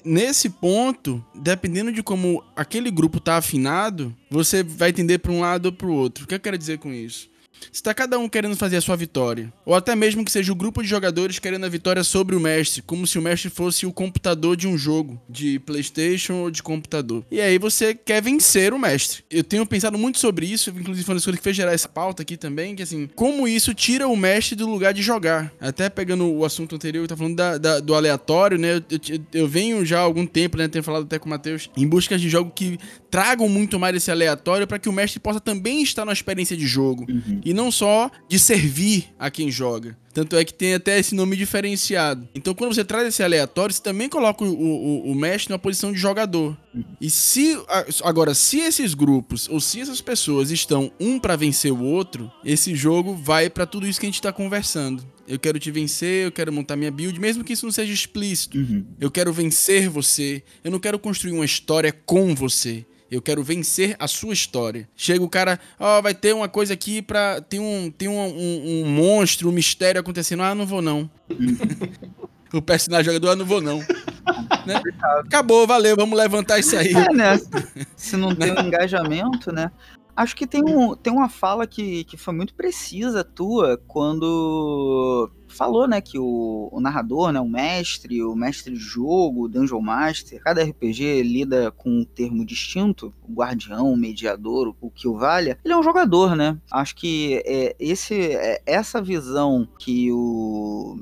nesse 0.04 0.48
ponto, 0.48 1.22
dependendo 1.34 1.92
de 1.92 2.02
como 2.02 2.42
aquele 2.56 2.90
grupo 2.90 3.20
tá 3.20 3.36
afinado, 3.36 4.12
você 4.30 4.62
vai 4.62 4.88
entender 4.88 5.18
para 5.18 5.32
um 5.32 5.40
lado 5.40 5.66
ou 5.66 5.72
para 5.72 5.86
o 5.86 5.92
outro. 5.92 6.24
O 6.24 6.26
que 6.26 6.34
eu 6.34 6.40
quero 6.40 6.56
dizer 6.56 6.78
com 6.78 6.90
isso? 6.90 7.28
Está 7.72 7.94
cada 7.94 8.18
um 8.18 8.28
querendo 8.28 8.56
fazer 8.56 8.76
a 8.76 8.80
sua 8.80 8.96
vitória, 8.96 9.52
ou 9.64 9.74
até 9.74 9.94
mesmo 9.94 10.24
que 10.24 10.32
seja 10.32 10.52
o 10.52 10.54
grupo 10.54 10.82
de 10.82 10.88
jogadores 10.88 11.38
querendo 11.38 11.64
a 11.64 11.68
vitória 11.68 12.02
sobre 12.02 12.36
o 12.36 12.40
mestre, 12.40 12.82
como 12.82 13.06
se 13.06 13.18
o 13.18 13.22
mestre 13.22 13.50
fosse 13.50 13.86
o 13.86 13.92
computador 13.92 14.56
de 14.56 14.66
um 14.66 14.76
jogo, 14.76 15.20
de 15.28 15.58
PlayStation 15.60 16.34
ou 16.34 16.50
de 16.50 16.62
computador. 16.62 17.24
E 17.30 17.40
aí 17.40 17.58
você 17.58 17.94
quer 17.94 18.22
vencer 18.22 18.72
o 18.72 18.78
mestre. 18.78 19.24
Eu 19.30 19.44
tenho 19.44 19.64
pensado 19.66 19.98
muito 19.98 20.18
sobre 20.18 20.46
isso, 20.46 20.70
inclusive 20.70 21.04
foi 21.04 21.12
uma 21.12 21.16
das 21.16 21.24
coisas 21.24 21.38
que 21.38 21.44
fez 21.44 21.56
gerar 21.56 21.72
essa 21.72 21.88
pauta 21.88 22.22
aqui 22.22 22.36
também, 22.36 22.74
que 22.74 22.82
assim, 22.82 23.08
como 23.14 23.46
isso 23.46 23.74
tira 23.74 24.08
o 24.08 24.16
mestre 24.16 24.56
do 24.56 24.68
lugar 24.68 24.92
de 24.92 25.02
jogar. 25.02 25.52
Até 25.60 25.88
pegando 25.88 26.30
o 26.30 26.44
assunto 26.44 26.74
anterior, 26.74 27.06
tá 27.06 27.16
falando 27.16 27.36
da, 27.36 27.58
da, 27.58 27.80
do 27.80 27.94
aleatório, 27.94 28.58
né? 28.58 28.76
Eu, 28.76 28.82
eu, 29.08 29.20
eu, 29.32 29.48
venho 29.48 29.84
já 29.84 29.98
há 29.98 30.02
algum 30.02 30.26
tempo, 30.26 30.56
né? 30.56 30.68
Tenho 30.68 30.84
falado 30.84 31.04
até 31.04 31.18
com 31.18 31.26
o 31.26 31.30
Matheus, 31.30 31.70
em 31.76 31.86
busca 31.86 32.18
de 32.18 32.28
jogos 32.28 32.52
que 32.54 32.78
tragam 33.10 33.48
muito 33.48 33.78
mais 33.78 33.94
esse 33.96 34.10
aleatório 34.10 34.66
para 34.66 34.78
que 34.78 34.88
o 34.88 34.92
mestre 34.92 35.18
possa 35.18 35.40
também 35.40 35.82
estar 35.82 36.04
na 36.04 36.12
experiência 36.12 36.56
de 36.56 36.66
jogo. 36.66 37.06
Uhum. 37.08 37.40
E 37.44 37.52
não 37.52 37.70
só 37.70 38.10
de 38.28 38.38
servir 38.38 39.08
a 39.18 39.30
quem 39.30 39.50
joga. 39.50 39.96
Tanto 40.12 40.36
é 40.36 40.44
que 40.44 40.52
tem 40.52 40.74
até 40.74 40.98
esse 40.98 41.14
nome 41.14 41.36
diferenciado. 41.36 42.28
Então, 42.34 42.52
quando 42.52 42.74
você 42.74 42.84
traz 42.84 43.06
esse 43.06 43.22
aleatório, 43.22 43.72
você 43.72 43.80
também 43.80 44.08
coloca 44.08 44.44
o, 44.44 44.48
o, 44.48 45.12
o 45.12 45.14
mestre 45.14 45.50
numa 45.50 45.58
posição 45.58 45.92
de 45.92 45.98
jogador. 45.98 46.56
E 47.00 47.08
se. 47.08 47.56
Agora, 48.02 48.34
se 48.34 48.58
esses 48.58 48.92
grupos, 48.92 49.48
ou 49.48 49.60
se 49.60 49.80
essas 49.80 50.00
pessoas 50.00 50.50
estão 50.50 50.90
um 50.98 51.18
para 51.18 51.36
vencer 51.36 51.72
o 51.72 51.82
outro, 51.82 52.30
esse 52.44 52.74
jogo 52.74 53.14
vai 53.14 53.48
para 53.48 53.66
tudo 53.66 53.86
isso 53.86 54.00
que 54.00 54.06
a 54.06 54.08
gente 54.08 54.22
tá 54.22 54.32
conversando. 54.32 55.04
Eu 55.28 55.38
quero 55.38 55.60
te 55.60 55.70
vencer, 55.70 56.26
eu 56.26 56.32
quero 56.32 56.52
montar 56.52 56.74
minha 56.74 56.90
build, 56.90 57.20
mesmo 57.20 57.44
que 57.44 57.52
isso 57.52 57.64
não 57.64 57.72
seja 57.72 57.92
explícito. 57.92 58.58
Uhum. 58.58 58.84
Eu 58.98 59.12
quero 59.12 59.32
vencer 59.32 59.88
você. 59.88 60.42
Eu 60.64 60.72
não 60.72 60.80
quero 60.80 60.98
construir 60.98 61.30
uma 61.30 61.44
história 61.44 61.92
com 61.92 62.34
você. 62.34 62.84
Eu 63.10 63.20
quero 63.20 63.42
vencer 63.42 63.96
a 63.98 64.06
sua 64.06 64.32
história. 64.32 64.88
Chega 64.94 65.24
o 65.24 65.28
cara, 65.28 65.58
ó, 65.78 65.98
oh, 65.98 66.02
vai 66.02 66.14
ter 66.14 66.32
uma 66.32 66.48
coisa 66.48 66.74
aqui 66.74 67.02
pra. 67.02 67.40
Tem 67.40 67.58
um, 67.58 67.90
tem 67.90 68.08
um, 68.08 68.18
um, 68.18 68.82
um 68.82 68.88
monstro, 68.88 69.48
um 69.48 69.52
mistério 69.52 70.00
acontecendo. 70.00 70.42
Ah, 70.42 70.54
não 70.54 70.64
vou 70.64 70.80
não. 70.80 71.10
o 72.54 72.62
personagem 72.62 73.06
jogador, 73.06 73.30
ah, 73.30 73.36
não 73.36 73.44
vou 73.44 73.60
não. 73.60 73.78
né? 74.64 74.80
Acabou, 75.26 75.66
valeu, 75.66 75.96
vamos 75.96 76.16
levantar 76.16 76.60
isso 76.60 76.76
aí. 76.76 76.92
É, 76.92 77.12
né? 77.12 77.40
Se 77.96 78.16
não 78.16 78.34
tem 78.34 78.52
um 78.52 78.60
engajamento, 78.60 79.52
né? 79.52 79.72
Acho 80.20 80.36
que 80.36 80.46
tem, 80.46 80.62
um, 80.62 80.94
tem 80.94 81.10
uma 81.10 81.30
fala 81.30 81.66
que, 81.66 82.04
que 82.04 82.14
foi 82.14 82.34
muito 82.34 82.52
precisa 82.52 83.24
tua 83.24 83.80
quando 83.88 85.30
falou, 85.48 85.88
né, 85.88 85.98
que 86.02 86.18
o, 86.18 86.68
o, 86.70 86.78
narrador, 86.78 87.32
né, 87.32 87.40
o 87.40 87.48
mestre, 87.48 88.22
o 88.22 88.34
mestre 88.34 88.74
de 88.74 88.78
jogo, 88.78 89.44
o 89.44 89.48
Dungeon 89.48 89.80
Master, 89.80 90.38
cada 90.42 90.62
RPG 90.62 91.22
lida 91.22 91.70
com 91.70 91.88
um 91.88 92.04
termo 92.04 92.44
distinto, 92.44 93.14
o 93.26 93.32
guardião, 93.32 93.90
o 93.90 93.96
mediador, 93.96 94.76
o 94.78 94.90
que 94.90 95.08
o 95.08 95.16
valha, 95.16 95.58
ele 95.64 95.72
é 95.72 95.76
um 95.78 95.82
jogador, 95.82 96.36
né? 96.36 96.58
Acho 96.70 96.96
que 96.96 97.42
é, 97.46 97.74
esse, 97.80 98.14
é, 98.14 98.62
essa 98.66 99.00
visão 99.00 99.66
que 99.78 100.12
o 100.12 100.98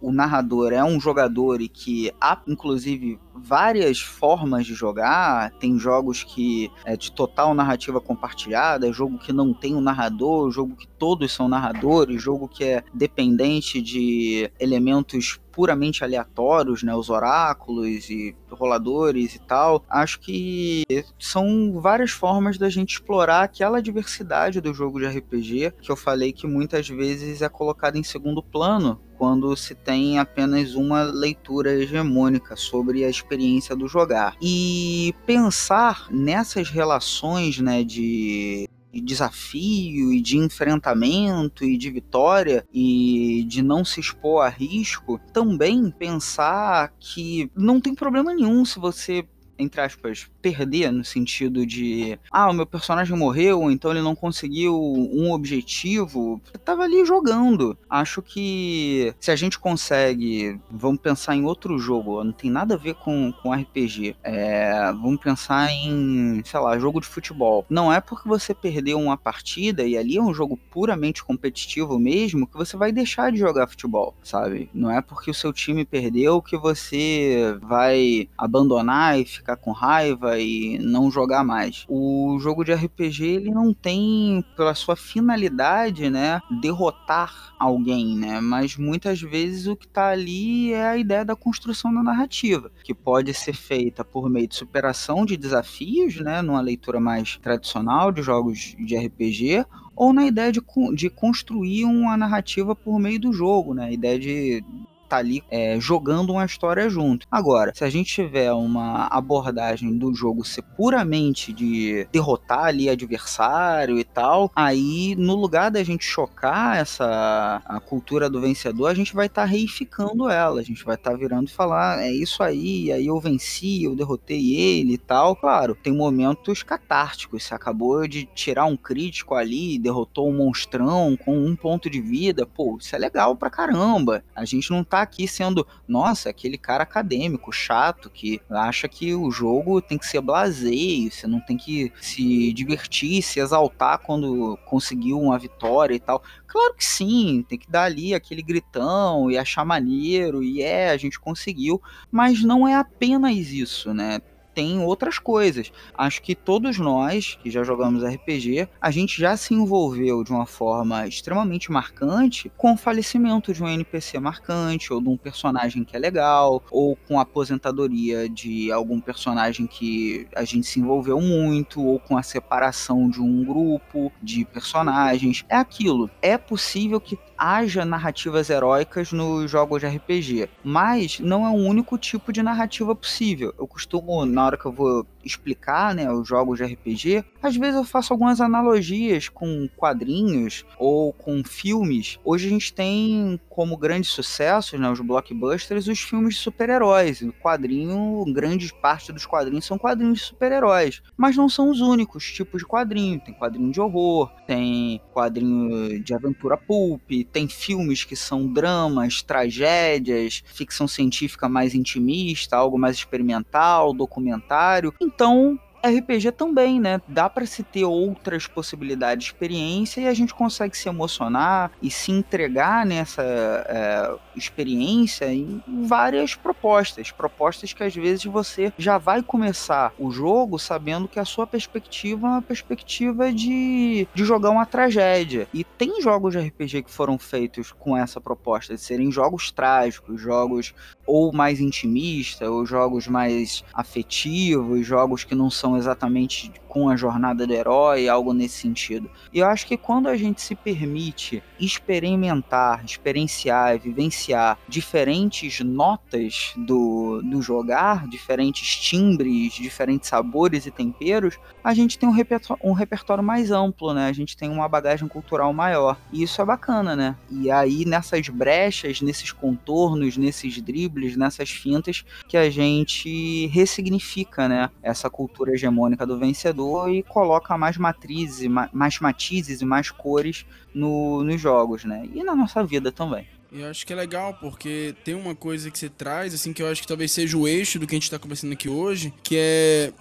o, 0.00 0.12
narrador 0.12 0.72
é 0.72 0.82
um 0.84 1.00
jogador 1.00 1.60
e 1.60 1.68
que 1.68 2.12
há, 2.20 2.40
inclusive, 2.46 3.18
várias 3.34 4.00
formas 4.00 4.66
de 4.66 4.74
jogar. 4.74 5.50
Tem 5.52 5.78
jogos 5.78 6.24
que 6.24 6.70
é 6.84 6.96
de 6.96 7.12
total 7.12 7.54
narrativa 7.54 8.00
compartilhada, 8.00 8.92
jogo 8.92 9.18
que 9.18 9.32
não 9.32 9.52
tem 9.52 9.74
um 9.74 9.80
narrador, 9.80 10.50
jogo 10.50 10.76
que 10.76 10.86
todos 10.86 11.32
são 11.32 11.48
narradores, 11.48 12.22
jogo 12.22 12.48
que 12.48 12.64
é 12.64 12.84
dependente 12.92 13.80
de 13.80 14.50
elementos 14.58 15.40
puramente 15.52 16.02
aleatórios, 16.02 16.82
né, 16.82 16.94
os 16.94 17.10
oráculos 17.10 18.08
e 18.08 18.34
roladores 18.50 19.34
e 19.34 19.38
tal. 19.38 19.84
Acho 19.88 20.18
que 20.18 20.84
são 21.18 21.78
várias 21.80 22.10
formas 22.10 22.56
da 22.56 22.70
gente 22.70 22.94
explorar 22.94 23.42
aquela 23.42 23.82
diversidade 23.82 24.60
do 24.60 24.72
jogo 24.72 24.98
de 24.98 25.06
RPG 25.06 25.74
que 25.80 25.92
eu 25.92 25.96
falei 25.96 26.32
que 26.32 26.46
muitas 26.46 26.88
vezes 26.88 27.42
é 27.42 27.48
colocada 27.48 27.98
em 27.98 28.02
segundo 28.02 28.42
plano 28.42 28.98
quando 29.18 29.54
se 29.54 29.72
tem 29.72 30.18
apenas 30.18 30.74
uma 30.74 31.04
leitura 31.04 31.72
hegemônica 31.74 32.56
sobre 32.56 33.04
a 33.04 33.08
experiência 33.22 33.76
do 33.76 33.88
jogar. 33.88 34.36
E 34.40 35.14
pensar 35.24 36.08
nessas 36.10 36.68
relações 36.68 37.58
né, 37.58 37.84
de 37.84 38.68
de 38.92 39.00
desafio 39.00 40.12
e 40.12 40.20
de 40.20 40.36
enfrentamento 40.36 41.64
e 41.64 41.78
de 41.78 41.90
vitória 41.90 42.66
e 42.72 43.42
de 43.48 43.62
não 43.62 43.84
se 43.84 44.00
expor 44.00 44.44
a 44.44 44.50
risco, 44.50 45.18
também 45.32 45.90
pensar 45.90 46.92
que 47.00 47.50
não 47.56 47.80
tem 47.80 47.94
problema 47.94 48.34
nenhum 48.34 48.64
se 48.64 48.78
você 48.78 49.24
entre 49.58 49.80
aspas, 49.80 50.28
perder 50.40 50.90
no 50.90 51.04
sentido 51.04 51.64
de 51.64 52.18
ah, 52.30 52.50
o 52.50 52.52
meu 52.52 52.66
personagem 52.66 53.16
morreu, 53.16 53.70
então 53.70 53.90
ele 53.90 54.02
não 54.02 54.14
conseguiu 54.14 54.74
um 54.80 55.32
objetivo. 55.32 56.40
Eu 56.52 56.58
tava 56.58 56.82
ali 56.82 57.04
jogando. 57.04 57.76
Acho 57.88 58.20
que 58.20 59.14
se 59.20 59.30
a 59.30 59.36
gente 59.36 59.58
consegue, 59.58 60.58
vamos 60.70 61.00
pensar 61.00 61.36
em 61.36 61.44
outro 61.44 61.78
jogo, 61.78 62.24
não 62.24 62.32
tem 62.32 62.50
nada 62.50 62.74
a 62.74 62.78
ver 62.78 62.94
com, 62.94 63.32
com 63.32 63.52
RPG. 63.52 64.16
É, 64.22 64.92
vamos 64.92 65.20
pensar 65.20 65.70
em, 65.70 66.42
sei 66.44 66.60
lá, 66.60 66.78
jogo 66.78 67.00
de 67.00 67.06
futebol. 67.06 67.64
Não 67.70 67.92
é 67.92 68.00
porque 68.00 68.28
você 68.28 68.54
perdeu 68.54 68.98
uma 68.98 69.16
partida 69.16 69.84
e 69.84 69.96
ali 69.96 70.16
é 70.16 70.22
um 70.22 70.34
jogo 70.34 70.58
puramente 70.70 71.22
competitivo 71.22 71.98
mesmo 71.98 72.46
que 72.46 72.56
você 72.56 72.76
vai 72.76 72.90
deixar 72.90 73.30
de 73.30 73.38
jogar 73.38 73.68
futebol, 73.68 74.14
sabe? 74.22 74.68
Não 74.74 74.90
é 74.90 75.00
porque 75.00 75.30
o 75.30 75.34
seu 75.34 75.52
time 75.52 75.84
perdeu 75.84 76.42
que 76.42 76.56
você 76.56 77.56
vai 77.62 78.28
abandonar 78.36 79.18
e 79.18 79.24
ficar 79.24 79.41
ficar 79.42 79.56
com 79.56 79.72
raiva 79.72 80.38
e 80.38 80.78
não 80.78 81.10
jogar 81.10 81.44
mais. 81.44 81.84
O 81.88 82.38
jogo 82.40 82.64
de 82.64 82.72
RPG 82.72 83.24
ele 83.24 83.50
não 83.50 83.74
tem 83.74 84.44
pela 84.56 84.74
sua 84.74 84.96
finalidade, 84.96 86.08
né, 86.08 86.40
derrotar 86.60 87.52
alguém, 87.58 88.16
né, 88.16 88.40
mas 88.40 88.76
muitas 88.76 89.20
vezes 89.20 89.66
o 89.66 89.76
que 89.76 89.86
está 89.86 90.08
ali 90.08 90.72
é 90.72 90.86
a 90.86 90.96
ideia 90.96 91.24
da 91.24 91.36
construção 91.36 91.92
da 91.92 92.02
narrativa, 92.02 92.70
que 92.84 92.94
pode 92.94 93.34
ser 93.34 93.54
feita 93.54 94.04
por 94.04 94.30
meio 94.30 94.46
de 94.48 94.54
superação 94.54 95.26
de 95.26 95.36
desafios, 95.36 96.16
né, 96.16 96.40
numa 96.40 96.60
leitura 96.60 97.00
mais 97.00 97.36
tradicional 97.36 98.12
de 98.12 98.22
jogos 98.22 98.76
de 98.78 98.96
RPG, 98.96 99.64
ou 99.94 100.12
na 100.12 100.26
ideia 100.26 100.52
de, 100.52 100.60
de 100.94 101.10
construir 101.10 101.84
uma 101.84 102.16
narrativa 102.16 102.74
por 102.74 102.98
meio 102.98 103.20
do 103.20 103.32
jogo, 103.32 103.74
né? 103.74 103.86
A 103.86 103.92
ideia 103.92 104.18
de 104.18 104.64
tá 105.12 105.18
ali 105.18 105.44
é, 105.50 105.78
jogando 105.78 106.30
uma 106.32 106.44
história 106.44 106.88
junto. 106.88 107.26
Agora, 107.30 107.72
se 107.74 107.84
a 107.84 107.90
gente 107.90 108.12
tiver 108.12 108.52
uma 108.52 109.06
abordagem 109.08 109.96
do 109.96 110.14
jogo 110.14 110.44
ser 110.44 110.62
puramente 110.62 111.52
de 111.52 112.06
derrotar 112.10 112.64
ali 112.64 112.88
adversário 112.88 113.98
e 113.98 114.04
tal, 114.04 114.50
aí 114.56 115.14
no 115.16 115.34
lugar 115.34 115.70
da 115.70 115.84
gente 115.84 116.04
chocar 116.04 116.78
essa 116.78 117.62
a 117.66 117.80
cultura 117.80 118.30
do 118.30 118.40
vencedor, 118.40 118.86
a 118.86 118.94
gente 118.94 119.14
vai 119.14 119.26
estar 119.26 119.42
tá 119.42 119.48
reificando 119.48 120.30
ela, 120.30 120.60
a 120.60 120.64
gente 120.64 120.84
vai 120.84 120.94
estar 120.94 121.10
tá 121.10 121.16
virando 121.16 121.48
e 121.48 121.52
falar, 121.52 122.02
é 122.02 122.10
isso 122.10 122.42
aí, 122.42 122.90
aí 122.90 123.06
eu 123.06 123.20
venci, 123.20 123.84
eu 123.84 123.94
derrotei 123.94 124.54
ele 124.54 124.94
e 124.94 124.98
tal. 124.98 125.36
Claro, 125.36 125.74
tem 125.74 125.92
momentos 125.92 126.62
catárticos, 126.62 127.44
você 127.44 127.54
acabou 127.54 128.06
de 128.08 128.24
tirar 128.34 128.64
um 128.64 128.76
crítico 128.76 129.34
ali, 129.34 129.78
derrotou 129.78 130.28
um 130.28 130.36
monstrão 130.36 131.16
com 131.22 131.36
um 131.36 131.54
ponto 131.54 131.90
de 131.90 132.00
vida, 132.00 132.46
pô, 132.46 132.78
isso 132.80 132.94
é 132.96 132.98
legal 132.98 133.36
pra 133.36 133.50
caramba. 133.50 134.24
A 134.34 134.44
gente 134.44 134.70
não 134.70 134.82
tá 134.82 135.01
aqui 135.02 135.26
sendo, 135.28 135.66
nossa, 135.86 136.30
aquele 136.30 136.56
cara 136.56 136.82
acadêmico, 136.82 137.52
chato, 137.52 138.10
que 138.10 138.40
acha 138.50 138.88
que 138.88 139.14
o 139.14 139.30
jogo 139.30 139.80
tem 139.80 139.98
que 139.98 140.06
ser 140.06 140.20
blaseio, 140.20 141.10
você 141.10 141.26
não 141.26 141.40
tem 141.40 141.56
que 141.56 141.92
se 142.00 142.52
divertir, 142.52 143.22
se 143.22 143.40
exaltar 143.40 143.98
quando 143.98 144.58
conseguiu 144.64 145.20
uma 145.20 145.38
vitória 145.38 145.94
e 145.94 146.00
tal. 146.00 146.22
Claro 146.46 146.74
que 146.74 146.84
sim, 146.84 147.44
tem 147.48 147.58
que 147.58 147.70
dar 147.70 147.84
ali 147.84 148.14
aquele 148.14 148.42
gritão 148.42 149.30
e 149.30 149.38
achar 149.38 149.64
maneiro, 149.64 150.42
e 150.42 150.62
é, 150.62 150.90
a 150.90 150.96
gente 150.96 151.18
conseguiu, 151.18 151.80
mas 152.10 152.42
não 152.42 152.66
é 152.66 152.74
apenas 152.74 153.34
isso, 153.34 153.92
né? 153.94 154.20
Tem 154.54 154.80
outras 154.80 155.18
coisas. 155.18 155.72
Acho 155.96 156.22
que 156.22 156.34
todos 156.34 156.78
nós 156.78 157.38
que 157.42 157.50
já 157.50 157.62
jogamos 157.64 158.02
RPG, 158.02 158.68
a 158.80 158.90
gente 158.90 159.20
já 159.20 159.36
se 159.36 159.54
envolveu 159.54 160.22
de 160.24 160.30
uma 160.30 160.46
forma 160.46 161.06
extremamente 161.06 161.70
marcante 161.70 162.50
com 162.56 162.72
o 162.72 162.76
falecimento 162.76 163.52
de 163.52 163.62
um 163.62 163.68
NPC 163.68 164.18
marcante, 164.18 164.92
ou 164.92 165.00
de 165.00 165.08
um 165.08 165.16
personagem 165.16 165.84
que 165.84 165.96
é 165.96 165.98
legal, 165.98 166.62
ou 166.70 166.96
com 166.96 167.18
a 167.18 167.22
aposentadoria 167.22 168.28
de 168.28 168.70
algum 168.70 169.00
personagem 169.00 169.66
que 169.66 170.26
a 170.34 170.44
gente 170.44 170.66
se 170.66 170.80
envolveu 170.80 171.20
muito, 171.20 171.84
ou 171.84 171.98
com 171.98 172.16
a 172.16 172.22
separação 172.22 173.08
de 173.08 173.20
um 173.20 173.44
grupo 173.44 174.12
de 174.22 174.44
personagens. 174.44 175.44
É 175.48 175.56
aquilo. 175.56 176.10
É 176.20 176.36
possível 176.36 177.00
que 177.00 177.18
haja 177.42 177.84
narrativas 177.84 178.48
heróicas 178.50 179.10
nos 179.10 179.50
jogos 179.50 179.80
de 179.80 179.88
RPG, 179.88 180.48
mas 180.62 181.18
não 181.18 181.44
é 181.44 181.48
o 181.48 181.54
único 181.54 181.98
tipo 181.98 182.32
de 182.32 182.40
narrativa 182.40 182.94
possível. 182.94 183.52
Eu 183.58 183.66
costumo, 183.66 184.24
na 184.24 184.46
hora 184.46 184.56
que 184.56 184.64
eu 184.64 184.70
vou 184.70 185.04
explicar 185.24 185.94
né, 185.94 186.10
os 186.10 186.26
jogos 186.26 186.58
de 186.58 186.64
RPG, 186.64 187.24
às 187.42 187.56
vezes 187.56 187.76
eu 187.76 187.84
faço 187.84 188.12
algumas 188.12 188.40
analogias 188.40 189.28
com 189.28 189.68
quadrinhos 189.76 190.64
ou 190.78 191.12
com 191.12 191.42
filmes. 191.44 192.18
Hoje 192.24 192.46
a 192.46 192.50
gente 192.50 192.72
tem 192.72 193.40
como 193.48 193.76
grandes 193.76 194.10
sucessos, 194.10 194.78
né, 194.78 194.90
os 194.90 195.00
blockbusters, 195.00 195.88
os 195.88 196.00
filmes 196.00 196.34
de 196.34 196.40
super-heróis. 196.40 197.22
Quadrinho, 197.40 198.24
grande 198.32 198.72
parte 198.72 199.12
dos 199.12 199.26
quadrinhos 199.26 199.64
são 199.64 199.78
quadrinhos 199.78 200.20
de 200.20 200.24
super-heróis, 200.26 201.02
mas 201.16 201.36
não 201.36 201.48
são 201.48 201.70
os 201.70 201.80
únicos 201.80 202.30
tipos 202.32 202.62
de 202.62 202.66
quadrinho. 202.66 203.20
Tem 203.20 203.34
quadrinho 203.34 203.70
de 203.70 203.80
horror, 203.80 204.30
tem 204.46 205.00
quadrinho 205.12 206.02
de 206.02 206.14
aventura 206.14 206.56
pulp, 206.56 207.10
tem 207.32 207.48
filmes 207.48 208.04
que 208.04 208.16
são 208.16 208.46
dramas, 208.46 209.22
tragédias, 209.22 210.42
ficção 210.46 210.88
científica 210.88 211.48
mais 211.48 211.74
intimista, 211.74 212.56
algo 212.56 212.78
mais 212.78 212.96
experimental, 212.96 213.92
documentário. 213.92 214.94
Então, 215.14 215.58
RPG 215.84 216.32
também, 216.32 216.80
né? 216.80 217.00
Dá 217.08 217.28
para 217.28 217.46
se 217.46 217.62
ter 217.62 217.84
outras 217.84 218.46
possibilidades 218.46 219.24
de 219.24 219.32
experiência 219.32 220.00
e 220.00 220.06
a 220.06 220.14
gente 220.14 220.34
consegue 220.34 220.76
se 220.76 220.88
emocionar 220.88 221.70
e 221.82 221.90
se 221.90 222.12
entregar 222.12 222.86
nessa 222.86 223.22
é, 223.22 224.14
experiência 224.36 225.32
em 225.32 225.62
várias 225.84 226.34
propostas. 226.34 227.10
Propostas 227.10 227.72
que 227.72 227.82
às 227.82 227.94
vezes 227.94 228.24
você 228.24 228.72
já 228.78 228.98
vai 228.98 229.22
começar 229.22 229.92
o 229.98 230.10
jogo 230.10 230.58
sabendo 230.58 231.08
que 231.08 231.18
a 231.18 231.24
sua 231.24 231.46
perspectiva 231.46 232.26
é 232.26 232.30
uma 232.30 232.42
perspectiva 232.42 233.32
de, 233.32 234.06
de 234.14 234.24
jogar 234.24 234.50
uma 234.50 234.66
tragédia. 234.66 235.48
E 235.52 235.64
tem 235.64 236.00
jogos 236.00 236.32
de 236.32 236.40
RPG 236.40 236.82
que 236.84 236.90
foram 236.90 237.18
feitos 237.18 237.72
com 237.72 237.96
essa 237.96 238.20
proposta 238.20 238.74
de 238.74 238.80
serem 238.80 239.10
jogos 239.10 239.50
trágicos, 239.50 240.20
jogos 240.20 240.74
ou 241.06 241.32
mais 241.32 241.60
intimistas, 241.60 242.48
ou 242.48 242.64
jogos 242.64 243.06
mais 243.06 243.64
afetivos, 243.72 244.86
jogos 244.86 245.24
que 245.24 245.34
não 245.34 245.50
são 245.50 245.71
exatamente 245.76 246.52
com 246.68 246.88
a 246.88 246.96
jornada 246.96 247.46
do 247.46 247.52
herói, 247.52 248.08
algo 248.08 248.32
nesse 248.32 248.60
sentido. 248.60 249.10
E 249.32 249.40
eu 249.40 249.46
acho 249.46 249.66
que 249.66 249.76
quando 249.76 250.08
a 250.08 250.16
gente 250.16 250.40
se 250.40 250.54
permite 250.54 251.42
experimentar, 251.60 252.84
experienciar, 252.84 253.78
vivenciar 253.78 254.58
diferentes 254.66 255.60
notas 255.60 256.54
do, 256.56 257.20
do 257.22 257.42
jogar, 257.42 258.08
diferentes 258.08 258.76
timbres, 258.76 259.52
diferentes 259.52 260.08
sabores 260.08 260.66
e 260.66 260.70
temperos, 260.70 261.38
a 261.62 261.74
gente 261.74 261.98
tem 261.98 262.08
um 262.08 262.12
repertório, 262.12 262.62
um 262.64 262.72
repertório 262.72 263.22
mais 263.22 263.50
amplo, 263.50 263.92
né? 263.92 264.06
A 264.06 264.12
gente 264.12 264.36
tem 264.36 264.48
uma 264.50 264.68
bagagem 264.68 265.06
cultural 265.06 265.52
maior. 265.52 265.96
E 266.12 266.22
isso 266.22 266.40
é 266.40 266.44
bacana, 266.44 266.96
né? 266.96 267.16
E 267.30 267.50
aí, 267.50 267.84
nessas 267.84 268.28
brechas, 268.28 269.00
nesses 269.00 269.30
contornos, 269.30 270.16
nesses 270.16 270.60
dribles, 270.60 271.16
nessas 271.16 271.50
fintas, 271.50 272.04
que 272.26 272.36
a 272.36 272.48
gente 272.50 273.46
ressignifica, 273.48 274.48
né? 274.48 274.70
Essa 274.82 275.08
cultura 275.08 275.56
hegemônica 275.62 276.06
do 276.06 276.18
vencedor 276.18 276.90
e 276.90 277.02
coloca 277.02 277.56
mais 277.56 277.76
matrizes, 277.76 278.48
mais 278.72 278.98
matizes 278.98 279.60
e 279.60 279.64
mais 279.64 279.90
cores 279.90 280.44
no, 280.74 281.22
nos 281.22 281.40
jogos, 281.40 281.84
né? 281.84 282.08
E 282.12 282.22
na 282.22 282.34
nossa 282.34 282.64
vida 282.64 282.90
também. 282.90 283.26
Eu 283.54 283.68
acho 283.68 283.86
que 283.86 283.92
é 283.92 283.96
legal, 283.96 284.32
porque 284.40 284.94
tem 285.04 285.14
uma 285.14 285.34
coisa 285.34 285.70
que 285.70 285.78
você 285.78 285.90
traz, 285.90 286.32
assim, 286.32 286.54
que 286.54 286.62
eu 286.62 286.70
acho 286.70 286.80
que 286.80 286.88
talvez 286.88 287.12
seja 287.12 287.36
o 287.36 287.46
eixo 287.46 287.78
do 287.78 287.86
que 287.86 287.94
a 287.94 287.98
gente 287.98 288.10
tá 288.10 288.18
conversando 288.18 288.54
aqui 288.54 288.66
hoje, 288.66 289.12
que 289.22 289.36
é. 289.38 289.92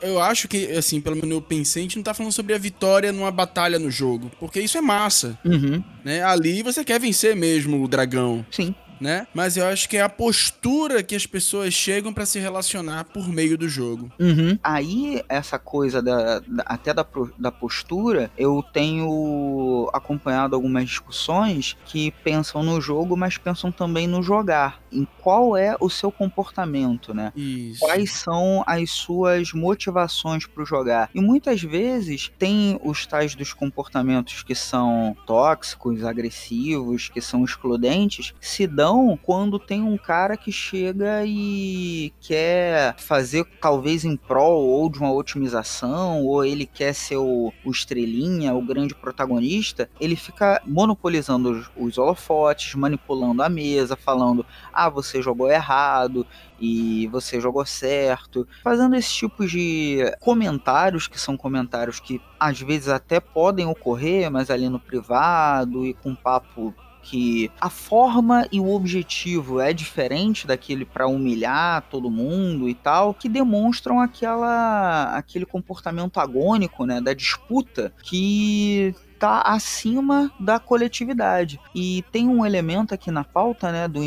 Eu 0.00 0.20
acho 0.20 0.46
que, 0.46 0.70
assim, 0.70 1.00
pelo 1.00 1.16
menos 1.16 1.32
eu 1.32 1.42
pensei, 1.42 1.82
a 1.82 1.84
gente 1.84 1.96
não 1.96 2.04
tá 2.04 2.14
falando 2.14 2.30
sobre 2.30 2.54
a 2.54 2.58
vitória 2.58 3.10
numa 3.10 3.32
batalha 3.32 3.76
no 3.76 3.90
jogo, 3.90 4.30
porque 4.38 4.60
isso 4.60 4.78
é 4.78 4.80
massa. 4.80 5.36
Uhum. 5.44 5.82
Né? 6.04 6.22
Ali 6.22 6.62
você 6.62 6.84
quer 6.84 7.00
vencer 7.00 7.34
mesmo 7.34 7.82
o 7.82 7.88
dragão. 7.88 8.46
Sim 8.52 8.72
né? 9.02 9.26
Mas 9.34 9.56
eu 9.56 9.66
acho 9.66 9.88
que 9.88 9.96
é 9.96 10.02
a 10.02 10.08
postura 10.08 11.02
que 11.02 11.14
as 11.14 11.26
pessoas 11.26 11.74
chegam 11.74 12.12
para 12.12 12.24
se 12.24 12.38
relacionar 12.38 13.04
por 13.04 13.28
meio 13.28 13.58
do 13.58 13.68
jogo. 13.68 14.10
Uhum. 14.18 14.58
Aí, 14.62 15.22
essa 15.28 15.58
coisa 15.58 16.00
da, 16.00 16.38
da, 16.38 16.62
até 16.64 16.94
da, 16.94 17.04
da 17.38 17.50
postura, 17.50 18.30
eu 18.38 18.64
tenho 18.72 19.90
acompanhado 19.92 20.54
algumas 20.54 20.84
discussões 20.84 21.76
que 21.84 22.12
pensam 22.22 22.62
no 22.62 22.80
jogo, 22.80 23.16
mas 23.16 23.36
pensam 23.36 23.72
também 23.72 24.06
no 24.06 24.22
jogar. 24.22 24.80
Em 24.92 25.06
qual 25.20 25.56
é 25.56 25.76
o 25.80 25.90
seu 25.90 26.12
comportamento, 26.12 27.12
né? 27.12 27.32
Isso. 27.34 27.80
Quais 27.80 28.12
são 28.12 28.62
as 28.66 28.90
suas 28.90 29.52
motivações 29.52 30.46
para 30.46 30.64
jogar. 30.64 31.10
E 31.14 31.20
muitas 31.20 31.62
vezes 31.62 32.30
tem 32.38 32.78
os 32.84 33.06
tais 33.06 33.34
dos 33.34 33.52
comportamentos 33.52 34.42
que 34.42 34.54
são 34.54 35.16
tóxicos, 35.26 36.04
agressivos, 36.04 37.08
que 37.08 37.20
são 37.20 37.44
excludentes, 37.44 38.34
se 38.40 38.66
dão 38.66 38.91
quando 39.22 39.58
tem 39.58 39.82
um 39.82 39.96
cara 39.96 40.36
que 40.36 40.52
chega 40.52 41.24
e 41.24 42.12
quer 42.20 42.94
fazer 42.98 43.44
talvez 43.60 44.04
em 44.04 44.16
prol 44.16 44.62
ou 44.64 44.88
de 44.88 44.98
uma 44.98 45.12
otimização, 45.12 46.24
ou 46.24 46.44
ele 46.44 46.66
quer 46.66 46.94
ser 46.94 47.16
o, 47.16 47.52
o 47.64 47.70
estrelinha, 47.70 48.54
o 48.54 48.64
grande 48.64 48.94
protagonista, 48.94 49.88
ele 50.00 50.16
fica 50.16 50.60
monopolizando 50.66 51.50
os, 51.50 51.70
os 51.76 51.98
holofotes, 51.98 52.74
manipulando 52.74 53.42
a 53.42 53.48
mesa, 53.48 53.96
falando: 53.96 54.44
ah, 54.72 54.88
você 54.88 55.22
jogou 55.22 55.50
errado, 55.50 56.26
e 56.64 57.08
você 57.08 57.40
jogou 57.40 57.66
certo, 57.66 58.46
fazendo 58.62 58.94
esse 58.94 59.12
tipo 59.12 59.44
de 59.44 59.98
comentários 60.20 61.08
que 61.08 61.18
são 61.18 61.36
comentários 61.36 61.98
que 61.98 62.22
às 62.38 62.60
vezes 62.60 62.88
até 62.88 63.18
podem 63.18 63.66
ocorrer, 63.66 64.30
mas 64.30 64.48
ali 64.48 64.68
no 64.68 64.78
privado 64.78 65.84
e 65.84 65.92
com 65.92 66.14
papo 66.14 66.72
que 67.02 67.50
a 67.60 67.68
forma 67.68 68.46
e 68.50 68.60
o 68.60 68.70
objetivo 68.72 69.60
é 69.60 69.72
diferente 69.72 70.46
daquele 70.46 70.84
para 70.84 71.06
humilhar 71.06 71.82
todo 71.90 72.10
mundo 72.10 72.68
e 72.68 72.74
tal, 72.74 73.12
que 73.12 73.28
demonstram 73.28 74.00
aquela 74.00 75.16
aquele 75.16 75.44
comportamento 75.44 76.18
agônico, 76.20 76.86
né, 76.86 77.00
da 77.00 77.12
disputa 77.12 77.92
que 78.02 78.94
está 79.22 79.42
acima 79.42 80.32
da 80.40 80.58
coletividade. 80.58 81.60
E 81.72 82.04
tem 82.10 82.28
um 82.28 82.44
elemento 82.44 82.92
aqui 82.92 83.10
na 83.12 83.22
pauta, 83.22 83.70
né, 83.70 83.86
do, 83.86 84.00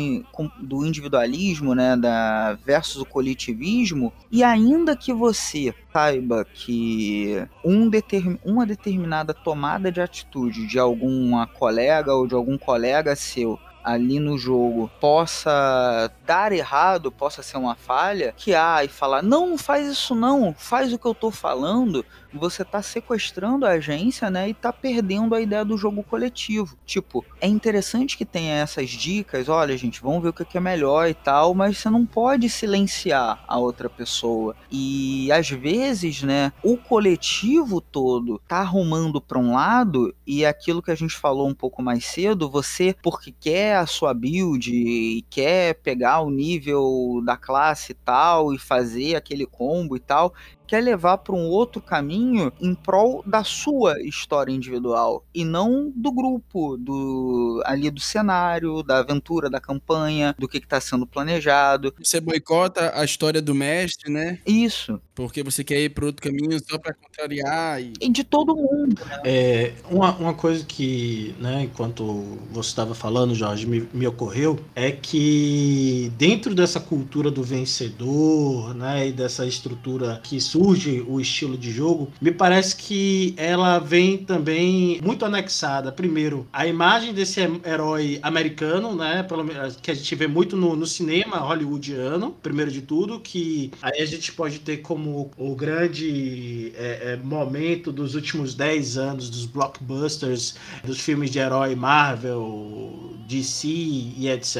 do 0.60 0.84
individualismo, 0.84 1.74
né, 1.74 1.96
da 1.96 2.58
versus 2.64 3.00
o 3.00 3.06
coletivismo, 3.06 4.12
e 4.30 4.44
ainda 4.44 4.94
que 4.94 5.14
você 5.14 5.74
saiba 5.90 6.44
que 6.44 7.42
um 7.64 7.88
determin, 7.88 8.38
uma 8.44 8.66
determinada 8.66 9.32
tomada 9.32 9.90
de 9.90 10.00
atitude 10.00 10.66
de 10.66 10.78
alguma 10.78 11.46
colega 11.46 12.14
ou 12.14 12.26
de 12.26 12.34
algum 12.34 12.58
colega 12.58 13.16
seu 13.16 13.58
ali 13.86 14.18
no 14.18 14.36
jogo 14.36 14.90
possa 15.00 16.10
dar 16.26 16.50
errado, 16.50 17.12
possa 17.12 17.40
ser 17.40 17.56
uma 17.56 17.76
falha, 17.76 18.34
que 18.36 18.52
há 18.52 18.82
e 18.82 18.88
falar: 18.88 19.22
não, 19.22 19.50
não 19.50 19.56
faz 19.56 19.86
isso 19.86 20.12
não, 20.12 20.52
faz 20.58 20.92
o 20.92 20.98
que 20.98 21.06
eu 21.06 21.14
tô 21.14 21.30
falando, 21.30 22.04
você 22.36 22.64
tá 22.64 22.82
sequestrando 22.82 23.66
a 23.66 23.70
agência, 23.70 24.30
né, 24.30 24.48
e 24.48 24.54
tá 24.54 24.72
perdendo 24.72 25.34
a 25.34 25.40
ideia 25.40 25.64
do 25.64 25.76
jogo 25.76 26.02
coletivo. 26.02 26.76
Tipo, 26.84 27.24
é 27.40 27.46
interessante 27.46 28.16
que 28.16 28.24
tenha 28.24 28.56
essas 28.56 28.90
dicas, 28.90 29.48
olha, 29.48 29.76
gente, 29.76 30.02
vamos 30.02 30.22
ver 30.22 30.28
o 30.28 30.32
que 30.32 30.56
é 30.56 30.60
melhor 30.60 31.08
e 31.08 31.14
tal, 31.14 31.54
mas 31.54 31.78
você 31.78 31.90
não 31.90 32.04
pode 32.04 32.48
silenciar 32.48 33.44
a 33.46 33.58
outra 33.58 33.88
pessoa. 33.88 34.54
E 34.70 35.30
às 35.32 35.48
vezes, 35.48 36.22
né, 36.22 36.52
o 36.62 36.76
coletivo 36.76 37.80
todo 37.80 38.40
tá 38.46 38.58
arrumando 38.58 39.20
para 39.20 39.38
um 39.38 39.54
lado 39.54 40.14
e 40.26 40.44
aquilo 40.44 40.82
que 40.82 40.90
a 40.90 40.94
gente 40.94 41.14
falou 41.14 41.48
um 41.48 41.54
pouco 41.54 41.82
mais 41.82 42.04
cedo, 42.04 42.50
você 42.50 42.94
porque 43.02 43.32
quer 43.32 43.76
a 43.76 43.86
sua 43.86 44.12
build 44.12 44.72
e 44.72 45.22
quer 45.28 45.74
pegar 45.74 46.20
o 46.20 46.30
nível 46.30 47.22
da 47.24 47.36
classe 47.36 47.92
e 47.92 47.94
tal 47.94 48.52
e 48.52 48.58
fazer 48.58 49.16
aquele 49.16 49.46
combo 49.46 49.96
e 49.96 50.00
tal, 50.00 50.34
quer 50.66 50.82
levar 50.82 51.18
para 51.18 51.34
um 51.34 51.46
outro 51.46 51.80
caminho 51.80 52.52
em 52.60 52.74
prol 52.74 53.22
da 53.26 53.44
sua 53.44 54.00
história 54.02 54.52
individual 54.52 55.24
e 55.34 55.44
não 55.44 55.92
do 55.94 56.12
grupo, 56.12 56.76
do 56.76 57.62
ali 57.64 57.90
do 57.90 58.00
cenário, 58.00 58.82
da 58.82 58.98
aventura, 58.98 59.48
da 59.48 59.60
campanha, 59.60 60.34
do 60.38 60.48
que 60.48 60.58
está 60.58 60.80
sendo 60.80 61.06
planejado. 61.06 61.94
Você 62.02 62.20
boicota 62.20 62.92
a 62.94 63.04
história 63.04 63.40
do 63.40 63.54
mestre, 63.54 64.10
né? 64.12 64.38
Isso. 64.46 65.00
Porque 65.14 65.42
você 65.42 65.64
quer 65.64 65.80
ir 65.80 65.90
para 65.90 66.06
outro 66.06 66.22
caminho 66.22 66.58
só 66.68 66.78
para 66.78 66.94
contrariar. 66.94 67.80
E... 67.80 67.92
e... 68.00 68.08
de 68.10 68.24
todo 68.24 68.54
mundo. 68.54 69.00
Né? 69.04 69.20
É, 69.24 69.72
uma, 69.90 70.14
uma 70.16 70.34
coisa 70.34 70.64
que, 70.64 71.34
né, 71.38 71.62
enquanto 71.64 72.04
você 72.50 72.68
estava 72.68 72.94
falando, 72.94 73.34
Jorge, 73.34 73.66
me, 73.66 73.88
me 73.92 74.06
ocorreu 74.06 74.58
é 74.74 74.92
que 74.92 76.12
dentro 76.16 76.54
dessa 76.54 76.80
cultura 76.80 77.30
do 77.30 77.42
vencedor, 77.42 78.74
né, 78.74 79.08
e 79.08 79.12
dessa 79.12 79.46
estrutura 79.46 80.20
que 80.22 80.40
surge 80.56 81.04
o 81.06 81.20
estilo 81.20 81.56
de 81.56 81.70
jogo, 81.70 82.10
me 82.18 82.32
parece 82.32 82.74
que 82.76 83.34
ela 83.36 83.78
vem 83.78 84.16
também 84.16 84.98
muito 85.04 85.24
anexada. 85.24 85.92
Primeiro, 85.92 86.46
a 86.50 86.66
imagem 86.66 87.12
desse 87.12 87.40
herói 87.40 88.18
americano, 88.22 88.96
né, 88.96 89.22
pelo, 89.22 89.46
que 89.82 89.90
a 89.90 89.94
gente 89.94 90.14
vê 90.14 90.26
muito 90.26 90.56
no, 90.56 90.74
no 90.74 90.86
cinema 90.86 91.36
hollywoodiano, 91.38 92.30
primeiro 92.42 92.70
de 92.70 92.80
tudo, 92.80 93.20
que 93.20 93.70
aí 93.82 94.00
a 94.00 94.06
gente 94.06 94.32
pode 94.32 94.60
ter 94.60 94.78
como 94.78 95.30
o 95.36 95.54
grande 95.54 96.72
é, 96.74 97.12
é, 97.12 97.16
momento 97.16 97.92
dos 97.92 98.14
últimos 98.14 98.54
10 98.54 98.96
anos 98.96 99.28
dos 99.28 99.44
blockbusters, 99.44 100.56
dos 100.82 101.00
filmes 101.00 101.30
de 101.30 101.38
herói 101.38 101.74
Marvel, 101.74 103.14
DC 103.28 103.68
e 103.68 104.28
etc. 104.28 104.56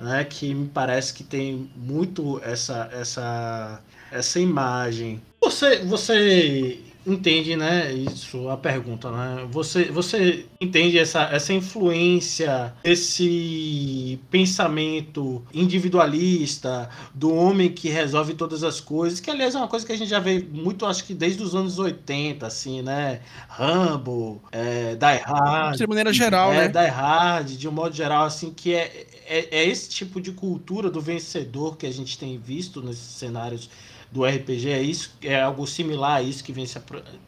Né, 0.00 0.24
que 0.24 0.54
me 0.54 0.66
parece 0.66 1.12
que 1.12 1.22
tem 1.22 1.70
muito 1.76 2.40
essa, 2.42 2.88
essa, 2.92 3.82
essa 4.10 4.40
imagem. 4.40 5.20
Você, 5.40 5.78
você 5.84 6.80
entende, 7.06 7.56
né? 7.56 7.92
Isso, 7.92 8.48
a 8.48 8.56
pergunta, 8.56 9.10
né? 9.10 9.46
Você, 9.50 9.84
você 9.84 10.46
entende 10.60 10.98
essa, 10.98 11.22
essa 11.24 11.52
influência, 11.52 12.74
esse 12.84 14.20
pensamento 14.30 15.42
individualista 15.52 16.88
do 17.14 17.34
homem 17.34 17.70
que 17.70 17.88
resolve 17.88 18.34
todas 18.34 18.62
as 18.62 18.80
coisas, 18.80 19.20
que 19.20 19.30
aliás 19.30 19.54
é 19.54 19.58
uma 19.58 19.68
coisa 19.68 19.86
que 19.86 19.92
a 19.92 19.96
gente 19.96 20.08
já 20.08 20.20
vê 20.20 20.40
muito, 20.40 20.84
acho 20.84 21.04
que 21.04 21.14
desde 21.14 21.42
os 21.42 21.54
anos 21.54 21.78
80, 21.78 22.46
assim, 22.46 22.82
né? 22.82 23.20
Rambo, 23.48 24.42
é, 24.52 24.94
Die 24.94 25.22
Hard. 25.24 25.76
De 25.76 25.86
maneira 25.86 26.12
geral, 26.12 26.52
é, 26.52 26.68
né? 26.68 26.68
Die 26.68 26.90
Hard, 26.90 27.48
de 27.48 27.68
um 27.68 27.72
modo 27.72 27.94
geral, 27.94 28.24
assim, 28.24 28.52
que 28.52 28.74
é, 28.74 29.06
é, 29.26 29.58
é 29.58 29.68
esse 29.68 29.88
tipo 29.88 30.20
de 30.20 30.32
cultura 30.32 30.90
do 30.90 31.00
vencedor 31.00 31.76
que 31.76 31.86
a 31.86 31.92
gente 31.92 32.18
tem 32.18 32.38
visto 32.38 32.82
nesses 32.82 33.14
cenários 33.14 33.70
do 34.10 34.24
RPG? 34.24 34.70
É 34.70 34.82
isso? 34.82 35.16
É 35.22 35.40
algo 35.40 35.66
similar 35.66 36.16
a 36.16 36.22
isso 36.22 36.42
que 36.44 36.52
vem 36.52 36.66
se, 36.66 36.80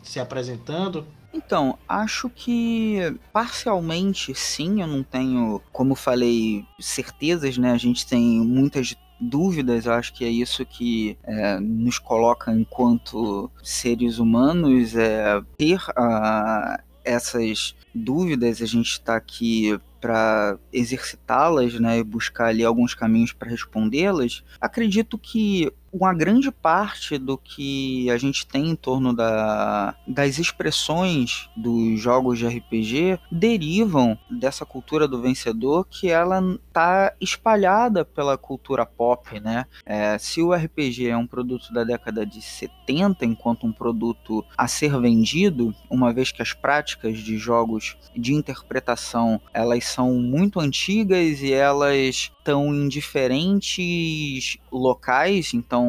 se 0.03 0.21
apresentando? 0.21 1.07
Então, 1.33 1.79
acho 1.89 2.29
que 2.29 2.99
parcialmente 3.33 4.35
sim, 4.35 4.83
eu 4.83 4.87
não 4.87 5.03
tenho, 5.03 5.63
como 5.73 5.95
falei, 5.95 6.65
certezas, 6.79 7.57
né? 7.57 7.73
A 7.73 7.79
gente 7.79 8.07
tem 8.07 8.21
muitas 8.41 8.95
dúvidas, 9.19 9.87
eu 9.87 9.93
acho 9.93 10.13
que 10.13 10.25
é 10.25 10.29
isso 10.29 10.67
que 10.67 11.17
é, 11.23 11.59
nos 11.61 11.99
coloca 11.99 12.53
enquanto 12.53 13.51
seres 13.63 14.19
humanos, 14.19 14.97
é 14.97 15.41
ter 15.57 15.79
uh, 15.91 16.83
essas 17.05 17.75
dúvidas, 17.95 18.61
a 18.61 18.67
gente 18.67 18.91
está 18.91 19.17
aqui 19.17 19.79
para 20.01 20.59
exercitá-las, 20.73 21.79
né, 21.79 21.99
e 21.99 22.03
buscar 22.03 22.47
ali 22.47 22.65
alguns 22.65 22.93
caminhos 22.93 23.33
para 23.33 23.49
respondê-las. 23.49 24.43
Acredito 24.61 25.17
que 25.17 25.73
uma 25.93 26.15
grande 26.15 26.51
parte 26.51 27.19
do 27.19 27.37
que 27.37 28.11
a 28.11 28.17
gente 28.17 28.47
tem 28.47 28.71
em 28.71 28.77
torno 28.77 29.13
da, 29.13 29.95
das 30.07 30.39
expressões 30.39 31.51
dos 31.55 32.01
jogos 32.01 32.39
de 32.39 32.47
RPG 32.47 33.19
derivam 33.31 34.19
dessa 34.31 34.65
cultura 34.65 35.07
do 35.07 35.21
vencedor 35.21 35.87
que 35.87 36.09
ela 36.09 36.41
está 36.67 37.13
espalhada 37.21 38.05
pela 38.05 38.39
cultura 38.39 38.87
pop, 38.87 39.39
né? 39.39 39.67
É, 39.85 40.17
se 40.17 40.41
o 40.41 40.55
RPG 40.55 41.09
é 41.09 41.17
um 41.17 41.27
produto 41.27 41.73
da 41.73 41.85
década 41.85 42.25
de 42.25 42.41
70, 42.41 43.27
enquanto 43.27 43.67
um 43.67 43.73
produto 43.73 44.45
a 44.57 44.67
ser 44.67 44.99
vendido, 44.99 45.75
uma 45.91 46.13
vez 46.13 46.33
que 46.33 46.41
as 46.41 46.55
práticas 46.55 47.19
de 47.19 47.37
jogos 47.37 47.97
de 48.17 48.33
interpretação 48.33 49.41
elas 49.53 49.85
são 49.85 50.15
muito 50.15 50.59
antigas 50.59 51.43
e 51.43 51.53
elas 51.53 52.33
estão 52.39 52.75
em 52.75 52.89
diferentes 52.89 54.57
locais, 54.71 55.53
então 55.55 55.82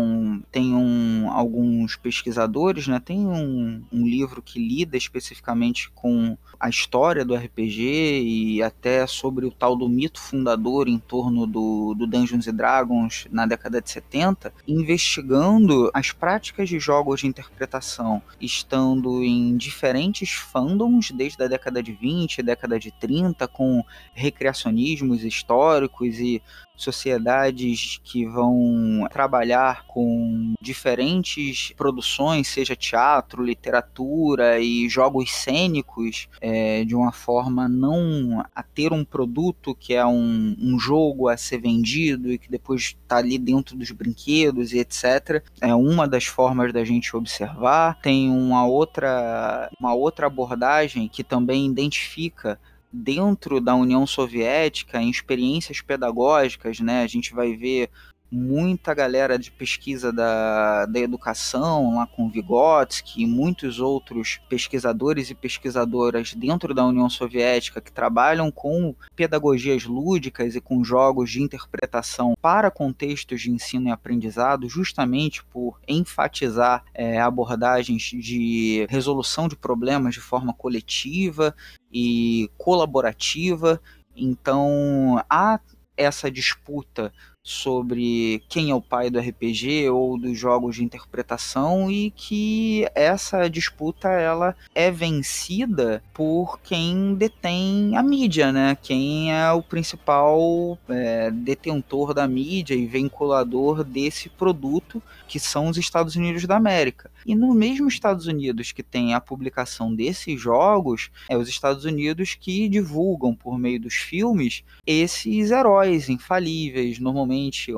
tem 0.51 0.73
um, 0.73 1.29
alguns 1.31 1.95
pesquisadores, 1.95 2.87
né? 2.87 2.99
Tem 2.99 3.25
um, 3.25 3.83
um 3.91 4.07
livro 4.07 4.41
que 4.41 4.59
lida 4.59 4.97
especificamente 4.97 5.89
com 5.91 6.37
a 6.59 6.69
história 6.69 7.25
do 7.25 7.35
RPG 7.35 8.21
e 8.23 8.63
até 8.63 9.05
sobre 9.05 9.45
o 9.45 9.51
tal 9.51 9.75
do 9.75 9.89
mito 9.89 10.19
fundador 10.19 10.87
em 10.87 10.97
torno 10.97 11.45
do, 11.45 11.93
do 11.93 12.07
Dungeons 12.07 12.45
Dragons 12.45 13.27
na 13.31 13.45
década 13.45 13.81
de 13.81 13.89
70, 13.89 14.53
investigando 14.67 15.89
as 15.93 16.11
práticas 16.11 16.69
de 16.69 16.79
jogos 16.79 17.21
de 17.21 17.27
interpretação, 17.27 18.21
estando 18.39 19.23
em 19.23 19.57
diferentes 19.57 20.31
fandoms 20.31 21.11
desde 21.11 21.43
a 21.43 21.47
década 21.47 21.83
de 21.83 21.91
20, 21.91 22.41
década 22.41 22.79
de 22.79 22.91
30, 22.91 23.47
com 23.47 23.83
recreacionismos 24.13 25.23
históricos 25.23 26.19
e 26.19 26.41
sociedades 26.75 27.99
que 28.03 28.25
vão 28.25 29.07
trabalhar 29.11 29.85
com 29.87 30.53
diferentes 30.61 31.73
produções, 31.77 32.47
seja 32.47 32.75
teatro, 32.75 33.43
literatura 33.43 34.59
e 34.59 34.89
jogos 34.89 35.31
cênicos, 35.31 36.27
é, 36.41 36.83
de 36.83 36.95
uma 36.95 37.11
forma 37.11 37.67
não 37.67 38.43
a 38.55 38.63
ter 38.63 38.91
um 38.91 39.05
produto 39.05 39.75
que 39.75 39.93
é 39.93 40.05
um, 40.05 40.55
um 40.59 40.79
jogo 40.79 41.27
a 41.27 41.37
ser 41.37 41.59
vendido 41.59 42.31
e 42.31 42.37
que 42.37 42.49
depois 42.49 42.95
está 43.01 43.17
ali 43.17 43.37
dentro 43.37 43.75
dos 43.75 43.91
brinquedos 43.91 44.73
e 44.73 44.79
etc. 44.79 45.43
É 45.61 45.73
uma 45.73 46.07
das 46.07 46.25
formas 46.25 46.73
da 46.73 46.83
gente 46.83 47.15
observar. 47.15 47.99
Tem 48.01 48.29
uma 48.29 48.65
outra, 48.65 49.69
uma 49.79 49.93
outra 49.93 50.27
abordagem 50.27 51.07
que 51.07 51.23
também 51.23 51.65
identifica 51.65 52.59
dentro 52.93 53.59
da 53.59 53.73
União 53.75 54.05
Soviética, 54.05 55.01
em 55.01 55.09
experiências 55.09 55.81
pedagógicas, 55.81 56.79
né? 56.79 57.01
A 57.01 57.07
gente 57.07 57.33
vai 57.33 57.55
ver 57.55 57.89
muita 58.33 58.95
galera 58.95 59.37
de 59.37 59.51
pesquisa 59.51 60.11
da, 60.11 60.87
da 60.87 60.99
educação, 60.99 61.95
lá 61.95 62.07
com 62.07 62.29
Vygotsky 62.29 63.21
e 63.21 63.27
muitos 63.27 63.79
outros 63.79 64.39
pesquisadores 64.49 65.29
e 65.29 65.35
pesquisadoras 65.35 66.33
dentro 66.33 66.73
da 66.73 66.83
União 66.83 67.07
Soviética 67.09 67.79
que 67.79 67.91
trabalham 67.91 68.49
com 68.49 68.95
pedagogias 69.15 69.85
lúdicas 69.85 70.55
e 70.55 70.61
com 70.61 70.83
jogos 70.83 71.29
de 71.29 71.43
interpretação 71.43 72.33
para 72.41 72.71
contextos 72.71 73.41
de 73.41 73.51
ensino 73.51 73.89
e 73.89 73.91
aprendizado, 73.91 74.67
justamente 74.67 75.43
por 75.45 75.79
enfatizar 75.87 76.83
é, 76.91 77.21
abordagens 77.21 78.01
de 78.01 78.87
resolução 78.89 79.47
de 79.47 79.55
problemas 79.55 80.15
de 80.15 80.21
forma 80.21 80.53
coletiva 80.53 81.55
e 81.91 82.49
colaborativa. 82.57 83.79
Então, 84.15 85.23
há 85.29 85.59
essa 85.95 86.31
disputa 86.31 87.13
sobre 87.45 88.41
quem 88.47 88.71
é 88.71 88.75
o 88.75 88.81
pai 88.81 89.09
do 89.09 89.19
RPG 89.19 89.89
ou 89.89 90.17
dos 90.17 90.37
jogos 90.39 90.77
de 90.77 90.83
interpretação 90.83 91.91
e 91.91 92.09
que 92.11 92.87
essa 92.95 93.49
disputa 93.49 94.07
ela 94.07 94.55
é 94.73 94.89
vencida 94.89 96.01
por 96.13 96.59
quem 96.61 97.13
detém 97.15 97.97
a 97.97 98.01
mídia, 98.01 98.53
né? 98.53 98.77
Quem 98.81 99.33
é 99.33 99.51
o 99.51 99.61
principal 99.61 100.77
é, 100.87 101.29
detentor 101.31 102.13
da 102.13 102.25
mídia 102.27 102.75
e 102.75 102.85
vinculador 102.85 103.83
desse 103.83 104.29
produto 104.29 105.03
que 105.27 105.39
são 105.39 105.67
os 105.67 105.77
Estados 105.77 106.15
Unidos 106.15 106.45
da 106.45 106.55
América. 106.55 107.11
E 107.25 107.35
no 107.35 107.53
mesmo 107.53 107.87
Estados 107.87 108.25
Unidos 108.25 108.71
que 108.71 108.83
tem 108.83 109.13
a 109.13 109.19
publicação 109.19 109.93
desses 109.93 110.39
jogos, 110.39 111.09
é 111.29 111.35
os 111.35 111.49
Estados 111.49 111.83
Unidos 111.83 112.35
que 112.39 112.69
divulgam 112.69 113.35
por 113.35 113.57
meio 113.57 113.79
dos 113.79 113.95
filmes 113.95 114.63
esses 114.85 115.51
heróis 115.51 116.07
infalíveis, 116.07 116.99
normalmente 116.99 117.32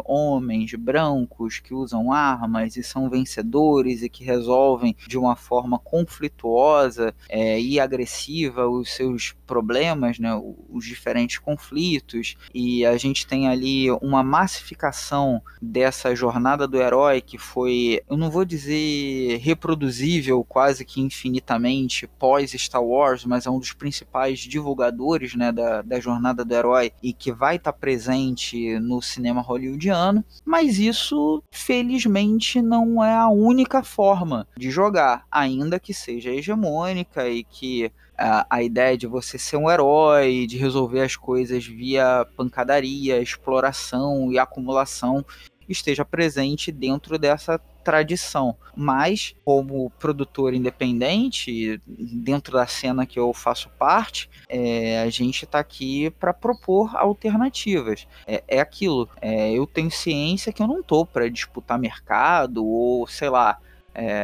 homens 0.06 0.74
brancos 0.74 1.60
que 1.60 1.74
usam 1.74 2.12
armas 2.12 2.76
e 2.78 2.84
são 2.84 3.10
vencedores 3.10 4.02
e 4.02 4.10
que 4.10 4.24
resolvem 4.24 4.96
de 5.08 5.18
uma 5.18 5.36
forma 5.36 5.80
conflituosa 5.80 7.14
é, 7.30 7.60
e 7.60 7.80
agressiva 7.80 8.68
os 8.68 8.94
seus 8.94 9.36
problemas, 9.46 10.20
né, 10.20 10.32
os 10.70 10.86
diferentes 10.86 11.38
conflitos. 11.38 12.36
E 12.54 12.86
a 12.86 12.98
gente 12.98 13.28
tem 13.28 13.48
ali 13.48 13.92
uma 13.92 14.24
massificação 14.24 15.42
dessa 15.62 16.16
jornada 16.16 16.68
do 16.68 16.78
herói 16.78 17.22
que 17.22 17.38
foi, 17.38 18.02
eu 18.10 18.18
não 18.18 18.30
vou 18.30 18.46
dizer 18.46 19.38
reproduzível 19.38 20.44
quase 20.44 20.86
que 20.86 21.02
infinitamente 21.02 22.08
pós 22.08 22.52
Star 22.52 22.84
Wars, 22.84 23.26
mas 23.26 23.46
é 23.46 23.50
um 23.50 23.60
dos 23.60 23.74
principais 23.74 24.40
divulgadores 24.40 25.36
né, 25.36 25.52
da, 25.52 25.82
da 25.82 26.00
jornada 26.00 26.44
do 26.44 26.54
herói 26.54 26.92
e 27.02 27.14
que 27.14 27.32
vai 27.32 27.58
estar 27.58 27.72
tá 27.72 27.78
presente 27.78 28.80
no 28.80 29.02
cinema 29.02 29.42
hollywoodiano, 29.46 30.24
mas 30.44 30.80
isso 30.80 31.44
felizmente 31.52 32.62
não 32.62 33.04
é 33.04 33.16
a 33.16 33.30
única 33.30 33.84
forma 33.84 34.48
de 34.58 34.70
jogar, 34.70 35.26
ainda 35.32 35.80
que 35.80 35.94
seja 35.94 36.32
hegemônica 36.32 37.28
e 37.30 37.44
que 37.44 37.92
a, 38.18 38.64
ideia 38.64 38.98
de 38.98 39.08
você 39.08 39.38
ser 39.38 39.58
um 39.58 39.70
herói, 39.70 40.48
de 40.48 40.58
resolver 40.58 41.02
as 41.02 41.16
coisas 41.16 41.66
via 41.66 42.26
pancadaria, 42.38 43.22
exploração 43.22 44.32
e 44.32 44.40
acumulação 44.40 45.26
esteja 45.68 46.06
presente 46.06 46.72
dentro 46.72 47.18
dessa 47.18 47.60
tradição. 47.86 48.58
Mas, 48.76 49.36
como 49.46 49.92
produtor 49.92 50.54
independente, 50.54 51.80
dentro 51.88 52.54
da 52.54 52.66
cena 52.66 53.06
que 53.06 53.18
eu 53.18 53.32
faço 53.32 53.70
parte, 53.78 54.30
é, 54.50 55.02
a 55.02 55.10
gente 55.10 55.46
está 55.46 55.60
aqui 55.60 56.10
para 56.20 56.34
propor 56.34 56.98
alternativas. 56.98 58.08
É, 58.28 58.44
é 58.48 58.60
aquilo. 58.60 59.08
É, 59.22 59.52
eu 59.54 59.68
tenho 59.68 59.92
ciência 59.92 60.52
que 60.52 60.62
eu 60.62 60.68
não 60.68 60.82
tô 60.82 61.06
para 61.06 61.30
disputar 61.30 61.80
mercado 61.80 62.66
ou, 62.66 63.08
sei 63.08 63.30
lá, 63.30 63.60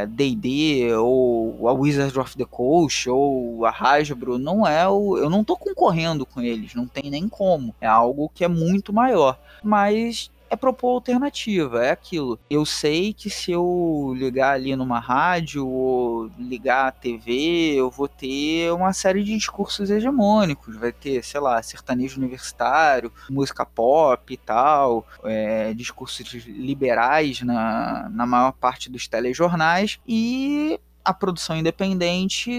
D&D 0.10 0.90
é, 0.90 0.98
ou 0.98 1.68
a 1.68 1.72
Wizards 1.72 2.18
of 2.18 2.36
the 2.36 2.44
Coast 2.44 3.10
ou 3.10 3.66
a 3.66 3.70
Hasbro, 3.70 4.38
não 4.38 4.68
é 4.68 4.86
o, 4.88 5.18
eu 5.18 5.30
não 5.30 5.46
tô 5.46 5.56
concorrendo 5.56 6.26
com 6.26 6.42
eles, 6.42 6.76
não 6.76 6.86
tem 6.86 7.10
nem 7.10 7.30
como. 7.30 7.74
É 7.80 7.88
algo 7.88 8.30
que 8.34 8.44
é 8.44 8.50
muito 8.50 8.92
maior, 8.92 9.40
mas 9.64 10.30
é 10.52 10.56
propor 10.58 10.96
alternativa, 10.96 11.86
é 11.86 11.92
aquilo. 11.92 12.38
Eu 12.50 12.66
sei 12.66 13.14
que 13.14 13.30
se 13.30 13.54
eu 13.54 14.14
ligar 14.18 14.54
ali 14.54 14.76
numa 14.76 15.00
rádio 15.00 15.66
ou 15.66 16.30
ligar 16.38 16.90
a 16.90 16.92
TV, 16.92 17.74
eu 17.74 17.90
vou 17.90 18.10
ter 18.10 18.70
uma 18.74 18.92
série 18.92 19.24
de 19.24 19.34
discursos 19.34 19.90
hegemônicos. 19.90 20.76
Vai 20.76 20.92
ter, 20.92 21.24
sei 21.24 21.40
lá, 21.40 21.64
sertanejo 21.64 22.20
universitário, 22.20 23.14
música 23.30 23.66
pop 23.66 24.34
e 24.34 24.36
tal, 24.36 25.08
é, 25.24 25.74
discursos 25.74 26.28
liberais 26.46 27.42
na, 27.42 28.10
na 28.10 28.26
maior 28.26 28.52
parte 28.52 28.92
dos 28.92 29.08
telejornais. 29.08 30.00
E 30.06 30.78
a 31.04 31.14
produção 31.14 31.56
independente 31.56 32.52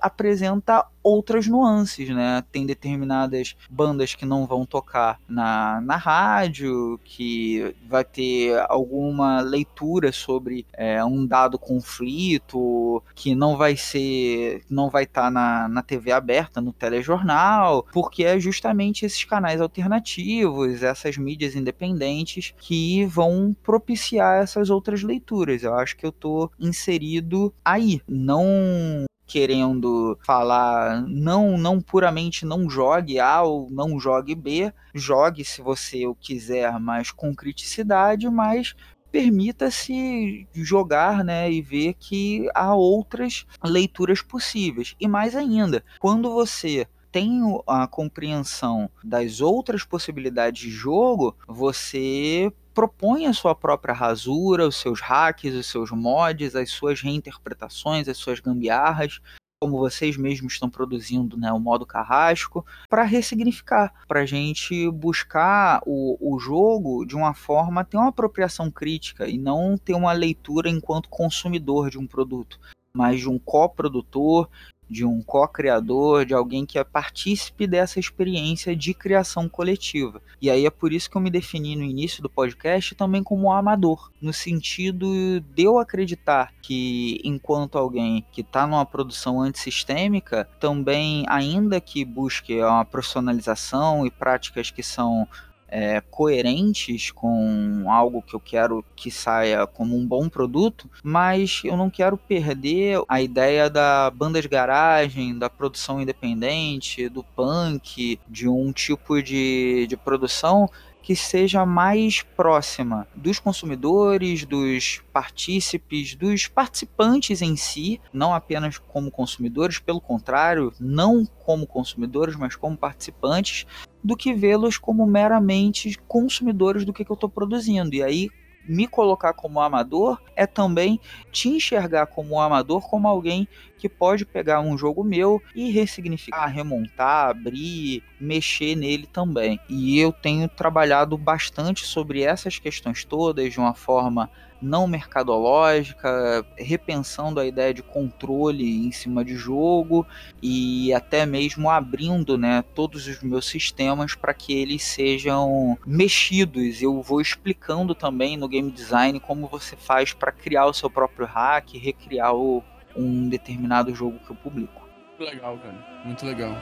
apresenta 0.00 0.86
outras 1.02 1.46
nuances, 1.46 2.08
né? 2.10 2.42
Tem 2.52 2.66
determinadas 2.66 3.56
bandas 3.68 4.14
que 4.14 4.26
não 4.26 4.46
vão 4.46 4.66
tocar 4.66 5.18
na, 5.28 5.80
na 5.80 5.96
rádio, 5.96 7.00
que 7.04 7.74
vai 7.88 8.04
ter 8.04 8.58
alguma 8.68 9.40
leitura 9.40 10.12
sobre 10.12 10.66
é, 10.72 11.04
um 11.04 11.26
dado 11.26 11.58
conflito, 11.58 13.02
que 13.14 13.34
não 13.34 13.56
vai 13.56 13.76
ser, 13.76 14.62
não 14.68 14.90
vai 14.90 15.04
estar 15.04 15.24
tá 15.24 15.30
na, 15.30 15.68
na 15.68 15.82
TV 15.82 16.12
aberta, 16.12 16.60
no 16.60 16.72
telejornal, 16.72 17.86
porque 17.92 18.24
é 18.24 18.38
justamente 18.38 19.04
esses 19.04 19.24
canais 19.24 19.60
alternativos, 19.60 20.82
essas 20.82 21.16
mídias 21.16 21.54
independentes 21.54 22.54
que 22.58 23.04
vão 23.06 23.56
propiciar 23.62 24.42
essas 24.42 24.70
outras 24.70 25.02
leituras. 25.02 25.62
Eu 25.62 25.74
acho 25.74 25.96
que 25.96 26.06
eu 26.06 26.12
tô 26.12 26.50
inserido 26.58 27.52
aí, 27.64 28.00
não 28.08 29.06
querendo 29.30 30.18
falar 30.26 31.06
não 31.06 31.56
não 31.56 31.80
puramente 31.80 32.44
não 32.44 32.68
jogue 32.68 33.20
A 33.20 33.42
ou 33.42 33.70
não 33.70 34.00
jogue 34.00 34.34
B, 34.34 34.72
jogue 34.92 35.44
se 35.44 35.62
você 35.62 36.04
o 36.04 36.16
quiser, 36.16 36.80
mas 36.80 37.12
com 37.12 37.32
criticidade, 37.32 38.28
mas 38.28 38.74
permita-se 39.12 40.48
jogar, 40.52 41.24
né, 41.24 41.50
e 41.50 41.62
ver 41.62 41.94
que 41.94 42.48
há 42.54 42.74
outras 42.74 43.46
leituras 43.62 44.20
possíveis. 44.20 44.96
E 45.00 45.06
mais 45.06 45.36
ainda, 45.36 45.84
quando 46.00 46.32
você 46.32 46.86
tem 47.12 47.40
a 47.66 47.86
compreensão 47.86 48.90
das 49.02 49.40
outras 49.40 49.84
possibilidades 49.84 50.62
de 50.62 50.70
jogo, 50.70 51.36
você 51.46 52.52
propõe 52.74 53.26
a 53.26 53.32
sua 53.32 53.54
própria 53.54 53.94
rasura, 53.94 54.66
os 54.66 54.76
seus 54.76 55.00
hacks, 55.00 55.54
os 55.54 55.66
seus 55.66 55.90
mods, 55.90 56.54
as 56.54 56.70
suas 56.70 57.00
reinterpretações, 57.00 58.08
as 58.08 58.16
suas 58.16 58.40
gambiarras, 58.40 59.20
como 59.62 59.78
vocês 59.78 60.16
mesmos 60.16 60.54
estão 60.54 60.70
produzindo 60.70 61.36
né, 61.36 61.52
o 61.52 61.60
modo 61.60 61.84
carrasco, 61.84 62.64
para 62.88 63.02
ressignificar, 63.02 63.92
para 64.08 64.20
a 64.20 64.26
gente 64.26 64.90
buscar 64.90 65.82
o, 65.84 66.16
o 66.18 66.38
jogo 66.38 67.04
de 67.04 67.14
uma 67.14 67.34
forma 67.34 67.84
ter 67.84 67.98
uma 67.98 68.08
apropriação 68.08 68.70
crítica 68.70 69.28
e 69.28 69.36
não 69.36 69.76
ter 69.76 69.92
uma 69.92 70.12
leitura 70.12 70.70
enquanto 70.70 71.10
consumidor 71.10 71.90
de 71.90 71.98
um 71.98 72.06
produto, 72.06 72.58
mas 72.92 73.20
de 73.20 73.28
um 73.28 73.38
coprodutor 73.38 74.48
de 74.90 75.04
um 75.04 75.22
co-criador, 75.22 76.24
de 76.24 76.34
alguém 76.34 76.66
que 76.66 76.78
é 76.78 76.82
partícipe 76.82 77.66
dessa 77.66 78.00
experiência 78.00 78.74
de 78.74 78.92
criação 78.92 79.48
coletiva. 79.48 80.20
E 80.42 80.50
aí 80.50 80.66
é 80.66 80.70
por 80.70 80.92
isso 80.92 81.08
que 81.08 81.16
eu 81.16 81.20
me 81.20 81.30
defini 81.30 81.76
no 81.76 81.84
início 81.84 82.22
do 82.22 82.28
podcast 82.28 82.94
também 82.96 83.22
como 83.22 83.52
amador, 83.52 84.10
no 84.20 84.32
sentido 84.32 85.40
de 85.40 85.62
eu 85.62 85.78
acreditar 85.78 86.52
que 86.60 87.20
enquanto 87.22 87.78
alguém 87.78 88.24
que 88.32 88.40
está 88.40 88.66
numa 88.66 88.84
produção 88.84 89.40
antissistêmica, 89.40 90.48
também 90.58 91.24
ainda 91.28 91.80
que 91.80 92.04
busque 92.04 92.60
uma 92.60 92.84
profissionalização 92.84 94.04
e 94.04 94.10
práticas 94.10 94.70
que 94.70 94.82
são 94.82 95.28
é, 95.70 96.00
coerentes 96.10 97.10
com 97.10 97.84
algo 97.88 98.22
que 98.22 98.34
eu 98.34 98.40
quero 98.40 98.84
que 98.96 99.10
saia 99.10 99.66
como 99.66 99.96
um 99.96 100.06
bom 100.06 100.28
produto, 100.28 100.90
mas 101.02 101.62
eu 101.64 101.76
não 101.76 101.88
quero 101.88 102.16
perder 102.16 103.00
a 103.08 103.22
ideia 103.22 103.70
da 103.70 104.10
banda 104.10 104.42
de 104.42 104.48
garagem, 104.48 105.38
da 105.38 105.48
produção 105.48 106.00
independente, 106.00 107.08
do 107.08 107.22
punk, 107.22 108.18
de 108.28 108.48
um 108.48 108.72
tipo 108.72 109.22
de, 109.22 109.86
de 109.88 109.96
produção 109.96 110.68
que 111.02 111.16
seja 111.16 111.64
mais 111.64 112.22
próxima 112.22 113.06
dos 113.14 113.38
consumidores, 113.38 114.44
dos 114.44 115.02
partícipes, 115.12 116.14
dos 116.14 116.46
participantes 116.46 117.42
em 117.42 117.56
si, 117.56 118.00
não 118.12 118.34
apenas 118.34 118.78
como 118.78 119.10
consumidores, 119.10 119.78
pelo 119.78 120.00
contrário, 120.00 120.72
não 120.78 121.24
como 121.24 121.66
consumidores, 121.66 122.36
mas 122.36 122.54
como 122.56 122.76
participantes, 122.76 123.66
do 124.02 124.16
que 124.16 124.32
vê-los 124.32 124.78
como 124.78 125.06
meramente 125.06 125.98
consumidores 126.06 126.84
do 126.84 126.92
que, 126.92 127.04
que 127.04 127.10
eu 127.10 127.14
estou 127.14 127.28
produzindo. 127.28 127.94
E 127.94 128.02
aí, 128.02 128.30
me 128.68 128.86
colocar 128.86 129.32
como 129.32 129.60
amador 129.60 130.20
é 130.36 130.46
também 130.46 131.00
te 131.32 131.48
enxergar 131.48 132.06
como 132.06 132.34
um 132.34 132.40
amador, 132.40 132.88
como 132.88 133.08
alguém 133.08 133.48
que 133.78 133.88
pode 133.88 134.24
pegar 134.24 134.60
um 134.60 134.76
jogo 134.76 135.02
meu 135.02 135.42
e 135.54 135.70
ressignificar, 135.70 136.46
remontar, 136.46 137.30
abrir, 137.30 138.02
mexer 138.20 138.76
nele 138.76 139.06
também. 139.06 139.58
E 139.68 139.98
eu 139.98 140.12
tenho 140.12 140.48
trabalhado 140.48 141.16
bastante 141.16 141.86
sobre 141.86 142.22
essas 142.22 142.58
questões 142.58 143.04
todas 143.04 143.52
de 143.52 143.58
uma 143.58 143.74
forma 143.74 144.30
não 144.60 144.86
mercadológica, 144.86 146.44
repensando 146.56 147.40
a 147.40 147.46
ideia 147.46 147.72
de 147.72 147.82
controle 147.82 148.86
em 148.86 148.92
cima 148.92 149.24
de 149.24 149.36
jogo 149.36 150.06
e 150.42 150.92
até 150.92 151.24
mesmo 151.24 151.70
abrindo 151.70 152.36
né, 152.36 152.64
todos 152.74 153.06
os 153.06 153.22
meus 153.22 153.46
sistemas 153.46 154.14
para 154.14 154.34
que 154.34 154.52
eles 154.52 154.82
sejam 154.82 155.78
mexidos. 155.86 156.82
Eu 156.82 157.00
vou 157.02 157.20
explicando 157.20 157.94
também 157.94 158.36
no 158.36 158.48
game 158.48 158.70
design 158.70 159.18
como 159.20 159.46
você 159.46 159.76
faz 159.76 160.12
para 160.12 160.32
criar 160.32 160.66
o 160.66 160.74
seu 160.74 160.90
próprio 160.90 161.26
hack, 161.26 161.74
recriar 161.74 162.34
o, 162.34 162.62
um 162.96 163.28
determinado 163.28 163.94
jogo 163.94 164.18
que 164.24 164.30
eu 164.30 164.36
publico. 164.36 164.88
Muito 165.18 165.34
legal, 165.34 165.58
cara. 165.58 166.02
Muito 166.04 166.24
legal. 166.24 166.52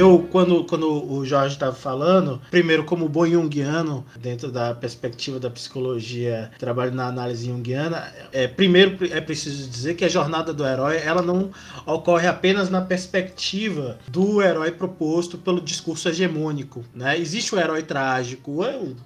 Eu, 0.00 0.26
quando, 0.30 0.64
quando 0.64 1.12
o 1.12 1.24
Jorge 1.26 1.54
estava 1.54 1.74
falando, 1.74 2.40
primeiro, 2.50 2.84
como 2.84 3.08
bom 3.08 3.26
junguiano, 3.26 4.04
dentro 4.18 4.50
da 4.50 4.74
perspectiva 4.74 5.38
da 5.38 5.50
psicologia, 5.50 6.50
trabalho 6.58 6.92
na 6.92 7.06
análise 7.06 7.46
junguiana, 7.46 8.10
é, 8.32 8.48
primeiro 8.48 8.98
é 9.12 9.20
preciso 9.20 9.68
dizer 9.68 9.94
que 9.94 10.04
a 10.04 10.08
jornada 10.08 10.54
do 10.54 10.66
herói 10.66 10.96
ela 10.96 11.20
não 11.20 11.50
ocorre 11.84 12.26
apenas 12.26 12.70
na 12.70 12.80
perspectiva 12.80 13.98
do 14.08 14.40
herói 14.40 14.70
proposto 14.72 15.36
pelo 15.36 15.60
discurso 15.60 16.08
hegemônico. 16.08 16.82
Né? 16.94 17.18
Existe 17.18 17.54
o 17.54 17.58
herói 17.58 17.82
trágico, 17.82 18.64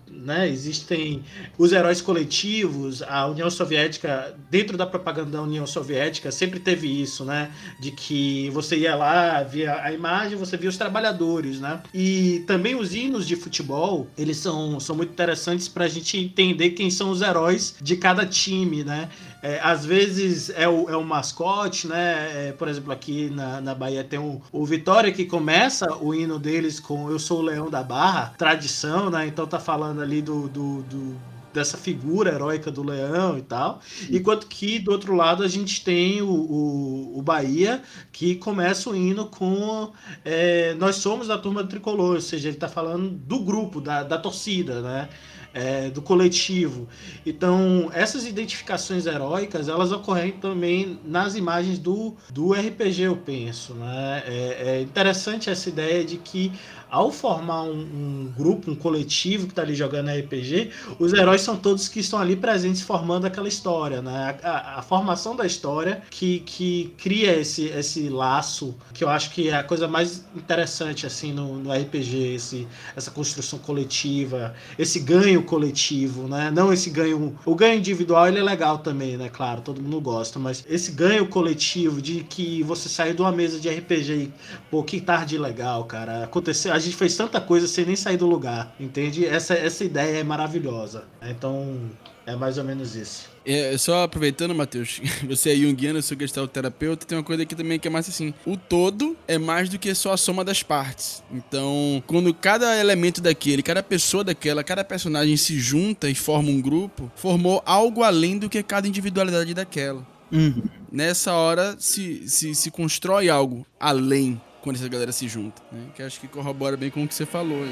né? 0.08 0.48
existem 0.48 1.24
os 1.58 1.72
heróis 1.72 2.00
coletivos, 2.00 3.02
a 3.02 3.26
União 3.26 3.50
Soviética, 3.50 4.34
dentro 4.48 4.76
da 4.76 4.86
propaganda 4.86 5.30
da 5.30 5.42
União 5.42 5.66
Soviética, 5.66 6.30
sempre 6.30 6.60
teve 6.60 6.86
isso, 6.86 7.24
né? 7.24 7.50
de 7.80 7.90
que 7.90 8.48
você 8.50 8.76
ia 8.76 8.94
lá, 8.94 9.42
via 9.42 9.80
a 9.82 9.92
imagem, 9.92 10.38
você 10.38 10.56
via 10.56 10.70
os 10.70 10.76
trabalhadores, 10.84 11.60
né? 11.60 11.80
E 11.94 12.44
também 12.46 12.74
os 12.74 12.94
hinos 12.94 13.26
de 13.26 13.36
futebol, 13.36 14.06
eles 14.18 14.36
são, 14.36 14.78
são 14.78 14.94
muito 14.94 15.12
interessantes 15.12 15.66
para 15.66 15.86
a 15.86 15.88
gente 15.88 16.18
entender 16.18 16.70
quem 16.70 16.90
são 16.90 17.10
os 17.10 17.22
heróis 17.22 17.74
de 17.80 17.96
cada 17.96 18.26
time, 18.26 18.84
né? 18.84 19.08
É, 19.42 19.60
às 19.62 19.84
vezes 19.86 20.50
é 20.50 20.68
o, 20.68 20.88
é 20.90 20.96
o 20.96 21.02
mascote, 21.02 21.86
né? 21.86 22.48
É, 22.48 22.52
por 22.52 22.68
exemplo, 22.68 22.92
aqui 22.92 23.30
na, 23.30 23.62
na 23.62 23.74
Bahia 23.74 24.04
tem 24.04 24.18
o, 24.18 24.42
o 24.52 24.64
Vitória 24.66 25.10
que 25.10 25.24
começa 25.24 25.86
o 25.96 26.14
hino 26.14 26.38
deles 26.38 26.78
com 26.78 27.10
Eu 27.10 27.18
sou 27.18 27.38
o 27.38 27.42
Leão 27.42 27.70
da 27.70 27.82
Barra, 27.82 28.34
tradição, 28.36 29.08
né? 29.08 29.26
Então 29.26 29.46
tá 29.46 29.58
falando 29.58 30.02
ali 30.02 30.20
do, 30.20 30.48
do, 30.48 30.82
do 30.82 31.16
dessa 31.54 31.78
figura 31.78 32.34
heróica 32.34 32.70
do 32.70 32.82
leão 32.82 33.38
e 33.38 33.42
tal. 33.42 33.80
Enquanto 34.10 34.48
que 34.48 34.80
do 34.80 34.90
outro 34.90 35.14
lado 35.14 35.44
a 35.44 35.48
gente 35.48 35.82
tem 35.82 36.20
o, 36.20 36.28
o, 36.28 37.18
o 37.18 37.22
Bahia, 37.22 37.80
que 38.12 38.34
começa 38.34 38.90
o 38.90 38.96
hino 38.96 39.26
com 39.26 39.92
é, 40.24 40.74
Nós 40.74 40.96
somos 40.96 41.28
da 41.28 41.38
turma 41.38 41.62
do 41.62 41.68
tricolor, 41.68 42.16
ou 42.16 42.20
seja, 42.20 42.48
ele 42.48 42.56
está 42.56 42.68
falando 42.68 43.08
do 43.10 43.38
grupo, 43.38 43.80
da, 43.80 44.02
da 44.02 44.18
torcida, 44.18 44.82
né? 44.82 45.08
é, 45.54 45.88
do 45.88 46.02
coletivo. 46.02 46.88
Então, 47.24 47.88
essas 47.94 48.26
identificações 48.26 49.06
heróicas, 49.06 49.68
elas 49.68 49.92
ocorrem 49.92 50.32
também 50.32 50.98
nas 51.04 51.36
imagens 51.36 51.78
do, 51.78 52.16
do 52.30 52.52
RPG, 52.52 53.02
eu 53.02 53.16
penso. 53.16 53.72
Né? 53.74 54.22
É, 54.26 54.62
é 54.66 54.80
interessante 54.82 55.48
essa 55.48 55.68
ideia 55.68 56.04
de 56.04 56.16
que 56.16 56.52
ao 56.94 57.10
formar 57.10 57.64
um, 57.64 57.80
um, 57.80 58.32
grupo, 58.36 58.70
um 58.70 58.76
coletivo 58.76 59.46
que 59.46 59.52
está 59.52 59.62
ali 59.62 59.74
jogando 59.74 60.10
RPG, 60.10 60.70
os 60.96 61.12
heróis 61.12 61.40
são 61.40 61.56
todos 61.56 61.88
que 61.88 61.98
estão 61.98 62.20
ali 62.20 62.36
presentes 62.36 62.82
formando 62.82 63.26
aquela 63.26 63.48
história, 63.48 64.00
né? 64.00 64.38
A, 64.44 64.48
a, 64.48 64.78
a, 64.78 64.82
formação 64.82 65.34
da 65.34 65.44
história 65.44 66.02
que, 66.08 66.38
que 66.46 66.94
cria 66.96 67.36
esse, 67.36 67.64
esse 67.64 68.08
laço, 68.08 68.76
que 68.92 69.02
eu 69.02 69.08
acho 69.08 69.32
que 69.32 69.48
é 69.48 69.56
a 69.56 69.64
coisa 69.64 69.88
mais 69.88 70.24
interessante 70.36 71.04
assim 71.04 71.32
no, 71.32 71.56
no 71.58 71.72
RPG, 71.72 72.34
esse, 72.36 72.68
essa 72.94 73.10
construção 73.10 73.58
coletiva, 73.58 74.54
esse 74.78 75.00
ganho 75.00 75.42
coletivo, 75.42 76.28
né? 76.28 76.48
Não 76.54 76.72
esse 76.72 76.90
ganho. 76.90 77.36
O 77.44 77.56
ganho 77.56 77.76
individual 77.76 78.28
ele 78.28 78.38
é 78.38 78.42
legal 78.42 78.78
também, 78.78 79.16
né? 79.16 79.28
Claro, 79.28 79.62
todo 79.62 79.82
mundo 79.82 80.00
gosta, 80.00 80.38
mas 80.38 80.64
esse 80.68 80.92
ganho 80.92 81.26
coletivo 81.26 82.00
de 82.00 82.22
que 82.22 82.62
você 82.62 82.88
sair 82.88 83.14
de 83.14 83.20
uma 83.20 83.32
mesa 83.32 83.58
de 83.58 83.68
RPG 83.68 84.12
e, 84.12 84.32
pô, 84.70 84.84
que 84.84 85.00
tarde 85.00 85.36
legal, 85.36 85.82
cara. 85.86 86.22
Aconteceu. 86.22 86.72
A 86.72 86.83
gente 86.84 86.96
fez 86.96 87.16
tanta 87.16 87.40
coisa 87.40 87.66
sem 87.66 87.84
nem 87.84 87.96
sair 87.96 88.16
do 88.16 88.26
lugar, 88.26 88.74
entende? 88.78 89.26
Essa, 89.26 89.54
essa 89.54 89.84
ideia 89.84 90.18
é 90.18 90.24
maravilhosa. 90.24 91.04
Então, 91.22 91.90
é 92.26 92.34
mais 92.34 92.58
ou 92.58 92.64
menos 92.64 92.94
isso. 92.96 93.28
É, 93.46 93.76
só 93.76 94.04
aproveitando, 94.04 94.54
Matheus, 94.54 95.00
você 95.28 95.52
é 95.52 95.56
junguiano, 95.56 95.98
eu 95.98 96.02
sou 96.02 96.16
terapeuta, 96.48 97.04
tem 97.04 97.18
uma 97.18 97.24
coisa 97.24 97.42
aqui 97.42 97.54
também 97.54 97.78
que 97.78 97.86
é 97.86 97.90
mais 97.90 98.08
assim, 98.08 98.32
o 98.46 98.56
todo 98.56 99.16
é 99.28 99.36
mais 99.36 99.68
do 99.68 99.78
que 99.78 99.94
só 99.94 100.12
a 100.12 100.16
soma 100.16 100.42
das 100.42 100.62
partes. 100.62 101.22
Então, 101.30 102.02
quando 102.06 102.32
cada 102.32 102.78
elemento 102.78 103.20
daquele, 103.20 103.62
cada 103.62 103.82
pessoa 103.82 104.24
daquela, 104.24 104.64
cada 104.64 104.82
personagem 104.82 105.36
se 105.36 105.58
junta 105.58 106.08
e 106.08 106.14
forma 106.14 106.50
um 106.50 106.60
grupo, 106.60 107.12
formou 107.14 107.62
algo 107.66 108.02
além 108.02 108.38
do 108.38 108.48
que 108.48 108.62
cada 108.62 108.88
individualidade 108.88 109.52
daquela. 109.52 110.06
Uhum. 110.32 110.62
Nessa 110.90 111.34
hora 111.34 111.76
se, 111.78 112.28
se, 112.28 112.54
se 112.54 112.70
constrói 112.70 113.28
algo 113.28 113.66
além 113.78 114.40
quando 114.64 114.76
essa 114.76 114.88
galera 114.88 115.12
se 115.12 115.28
junta. 115.28 115.60
Né? 115.70 115.88
Que 115.94 116.02
acho 116.02 116.18
que 116.18 116.26
corrobora 116.26 116.74
bem 116.74 116.90
com 116.90 117.04
o 117.04 117.06
que 117.06 117.14
você 117.14 117.26
falou. 117.26 117.66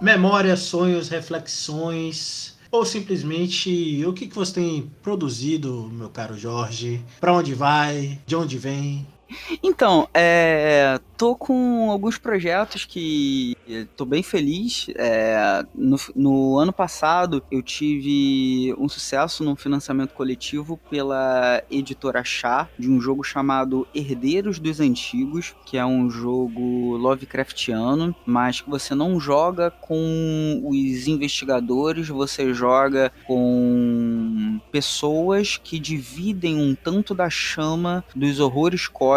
Memórias, 0.00 0.60
sonhos, 0.60 1.08
reflexões 1.08 2.58
ou 2.70 2.84
simplesmente 2.84 4.04
o 4.04 4.12
que, 4.12 4.26
que 4.26 4.34
você 4.34 4.54
tem 4.54 4.90
produzido, 5.00 5.88
meu 5.92 6.10
caro 6.10 6.36
Jorge? 6.36 7.00
Para 7.20 7.32
onde 7.32 7.54
vai? 7.54 8.18
De 8.26 8.34
onde 8.34 8.58
vem? 8.58 9.06
Então, 9.62 10.08
é, 10.12 11.00
tô 11.16 11.34
com 11.34 11.90
alguns 11.90 12.18
projetos 12.18 12.84
que 12.84 13.56
tô 13.96 14.04
bem 14.04 14.22
feliz. 14.22 14.86
É, 14.96 15.64
no, 15.74 15.96
no, 16.14 16.58
ano 16.58 16.72
passado 16.72 17.42
eu 17.50 17.62
tive 17.62 18.74
um 18.78 18.88
sucesso 18.88 19.42
num 19.42 19.56
financiamento 19.56 20.12
coletivo 20.12 20.78
pela 20.90 21.62
editora 21.70 22.22
Chá 22.24 22.68
de 22.78 22.90
um 22.90 23.00
jogo 23.00 23.22
chamado 23.22 23.86
Herdeiros 23.94 24.58
dos 24.58 24.80
Antigos, 24.80 25.54
que 25.64 25.76
é 25.76 25.84
um 25.84 26.10
jogo 26.10 26.96
Lovecraftiano, 26.96 28.14
mas 28.26 28.60
que 28.60 28.70
você 28.70 28.94
não 28.94 29.18
joga 29.18 29.70
com 29.70 30.60
os 30.64 31.06
investigadores, 31.06 32.08
você 32.08 32.52
joga 32.52 33.12
com 33.26 34.60
pessoas 34.70 35.58
que 35.62 35.78
dividem 35.78 36.56
um 36.56 36.74
tanto 36.74 37.14
da 37.14 37.30
chama 37.30 38.04
dos 38.14 38.40
horrores 38.40 38.86
cósmicos 38.86 39.13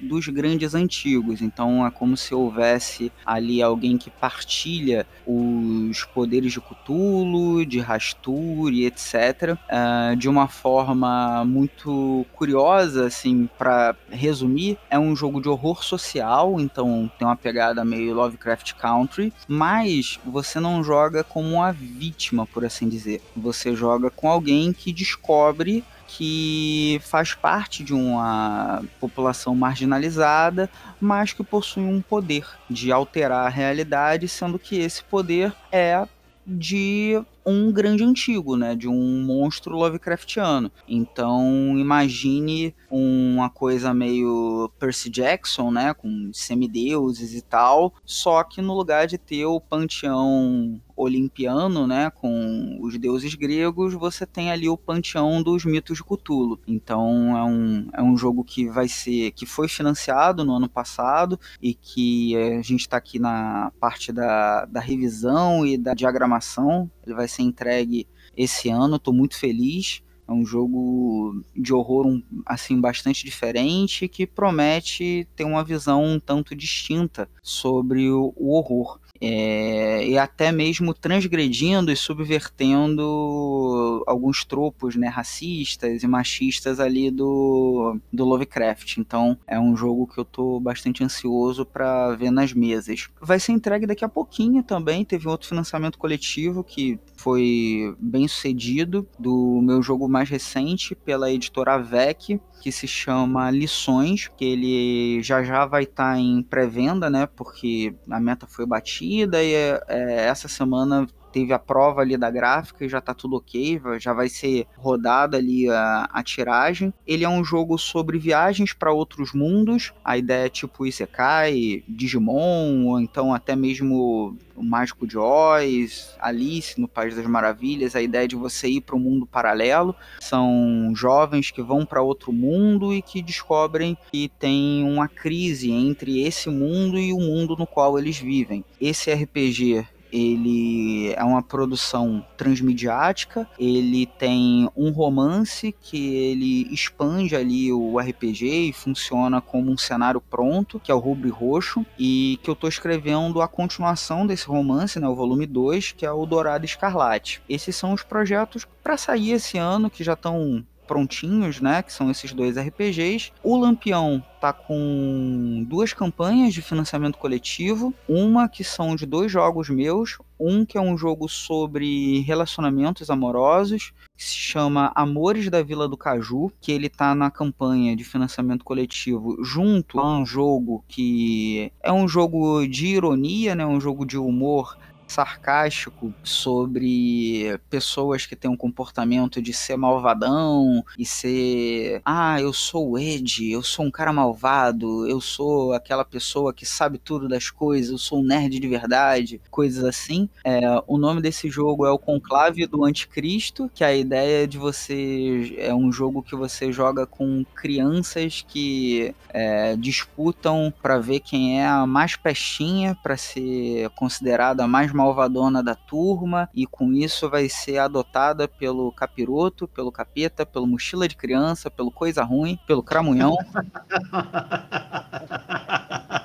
dos 0.00 0.28
grandes 0.28 0.74
antigos. 0.74 1.40
Então 1.40 1.86
é 1.86 1.90
como 1.90 2.16
se 2.16 2.34
houvesse 2.34 3.12
ali 3.24 3.62
alguém 3.62 3.96
que 3.96 4.10
partilha 4.10 5.06
os 5.26 6.04
poderes 6.04 6.52
de 6.52 6.60
Cthulhu, 6.60 7.64
de 7.64 7.80
Rastur 7.80 8.72
e 8.72 8.86
etc. 8.86 9.14
Uh, 9.14 9.58
eh, 9.68 10.16
de 10.16 10.28
uma 10.28 10.48
forma 10.48 11.44
muito 11.44 12.26
curiosa, 12.32 13.06
assim, 13.06 13.48
para 13.58 13.94
resumir, 14.10 14.78
é 14.90 14.98
um 14.98 15.14
jogo 15.14 15.40
de 15.40 15.48
horror 15.48 15.82
social, 15.82 16.60
então 16.60 17.10
tem 17.18 17.26
uma 17.26 17.36
pegada 17.36 17.84
meio 17.84 18.14
Lovecraft 18.14 18.74
Country, 18.74 19.32
mas 19.48 20.18
você 20.24 20.60
não 20.60 20.82
joga 20.82 21.24
como 21.24 21.54
uma 21.54 21.72
vítima, 21.72 22.46
por 22.46 22.64
assim 22.64 22.88
dizer. 22.88 23.20
Você 23.36 23.74
joga 23.74 24.10
com 24.10 24.28
alguém 24.28 24.72
que 24.72 24.92
descobre 24.92 25.84
que 26.06 27.00
faz 27.02 27.34
parte 27.34 27.82
de 27.82 27.94
uma 27.94 28.82
população 29.00 29.54
marginalizada, 29.54 30.70
mas 31.00 31.32
que 31.32 31.42
possui 31.42 31.84
um 31.84 32.00
poder 32.00 32.46
de 32.68 32.92
alterar 32.92 33.46
a 33.46 33.50
realidade, 33.50 34.28
sendo 34.28 34.58
que 34.58 34.76
esse 34.76 35.02
poder 35.04 35.54
é 35.72 36.06
de 36.46 37.22
um 37.46 37.72
grande 37.72 38.02
antigo, 38.04 38.56
né, 38.56 38.74
de 38.74 38.88
um 38.88 39.22
monstro 39.22 39.76
Lovecraftiano. 39.76 40.70
Então, 40.88 41.74
imagine 41.78 42.74
uma 42.90 43.50
coisa 43.50 43.92
meio 43.92 44.70
Percy 44.78 45.10
Jackson, 45.10 45.70
né, 45.70 45.92
com 45.94 46.30
semideuses 46.32 47.34
e 47.34 47.42
tal, 47.42 47.94
só 48.04 48.42
que 48.44 48.62
no 48.62 48.74
lugar 48.74 49.06
de 49.06 49.18
ter 49.18 49.44
o 49.44 49.60
panteão 49.60 50.80
olimpiano, 50.96 51.86
né, 51.86 52.10
com 52.10 52.78
os 52.80 52.98
deuses 52.98 53.34
gregos, 53.34 53.94
você 53.94 54.26
tem 54.26 54.50
ali 54.50 54.68
o 54.68 54.76
panteão 54.76 55.42
dos 55.42 55.64
mitos 55.64 55.98
de 55.98 56.04
Cthulhu. 56.04 56.60
Então, 56.66 57.36
é 57.36 57.44
um, 57.44 57.88
é 57.94 58.02
um 58.02 58.16
jogo 58.16 58.44
que 58.44 58.68
vai 58.68 58.88
ser 58.88 59.32
que 59.32 59.46
foi 59.46 59.68
financiado 59.68 60.44
no 60.44 60.54
ano 60.54 60.68
passado 60.68 61.38
e 61.60 61.74
que 61.74 62.36
a 62.36 62.62
gente 62.62 62.80
está 62.80 62.96
aqui 62.96 63.18
na 63.18 63.72
parte 63.80 64.12
da, 64.12 64.64
da 64.66 64.80
revisão 64.80 65.66
e 65.66 65.76
da 65.76 65.94
diagramação. 65.94 66.90
Ele 67.04 67.14
vai 67.14 67.28
ser 67.28 67.42
entregue 67.42 68.06
esse 68.36 68.68
ano, 68.68 68.96
estou 68.96 69.14
muito 69.14 69.36
feliz. 69.36 70.02
É 70.26 70.32
um 70.32 70.44
jogo 70.44 71.44
de 71.54 71.72
horror 71.74 72.22
assim 72.46 72.80
bastante 72.80 73.24
diferente 73.26 74.08
que 74.08 74.26
promete 74.26 75.28
ter 75.36 75.44
uma 75.44 75.62
visão 75.62 76.02
um 76.02 76.18
tanto 76.18 76.56
distinta 76.56 77.28
sobre 77.42 78.10
o 78.10 78.32
horror 78.38 78.98
é, 79.20 80.06
e 80.06 80.18
até 80.18 80.50
mesmo 80.50 80.92
transgredindo 80.92 81.90
e 81.90 81.96
subvertendo 81.96 84.02
alguns 84.06 84.44
tropos 84.44 84.96
né, 84.96 85.08
racistas 85.08 86.02
e 86.02 86.06
machistas 86.06 86.80
ali 86.80 87.10
do, 87.10 87.98
do 88.12 88.24
Lovecraft. 88.24 88.98
Então 88.98 89.38
é 89.46 89.58
um 89.58 89.76
jogo 89.76 90.06
que 90.06 90.18
eu 90.18 90.24
tô 90.24 90.58
bastante 90.58 91.04
ansioso 91.04 91.64
para 91.64 92.14
ver 92.16 92.30
nas 92.30 92.52
mesas. 92.52 93.08
Vai 93.20 93.38
ser 93.38 93.52
entregue 93.52 93.86
daqui 93.86 94.04
a 94.04 94.08
pouquinho 94.08 94.62
também. 94.62 95.04
Teve 95.04 95.28
outro 95.28 95.48
financiamento 95.48 95.98
coletivo 95.98 96.64
que 96.64 96.98
foi 97.16 97.94
bem 97.98 98.26
sucedido 98.26 99.06
do 99.18 99.60
meu 99.62 99.82
jogo 99.82 100.08
mais 100.08 100.28
recente 100.28 100.94
pela 100.94 101.30
editora 101.30 101.78
VEC, 101.78 102.40
que 102.60 102.72
se 102.72 102.88
chama 102.88 103.50
Lições, 103.50 104.28
que 104.36 104.44
ele 104.44 105.22
já 105.22 105.42
já 105.42 105.66
vai 105.66 105.84
estar 105.84 106.14
tá 106.14 106.18
em 106.18 106.42
pré-venda, 106.42 107.10
né? 107.10 107.26
Porque 107.26 107.94
a 108.10 108.18
meta 108.18 108.46
foi 108.46 108.66
batida 108.66 109.03
e 109.04 109.26
é, 109.54 109.82
é, 109.88 110.26
essa 110.26 110.48
semana 110.48 111.06
teve 111.34 111.52
a 111.52 111.58
prova 111.58 112.00
ali 112.00 112.16
da 112.16 112.30
gráfica 112.30 112.84
e 112.84 112.88
já 112.88 113.00
tá 113.00 113.12
tudo 113.12 113.34
ok, 113.34 113.80
já 113.98 114.12
vai 114.12 114.28
ser 114.28 114.68
rodada 114.76 115.36
ali 115.36 115.68
a, 115.68 116.08
a 116.12 116.22
tiragem. 116.22 116.94
Ele 117.04 117.24
é 117.24 117.28
um 117.28 117.42
jogo 117.42 117.76
sobre 117.76 118.20
viagens 118.20 118.72
para 118.72 118.92
outros 118.92 119.32
mundos, 119.32 119.92
a 120.04 120.16
ideia 120.16 120.46
é 120.46 120.48
tipo 120.48 120.86
Isekai, 120.86 121.82
Digimon, 121.88 122.86
ou 122.86 123.00
então 123.00 123.34
até 123.34 123.56
mesmo 123.56 124.38
o 124.54 124.62
Mágico 124.62 125.08
de 125.08 125.18
Oz, 125.18 126.14
Alice 126.20 126.80
no 126.80 126.86
País 126.86 127.16
das 127.16 127.26
Maravilhas, 127.26 127.96
a 127.96 128.02
ideia 128.02 128.28
de 128.28 128.36
você 128.36 128.68
ir 128.68 128.82
para 128.82 128.94
um 128.94 129.00
mundo 129.00 129.26
paralelo. 129.26 129.92
São 130.20 130.92
jovens 130.94 131.50
que 131.50 131.60
vão 131.60 131.84
para 131.84 132.00
outro 132.00 132.32
mundo 132.32 132.94
e 132.94 133.02
que 133.02 133.20
descobrem 133.20 133.98
que 134.12 134.30
tem 134.38 134.84
uma 134.84 135.08
crise 135.08 135.72
entre 135.72 136.22
esse 136.22 136.48
mundo 136.48 136.96
e 136.96 137.12
o 137.12 137.18
mundo 137.18 137.56
no 137.56 137.66
qual 137.66 137.98
eles 137.98 138.18
vivem. 138.18 138.64
Esse 138.80 139.12
RPG 139.12 139.84
ele 140.14 141.12
é 141.12 141.24
uma 141.24 141.42
produção 141.42 142.24
transmediática, 142.36 143.48
ele 143.58 144.06
tem 144.06 144.70
um 144.76 144.92
romance 144.92 145.74
que 145.80 146.14
ele 146.14 146.72
expande 146.72 147.34
ali 147.34 147.72
o 147.72 147.98
RPG 147.98 148.68
e 148.68 148.72
funciona 148.72 149.40
como 149.40 149.72
um 149.72 149.76
cenário 149.76 150.20
pronto, 150.20 150.78
que 150.78 150.92
é 150.92 150.94
o 150.94 151.00
Rubre 151.00 151.30
Roxo, 151.30 151.84
e 151.98 152.38
que 152.44 152.48
eu 152.48 152.54
estou 152.54 152.68
escrevendo 152.68 153.42
a 153.42 153.48
continuação 153.48 154.24
desse 154.24 154.46
romance, 154.46 155.00
né, 155.00 155.08
o 155.08 155.16
volume 155.16 155.46
2, 155.46 155.92
que 155.92 156.06
é 156.06 156.12
o 156.12 156.24
Dourado 156.24 156.64
Escarlate. 156.64 157.42
Esses 157.48 157.74
são 157.74 157.92
os 157.92 158.04
projetos 158.04 158.64
para 158.82 158.96
sair 158.96 159.32
esse 159.32 159.58
ano 159.58 159.90
que 159.90 160.04
já 160.04 160.12
estão 160.12 160.64
prontinhos, 160.86 161.60
né? 161.60 161.82
Que 161.82 161.92
são 161.92 162.10
esses 162.10 162.32
dois 162.32 162.56
RPGs. 162.56 163.32
O 163.42 163.56
Lampião 163.56 164.22
tá 164.40 164.52
com 164.52 165.64
duas 165.68 165.92
campanhas 165.92 166.52
de 166.52 166.62
financiamento 166.62 167.18
coletivo. 167.18 167.94
Uma 168.08 168.48
que 168.48 168.62
são 168.62 168.94
de 168.94 169.06
dois 169.06 169.30
jogos 169.32 169.68
meus. 169.68 170.18
Um 170.38 170.64
que 170.64 170.76
é 170.76 170.80
um 170.80 170.98
jogo 170.98 171.28
sobre 171.28 172.20
relacionamentos 172.20 173.08
amorosos, 173.08 173.92
que 174.16 174.24
se 174.24 174.34
chama 174.34 174.92
Amores 174.94 175.48
da 175.48 175.62
Vila 175.62 175.88
do 175.88 175.96
Caju, 175.96 176.52
que 176.60 176.72
ele 176.72 176.88
tá 176.88 177.14
na 177.14 177.30
campanha 177.30 177.94
de 177.94 178.04
financiamento 178.04 178.64
coletivo 178.64 179.42
junto 179.44 180.00
a 180.00 180.18
um 180.18 180.26
jogo 180.26 180.84
que 180.88 181.72
é 181.82 181.92
um 181.92 182.08
jogo 182.08 182.66
de 182.66 182.88
ironia, 182.88 183.54
né? 183.54 183.64
Um 183.64 183.80
jogo 183.80 184.04
de 184.04 184.18
humor 184.18 184.76
sarcástico 185.14 186.12
sobre 186.24 187.58
pessoas 187.70 188.26
que 188.26 188.34
têm 188.34 188.50
um 188.50 188.56
comportamento 188.56 189.40
de 189.40 189.52
ser 189.52 189.76
malvadão 189.76 190.84
e 190.98 191.06
ser, 191.06 192.02
ah, 192.04 192.40
eu 192.40 192.52
sou 192.52 192.90
o 192.90 192.98
Ed, 192.98 193.50
eu 193.50 193.62
sou 193.62 193.84
um 193.84 193.90
cara 193.90 194.12
malvado, 194.12 195.06
eu 195.06 195.20
sou 195.20 195.72
aquela 195.72 196.04
pessoa 196.04 196.52
que 196.52 196.66
sabe 196.66 196.98
tudo 196.98 197.28
das 197.28 197.48
coisas, 197.50 197.90
eu 197.92 197.98
sou 197.98 198.20
um 198.20 198.24
nerd 198.24 198.58
de 198.58 198.68
verdade, 198.68 199.40
coisas 199.50 199.84
assim. 199.84 200.28
É, 200.44 200.60
o 200.86 200.98
nome 200.98 201.22
desse 201.22 201.48
jogo 201.48 201.86
é 201.86 201.90
o 201.90 201.98
Conclave 201.98 202.66
do 202.66 202.84
Anticristo, 202.84 203.70
que 203.72 203.84
a 203.84 203.94
ideia 203.94 204.48
de 204.48 204.58
você 204.58 205.54
é 205.58 205.72
um 205.74 205.92
jogo 205.92 206.22
que 206.22 206.34
você 206.34 206.72
joga 206.72 207.06
com 207.06 207.44
crianças 207.54 208.44
que 208.46 209.14
é, 209.28 209.76
disputam 209.76 210.72
para 210.82 210.98
ver 210.98 211.20
quem 211.20 211.60
é 211.60 211.66
a 211.66 211.86
mais 211.86 212.16
pestinha 212.16 212.96
para 213.02 213.16
ser 213.16 213.90
considerada 213.90 214.64
a 214.64 214.68
mais 214.68 214.92
malvadona 215.04 215.62
da 215.62 215.74
turma 215.74 216.48
e 216.54 216.66
com 216.66 216.92
isso 216.92 217.28
vai 217.28 217.48
ser 217.48 217.78
adotada 217.78 218.48
pelo 218.48 218.90
capiroto, 218.92 219.68
pelo 219.68 219.92
capeta, 219.92 220.46
pelo 220.46 220.66
mochila 220.66 221.06
de 221.06 221.16
criança, 221.16 221.70
pelo 221.70 221.90
coisa 221.90 222.22
ruim, 222.24 222.58
pelo 222.66 222.82
cramunhão. 222.82 223.36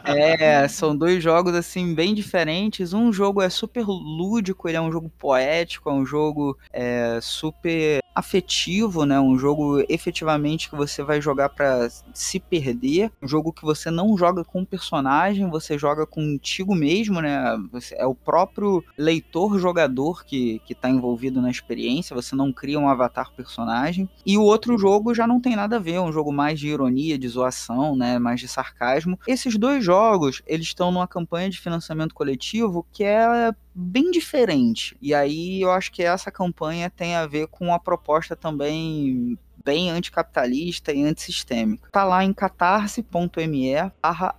É, 0.09 0.67
são 0.67 0.95
dois 0.95 1.21
jogos 1.21 1.53
assim 1.53 1.93
bem 1.93 2.15
diferentes. 2.15 2.93
Um 2.93 3.13
jogo 3.13 3.41
é 3.43 3.49
super 3.49 3.85
lúdico, 3.85 4.67
ele 4.67 4.77
é 4.77 4.81
um 4.81 4.91
jogo 4.91 5.07
poético, 5.19 5.89
é 5.89 5.93
um 5.93 6.05
jogo 6.05 6.57
é, 6.73 7.19
super 7.21 7.99
afetivo, 8.19 9.05
né? 9.05 9.19
Um 9.19 9.37
jogo 9.37 9.83
efetivamente 9.87 10.69
que 10.69 10.75
você 10.75 11.03
vai 11.03 11.21
jogar 11.21 11.49
para 11.49 11.89
se 12.13 12.39
perder, 12.39 13.11
um 13.21 13.27
jogo 13.27 13.53
que 13.53 13.63
você 13.63 13.91
não 13.91 14.17
joga 14.17 14.43
com 14.43 14.61
um 14.61 14.65
personagem, 14.65 15.49
você 15.49 15.77
joga 15.77 16.05
contigo 16.05 16.75
mesmo, 16.75 17.21
né? 17.21 17.57
É 17.93 18.05
o 18.05 18.15
próprio 18.15 18.58
leitor 18.97 19.57
jogador 19.59 20.25
que 20.25 20.61
que 20.65 20.75
tá 20.75 20.89
envolvido 20.89 21.41
na 21.41 21.49
experiência, 21.49 22.15
você 22.15 22.35
não 22.35 22.51
cria 22.51 22.79
um 22.79 22.89
avatar 22.89 23.31
personagem. 23.33 24.09
E 24.25 24.37
o 24.37 24.43
outro 24.43 24.77
jogo 24.77 25.13
já 25.13 25.25
não 25.25 25.39
tem 25.39 25.55
nada 25.55 25.77
a 25.77 25.79
ver, 25.79 25.93
é 25.93 26.01
um 26.01 26.11
jogo 26.11 26.31
mais 26.31 26.59
de 26.59 26.67
ironia, 26.67 27.17
de 27.17 27.27
zoação, 27.27 27.95
né? 27.95 28.19
Mais 28.19 28.39
de 28.39 28.47
sarcasmo. 28.47 29.19
Esses 29.27 29.57
dois 29.57 29.83
jogos, 29.83 30.41
eles 30.45 30.67
estão 30.67 30.91
numa 30.91 31.07
campanha 31.07 31.49
de 31.49 31.59
financiamento 31.59 32.13
coletivo 32.13 32.85
que 32.91 33.03
é 33.03 33.51
bem 33.73 34.11
diferente. 34.11 34.97
E 35.01 35.13
aí 35.13 35.61
eu 35.61 35.71
acho 35.71 35.91
que 35.91 36.03
essa 36.03 36.31
campanha 36.31 36.89
tem 36.89 37.15
a 37.15 37.25
ver 37.25 37.47
com 37.47 37.73
a 37.73 37.79
proposta 37.79 38.35
também 38.35 39.37
bem 39.63 39.89
anticapitalista 39.89 40.91
e 40.93 41.03
antissistêmica. 41.03 41.89
Tá 41.91 42.03
lá 42.03 42.23
em 42.23 42.33
catarse.me 42.33 43.91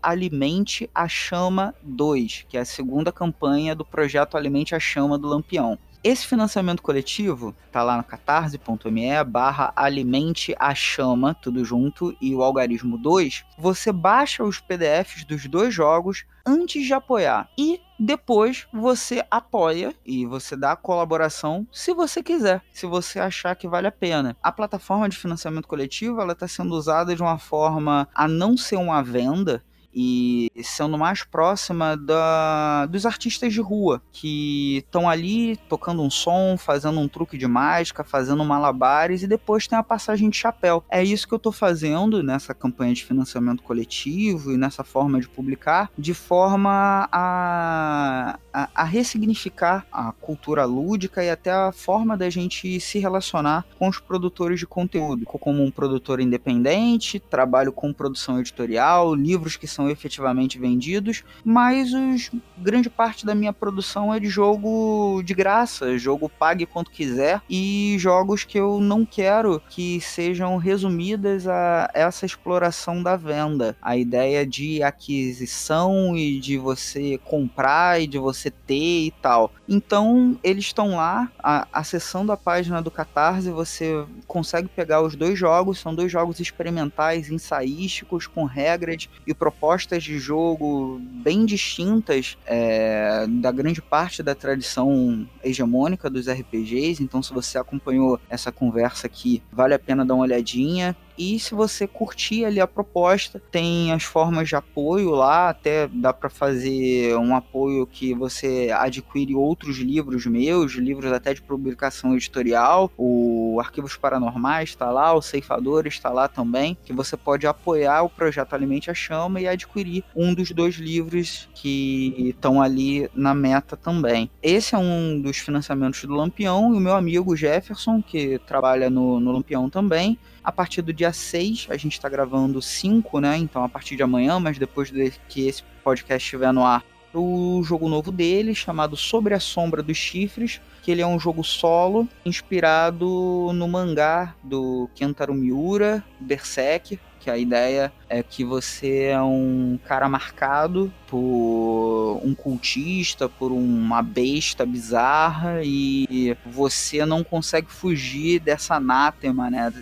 Alimente 0.02 0.90
a 0.94 1.08
Chama 1.08 1.74
2, 1.82 2.46
que 2.48 2.56
é 2.56 2.60
a 2.60 2.64
segunda 2.64 3.12
campanha 3.12 3.74
do 3.74 3.84
projeto 3.84 4.36
Alimente 4.36 4.74
a 4.74 4.80
Chama 4.80 5.18
do 5.18 5.28
Lampião. 5.28 5.78
Esse 6.02 6.26
financiamento 6.26 6.82
coletivo 6.82 7.54
tá 7.70 7.82
lá 7.82 7.94
no 7.98 8.02
catarse.me 8.02 9.22
barra 9.24 9.70
alimente 9.76 10.54
a 10.58 10.74
chama, 10.74 11.34
tudo 11.34 11.62
junto, 11.62 12.16
e 12.22 12.34
o 12.34 12.42
algarismo 12.42 12.96
2. 12.96 13.44
Você 13.58 13.92
baixa 13.92 14.42
os 14.42 14.58
PDFs 14.58 15.24
dos 15.24 15.46
dois 15.46 15.74
jogos 15.74 16.24
antes 16.46 16.86
de 16.86 16.94
apoiar. 16.94 17.50
E 17.58 17.82
depois 17.98 18.66
você 18.72 19.22
apoia 19.30 19.94
e 20.06 20.24
você 20.24 20.56
dá 20.56 20.72
a 20.72 20.76
colaboração 20.76 21.66
se 21.70 21.92
você 21.92 22.22
quiser, 22.22 22.62
se 22.72 22.86
você 22.86 23.20
achar 23.20 23.54
que 23.54 23.68
vale 23.68 23.86
a 23.86 23.92
pena. 23.92 24.34
A 24.42 24.50
plataforma 24.50 25.06
de 25.06 25.18
financiamento 25.18 25.68
coletivo 25.68 26.18
ela 26.18 26.32
está 26.32 26.48
sendo 26.48 26.74
usada 26.74 27.14
de 27.14 27.20
uma 27.20 27.36
forma 27.36 28.08
a 28.14 28.26
não 28.26 28.56
ser 28.56 28.76
uma 28.76 29.02
venda, 29.02 29.62
e 29.94 30.50
sendo 30.62 30.96
mais 30.96 31.22
próxima 31.22 31.96
da, 31.96 32.86
dos 32.86 33.06
artistas 33.06 33.52
de 33.52 33.60
rua 33.60 34.02
que 34.12 34.78
estão 34.78 35.08
ali 35.08 35.56
tocando 35.68 36.02
um 36.02 36.10
som, 36.10 36.56
fazendo 36.56 37.00
um 37.00 37.08
truque 37.08 37.36
de 37.36 37.46
mágica, 37.46 38.04
fazendo 38.04 38.44
malabares 38.44 39.22
e 39.22 39.26
depois 39.26 39.66
tem 39.66 39.78
a 39.78 39.82
passagem 39.82 40.30
de 40.30 40.36
chapéu. 40.36 40.84
É 40.88 41.02
isso 41.02 41.26
que 41.26 41.34
eu 41.34 41.38
estou 41.38 41.52
fazendo 41.52 42.22
nessa 42.22 42.54
campanha 42.54 42.94
de 42.94 43.04
financiamento 43.04 43.62
coletivo 43.62 44.52
e 44.52 44.56
nessa 44.56 44.84
forma 44.84 45.20
de 45.20 45.28
publicar, 45.28 45.90
de 45.98 46.14
forma 46.14 47.08
a, 47.10 48.38
a, 48.52 48.68
a 48.74 48.84
ressignificar 48.84 49.86
a 49.90 50.12
cultura 50.12 50.64
lúdica 50.64 51.22
e 51.22 51.30
até 51.30 51.50
a 51.50 51.72
forma 51.72 52.16
da 52.16 52.28
gente 52.30 52.80
se 52.80 52.98
relacionar 52.98 53.64
com 53.78 53.88
os 53.88 53.98
produtores 53.98 54.58
de 54.58 54.66
conteúdo. 54.66 55.24
Como 55.26 55.62
um 55.62 55.70
produtor 55.70 56.20
independente, 56.20 57.18
trabalho 57.18 57.72
com 57.72 57.92
produção 57.92 58.38
editorial, 58.38 59.14
livros 59.14 59.56
que 59.56 59.66
são 59.66 59.79
são 59.80 59.88
efetivamente 59.88 60.58
vendidos, 60.58 61.24
mas 61.42 61.92
os, 61.94 62.30
grande 62.58 62.90
parte 62.90 63.24
da 63.24 63.34
minha 63.34 63.52
produção 63.52 64.12
é 64.12 64.20
de 64.20 64.28
jogo 64.28 65.22
de 65.24 65.32
graça, 65.32 65.96
jogo 65.96 66.28
pague 66.28 66.66
quanto 66.66 66.90
quiser 66.90 67.40
e 67.48 67.96
jogos 67.98 68.44
que 68.44 68.58
eu 68.58 68.80
não 68.80 69.06
quero 69.06 69.62
que 69.70 70.00
sejam 70.00 70.58
resumidas 70.58 71.48
a 71.48 71.90
essa 71.94 72.26
exploração 72.26 73.02
da 73.02 73.16
venda. 73.16 73.76
A 73.80 73.96
ideia 73.96 74.46
de 74.46 74.82
aquisição 74.82 76.14
e 76.14 76.38
de 76.38 76.58
você 76.58 77.18
comprar 77.24 78.00
e 78.00 78.06
de 78.06 78.18
você 78.18 78.50
ter 78.50 79.06
e 79.06 79.14
tal. 79.22 79.52
Então, 79.68 80.38
eles 80.42 80.66
estão 80.66 80.96
lá, 80.96 81.30
a, 81.38 81.66
acessando 81.72 82.32
a 82.32 82.36
página 82.36 82.82
do 82.82 82.90
Catarse, 82.90 83.50
você 83.50 84.04
consegue 84.26 84.68
pegar 84.68 85.00
os 85.00 85.14
dois 85.14 85.38
jogos, 85.38 85.78
são 85.78 85.94
dois 85.94 86.10
jogos 86.10 86.40
experimentais, 86.40 87.30
ensaísticos, 87.30 88.26
com 88.26 88.44
regras 88.44 89.08
e 89.26 89.32
propostas 89.32 89.69
propostas 89.70 90.02
de 90.02 90.18
jogo 90.18 91.00
bem 91.00 91.46
distintas 91.46 92.36
é, 92.44 93.24
da 93.28 93.52
grande 93.52 93.80
parte 93.80 94.20
da 94.20 94.34
tradição 94.34 95.28
hegemônica 95.44 96.10
dos 96.10 96.28
RPGs. 96.28 97.00
Então, 97.00 97.22
se 97.22 97.32
você 97.32 97.56
acompanhou 97.56 98.18
essa 98.28 98.50
conversa 98.50 99.06
aqui, 99.06 99.40
vale 99.52 99.72
a 99.72 99.78
pena 99.78 100.04
dar 100.04 100.14
uma 100.14 100.24
olhadinha. 100.24 100.96
E 101.20 101.38
se 101.38 101.54
você 101.54 101.86
curtir 101.86 102.46
ali 102.46 102.62
a 102.62 102.66
proposta, 102.66 103.42
tem 103.50 103.92
as 103.92 104.04
formas 104.04 104.48
de 104.48 104.56
apoio 104.56 105.10
lá, 105.10 105.50
até 105.50 105.86
dá 105.86 106.14
para 106.14 106.30
fazer 106.30 107.14
um 107.18 107.36
apoio 107.36 107.86
que 107.86 108.14
você 108.14 108.70
adquire 108.74 109.34
outros 109.34 109.76
livros 109.76 110.24
meus, 110.24 110.72
livros 110.72 111.12
até 111.12 111.34
de 111.34 111.42
publicação 111.42 112.14
editorial, 112.14 112.90
o 112.96 113.58
Arquivos 113.60 113.98
Paranormais 113.98 114.70
está 114.70 114.90
lá, 114.90 115.12
o 115.12 115.20
Ceifadores 115.20 115.92
está 115.92 116.08
lá 116.08 116.26
também, 116.26 116.74
que 116.86 116.92
você 116.94 117.18
pode 117.18 117.46
apoiar 117.46 118.00
o 118.00 118.08
projeto 118.08 118.54
Alimente 118.54 118.90
a 118.90 118.94
Chama 118.94 119.42
e 119.42 119.46
adquirir 119.46 120.02
um 120.16 120.32
dos 120.32 120.50
dois 120.52 120.76
livros 120.76 121.50
que 121.54 122.30
estão 122.30 122.62
ali 122.62 123.10
na 123.14 123.34
meta 123.34 123.76
também. 123.76 124.30
Esse 124.42 124.74
é 124.74 124.78
um 124.78 125.20
dos 125.20 125.36
financiamentos 125.36 126.02
do 126.02 126.14
Lampião 126.14 126.74
e 126.74 126.78
o 126.78 126.80
meu 126.80 126.96
amigo 126.96 127.36
Jefferson, 127.36 128.00
que 128.00 128.38
trabalha 128.46 128.88
no, 128.88 129.20
no 129.20 129.32
Lampião 129.32 129.68
também, 129.68 130.18
a 130.50 130.52
partir 130.52 130.82
do 130.82 130.92
dia 130.92 131.12
6, 131.12 131.68
a 131.70 131.76
gente 131.76 131.92
está 131.92 132.08
gravando 132.08 132.60
5, 132.60 133.20
né? 133.20 133.36
Então 133.36 133.62
a 133.62 133.68
partir 133.68 133.94
de 133.94 134.02
amanhã, 134.02 134.40
mas 134.40 134.58
depois 134.58 134.90
de 134.90 135.12
que 135.28 135.46
esse 135.46 135.62
podcast 135.84 136.26
estiver 136.26 136.52
no 136.52 136.64
ar, 136.64 136.84
o 137.14 137.62
jogo 137.62 137.88
novo 137.88 138.10
dele, 138.10 138.52
chamado 138.52 138.96
Sobre 138.96 139.32
a 139.32 139.38
Sombra 139.38 139.80
dos 139.80 139.96
Chifres, 139.96 140.60
que 140.82 140.90
ele 140.90 141.02
é 141.02 141.06
um 141.06 141.20
jogo 141.20 141.44
solo 141.44 142.08
inspirado 142.26 143.52
no 143.54 143.68
mangá 143.68 144.34
do 144.42 144.90
Kentaro 144.92 145.34
Miura, 145.34 146.04
Berserk, 146.18 146.98
que 147.20 147.30
a 147.30 147.38
ideia 147.38 147.92
é 148.10 148.22
que 148.22 148.44
você 148.44 149.04
é 149.04 149.22
um 149.22 149.78
cara 149.86 150.08
marcado 150.08 150.92
por 151.06 152.20
um 152.22 152.34
cultista, 152.34 153.28
por 153.28 153.52
uma 153.52 154.02
besta 154.02 154.66
bizarra 154.66 155.60
e 155.62 156.36
você 156.44 157.06
não 157.06 157.22
consegue 157.22 157.70
fugir 157.70 158.40
dessa 158.40 158.74
anátema, 158.74 159.48
né, 159.48 159.72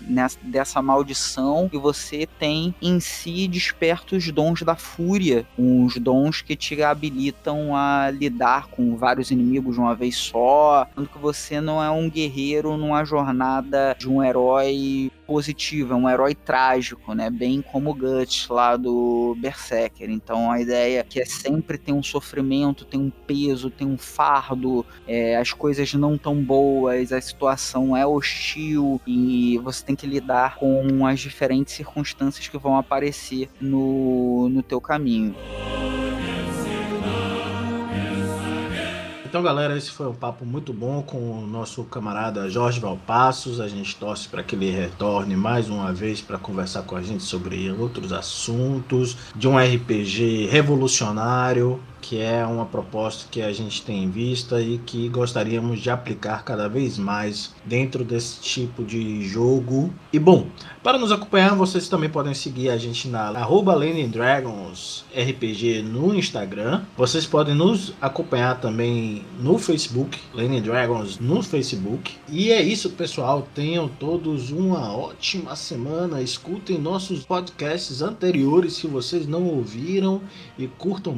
dessa 0.43 0.81
maldição 0.83 1.71
e 1.73 1.79
você 1.79 2.29
tem 2.39 2.75
em 2.81 3.01
si 3.01 3.49
despertos 3.49 4.19
os 4.19 4.31
dons 4.31 4.63
da 4.63 4.75
fúria, 4.75 5.47
uns 5.57 5.97
dons 5.97 6.43
que 6.43 6.57
te 6.57 6.83
habilitam 6.83 7.75
a 7.75 8.11
lidar 8.11 8.67
com 8.67 8.97
vários 8.97 9.31
inimigos 9.31 9.77
de 9.77 9.81
uma 9.81 9.95
vez 9.95 10.17
só, 10.17 10.87
tanto 10.95 11.11
que 11.11 11.19
você 11.19 11.61
não 11.61 11.83
é 11.83 11.91
um 11.91 12.11
guerreiro 12.11 12.77
numa 12.77 13.05
jornada 13.05 13.97
de 13.99 14.09
um 14.09 14.23
herói 14.23 15.11
positivo, 15.27 15.93
é 15.93 15.97
um 15.97 16.09
herói 16.09 16.35
trágico, 16.35 17.15
né, 17.15 17.31
bem 17.31 17.63
como 17.63 17.91
o 17.91 17.95
Lá 18.49 18.77
do 18.77 19.37
Berserker. 19.39 20.11
Então 20.11 20.51
a 20.51 20.61
ideia 20.61 21.01
é 21.01 21.03
que 21.03 21.21
é 21.21 21.25
sempre 21.25 21.79
tem 21.79 21.95
um 21.95 22.03
sofrimento, 22.03 22.85
tem 22.85 23.01
um 23.01 23.11
peso, 23.11 23.71
tem 23.71 23.87
um 23.87 23.99
fardo, 23.99 24.85
é, 25.07 25.37
as 25.37 25.53
coisas 25.53 25.93
não 25.95 26.17
tão 26.17 26.43
boas, 26.43 27.13
a 27.13 27.21
situação 27.21 27.97
é 27.97 28.07
hostil 28.07 29.01
e 29.07 29.59
você 29.59 29.85
tem 29.85 29.97
que 29.97 30.07
lidar 30.07 30.57
com 30.57 31.07
as 31.07 31.21
diferentes 31.21 31.75
circunstâncias 31.75 32.49
que 32.49 32.59
vão 32.59 32.77
aparecer 32.77 33.49
no, 33.61 34.49
no 34.49 34.63
teu 34.63 34.81
caminho. 34.81 35.35
Então, 39.29 39.43
galera, 39.43 39.77
esse 39.77 39.91
foi 39.91 40.07
um 40.07 40.15
papo 40.15 40.47
muito 40.47 40.73
bom 40.73 41.03
com 41.03 41.19
o 41.19 41.47
nosso 41.47 41.85
camarada 41.85 42.49
Jorge 42.49 42.81
Valpassos. 42.81 43.61
A 43.61 43.69
gente 43.69 43.95
torce 43.95 44.27
para 44.27 44.43
que 44.43 44.57
ele 44.57 44.71
retorne 44.71 45.37
mais 45.37 45.69
uma 45.69 45.93
vez 45.93 46.23
para 46.23 46.39
conversar 46.39 46.85
com 46.85 46.97
a 46.97 47.03
gente 47.03 47.23
sobre 47.23 47.71
outros 47.71 48.11
assuntos 48.11 49.19
de 49.37 49.47
um 49.47 49.59
RPG 49.59 50.47
revolucionário 50.47 51.79
que 52.01 52.21
é 52.21 52.45
uma 52.45 52.65
proposta 52.65 53.27
que 53.31 53.43
a 53.43 53.53
gente 53.53 53.83
tem 53.83 54.05
em 54.05 54.11
vista 54.11 54.61
e 54.61 54.79
que 54.79 55.09
gostaríamos 55.09 55.81
de 55.81 55.91
aplicar 55.91 56.45
cada 56.45 56.69
vez 56.69 56.99
mais 56.99 57.55
dentro 57.65 58.05
desse 58.05 58.41
tipo 58.41 58.85
de 58.85 59.27
jogo. 59.27 59.93
E 60.13 60.19
bom, 60.19 60.47
para 60.83 60.99
nos 60.99 61.13
acompanhar, 61.13 61.55
vocês 61.55 61.89
também 61.89 62.09
podem 62.09 62.35
seguir 62.35 62.71
a 62.71 62.77
gente 62.77 63.09
na 63.09 63.29
arroba 63.29 63.79
Dragons 64.09 65.05
RPG 65.15 65.83
no 65.83 66.15
Instagram. 66.15 66.83
Vocês 66.97 67.27
podem 67.27 67.55
nos 67.55 67.93
acompanhar 68.01 68.61
também 68.61 69.25
no 69.39 69.59
Facebook, 69.59 70.19
Lane 70.33 70.61
Dragons 70.61 71.19
no 71.19 71.43
Facebook. 71.43 72.15
E 72.29 72.51
é 72.51 72.63
isso, 72.63 72.91
pessoal. 72.91 73.47
Tenham 73.55 73.89
todos 73.89 74.51
uma 74.51 74.93
ótima 74.97 75.55
semana. 75.57 76.23
Escutem 76.23 76.79
nossos 76.79 77.25
podcasts 77.25 78.01
anteriores 78.01 78.75
se 78.75 78.87
vocês 78.87 79.27
não 79.27 79.45
ouviram 79.45 80.21
e 80.59 80.67
curtam 80.67 81.13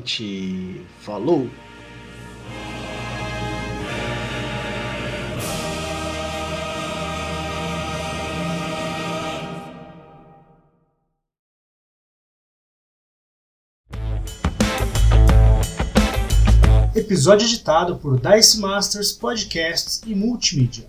bastante. 0.00 0.80
Falou! 1.00 1.48
Episódio 16.94 17.46
editado 17.46 17.96
por 17.96 18.20
Dice 18.20 18.60
Masters 18.60 19.12
Podcasts 19.12 20.02
e 20.06 20.14
Multimídia. 20.14 20.88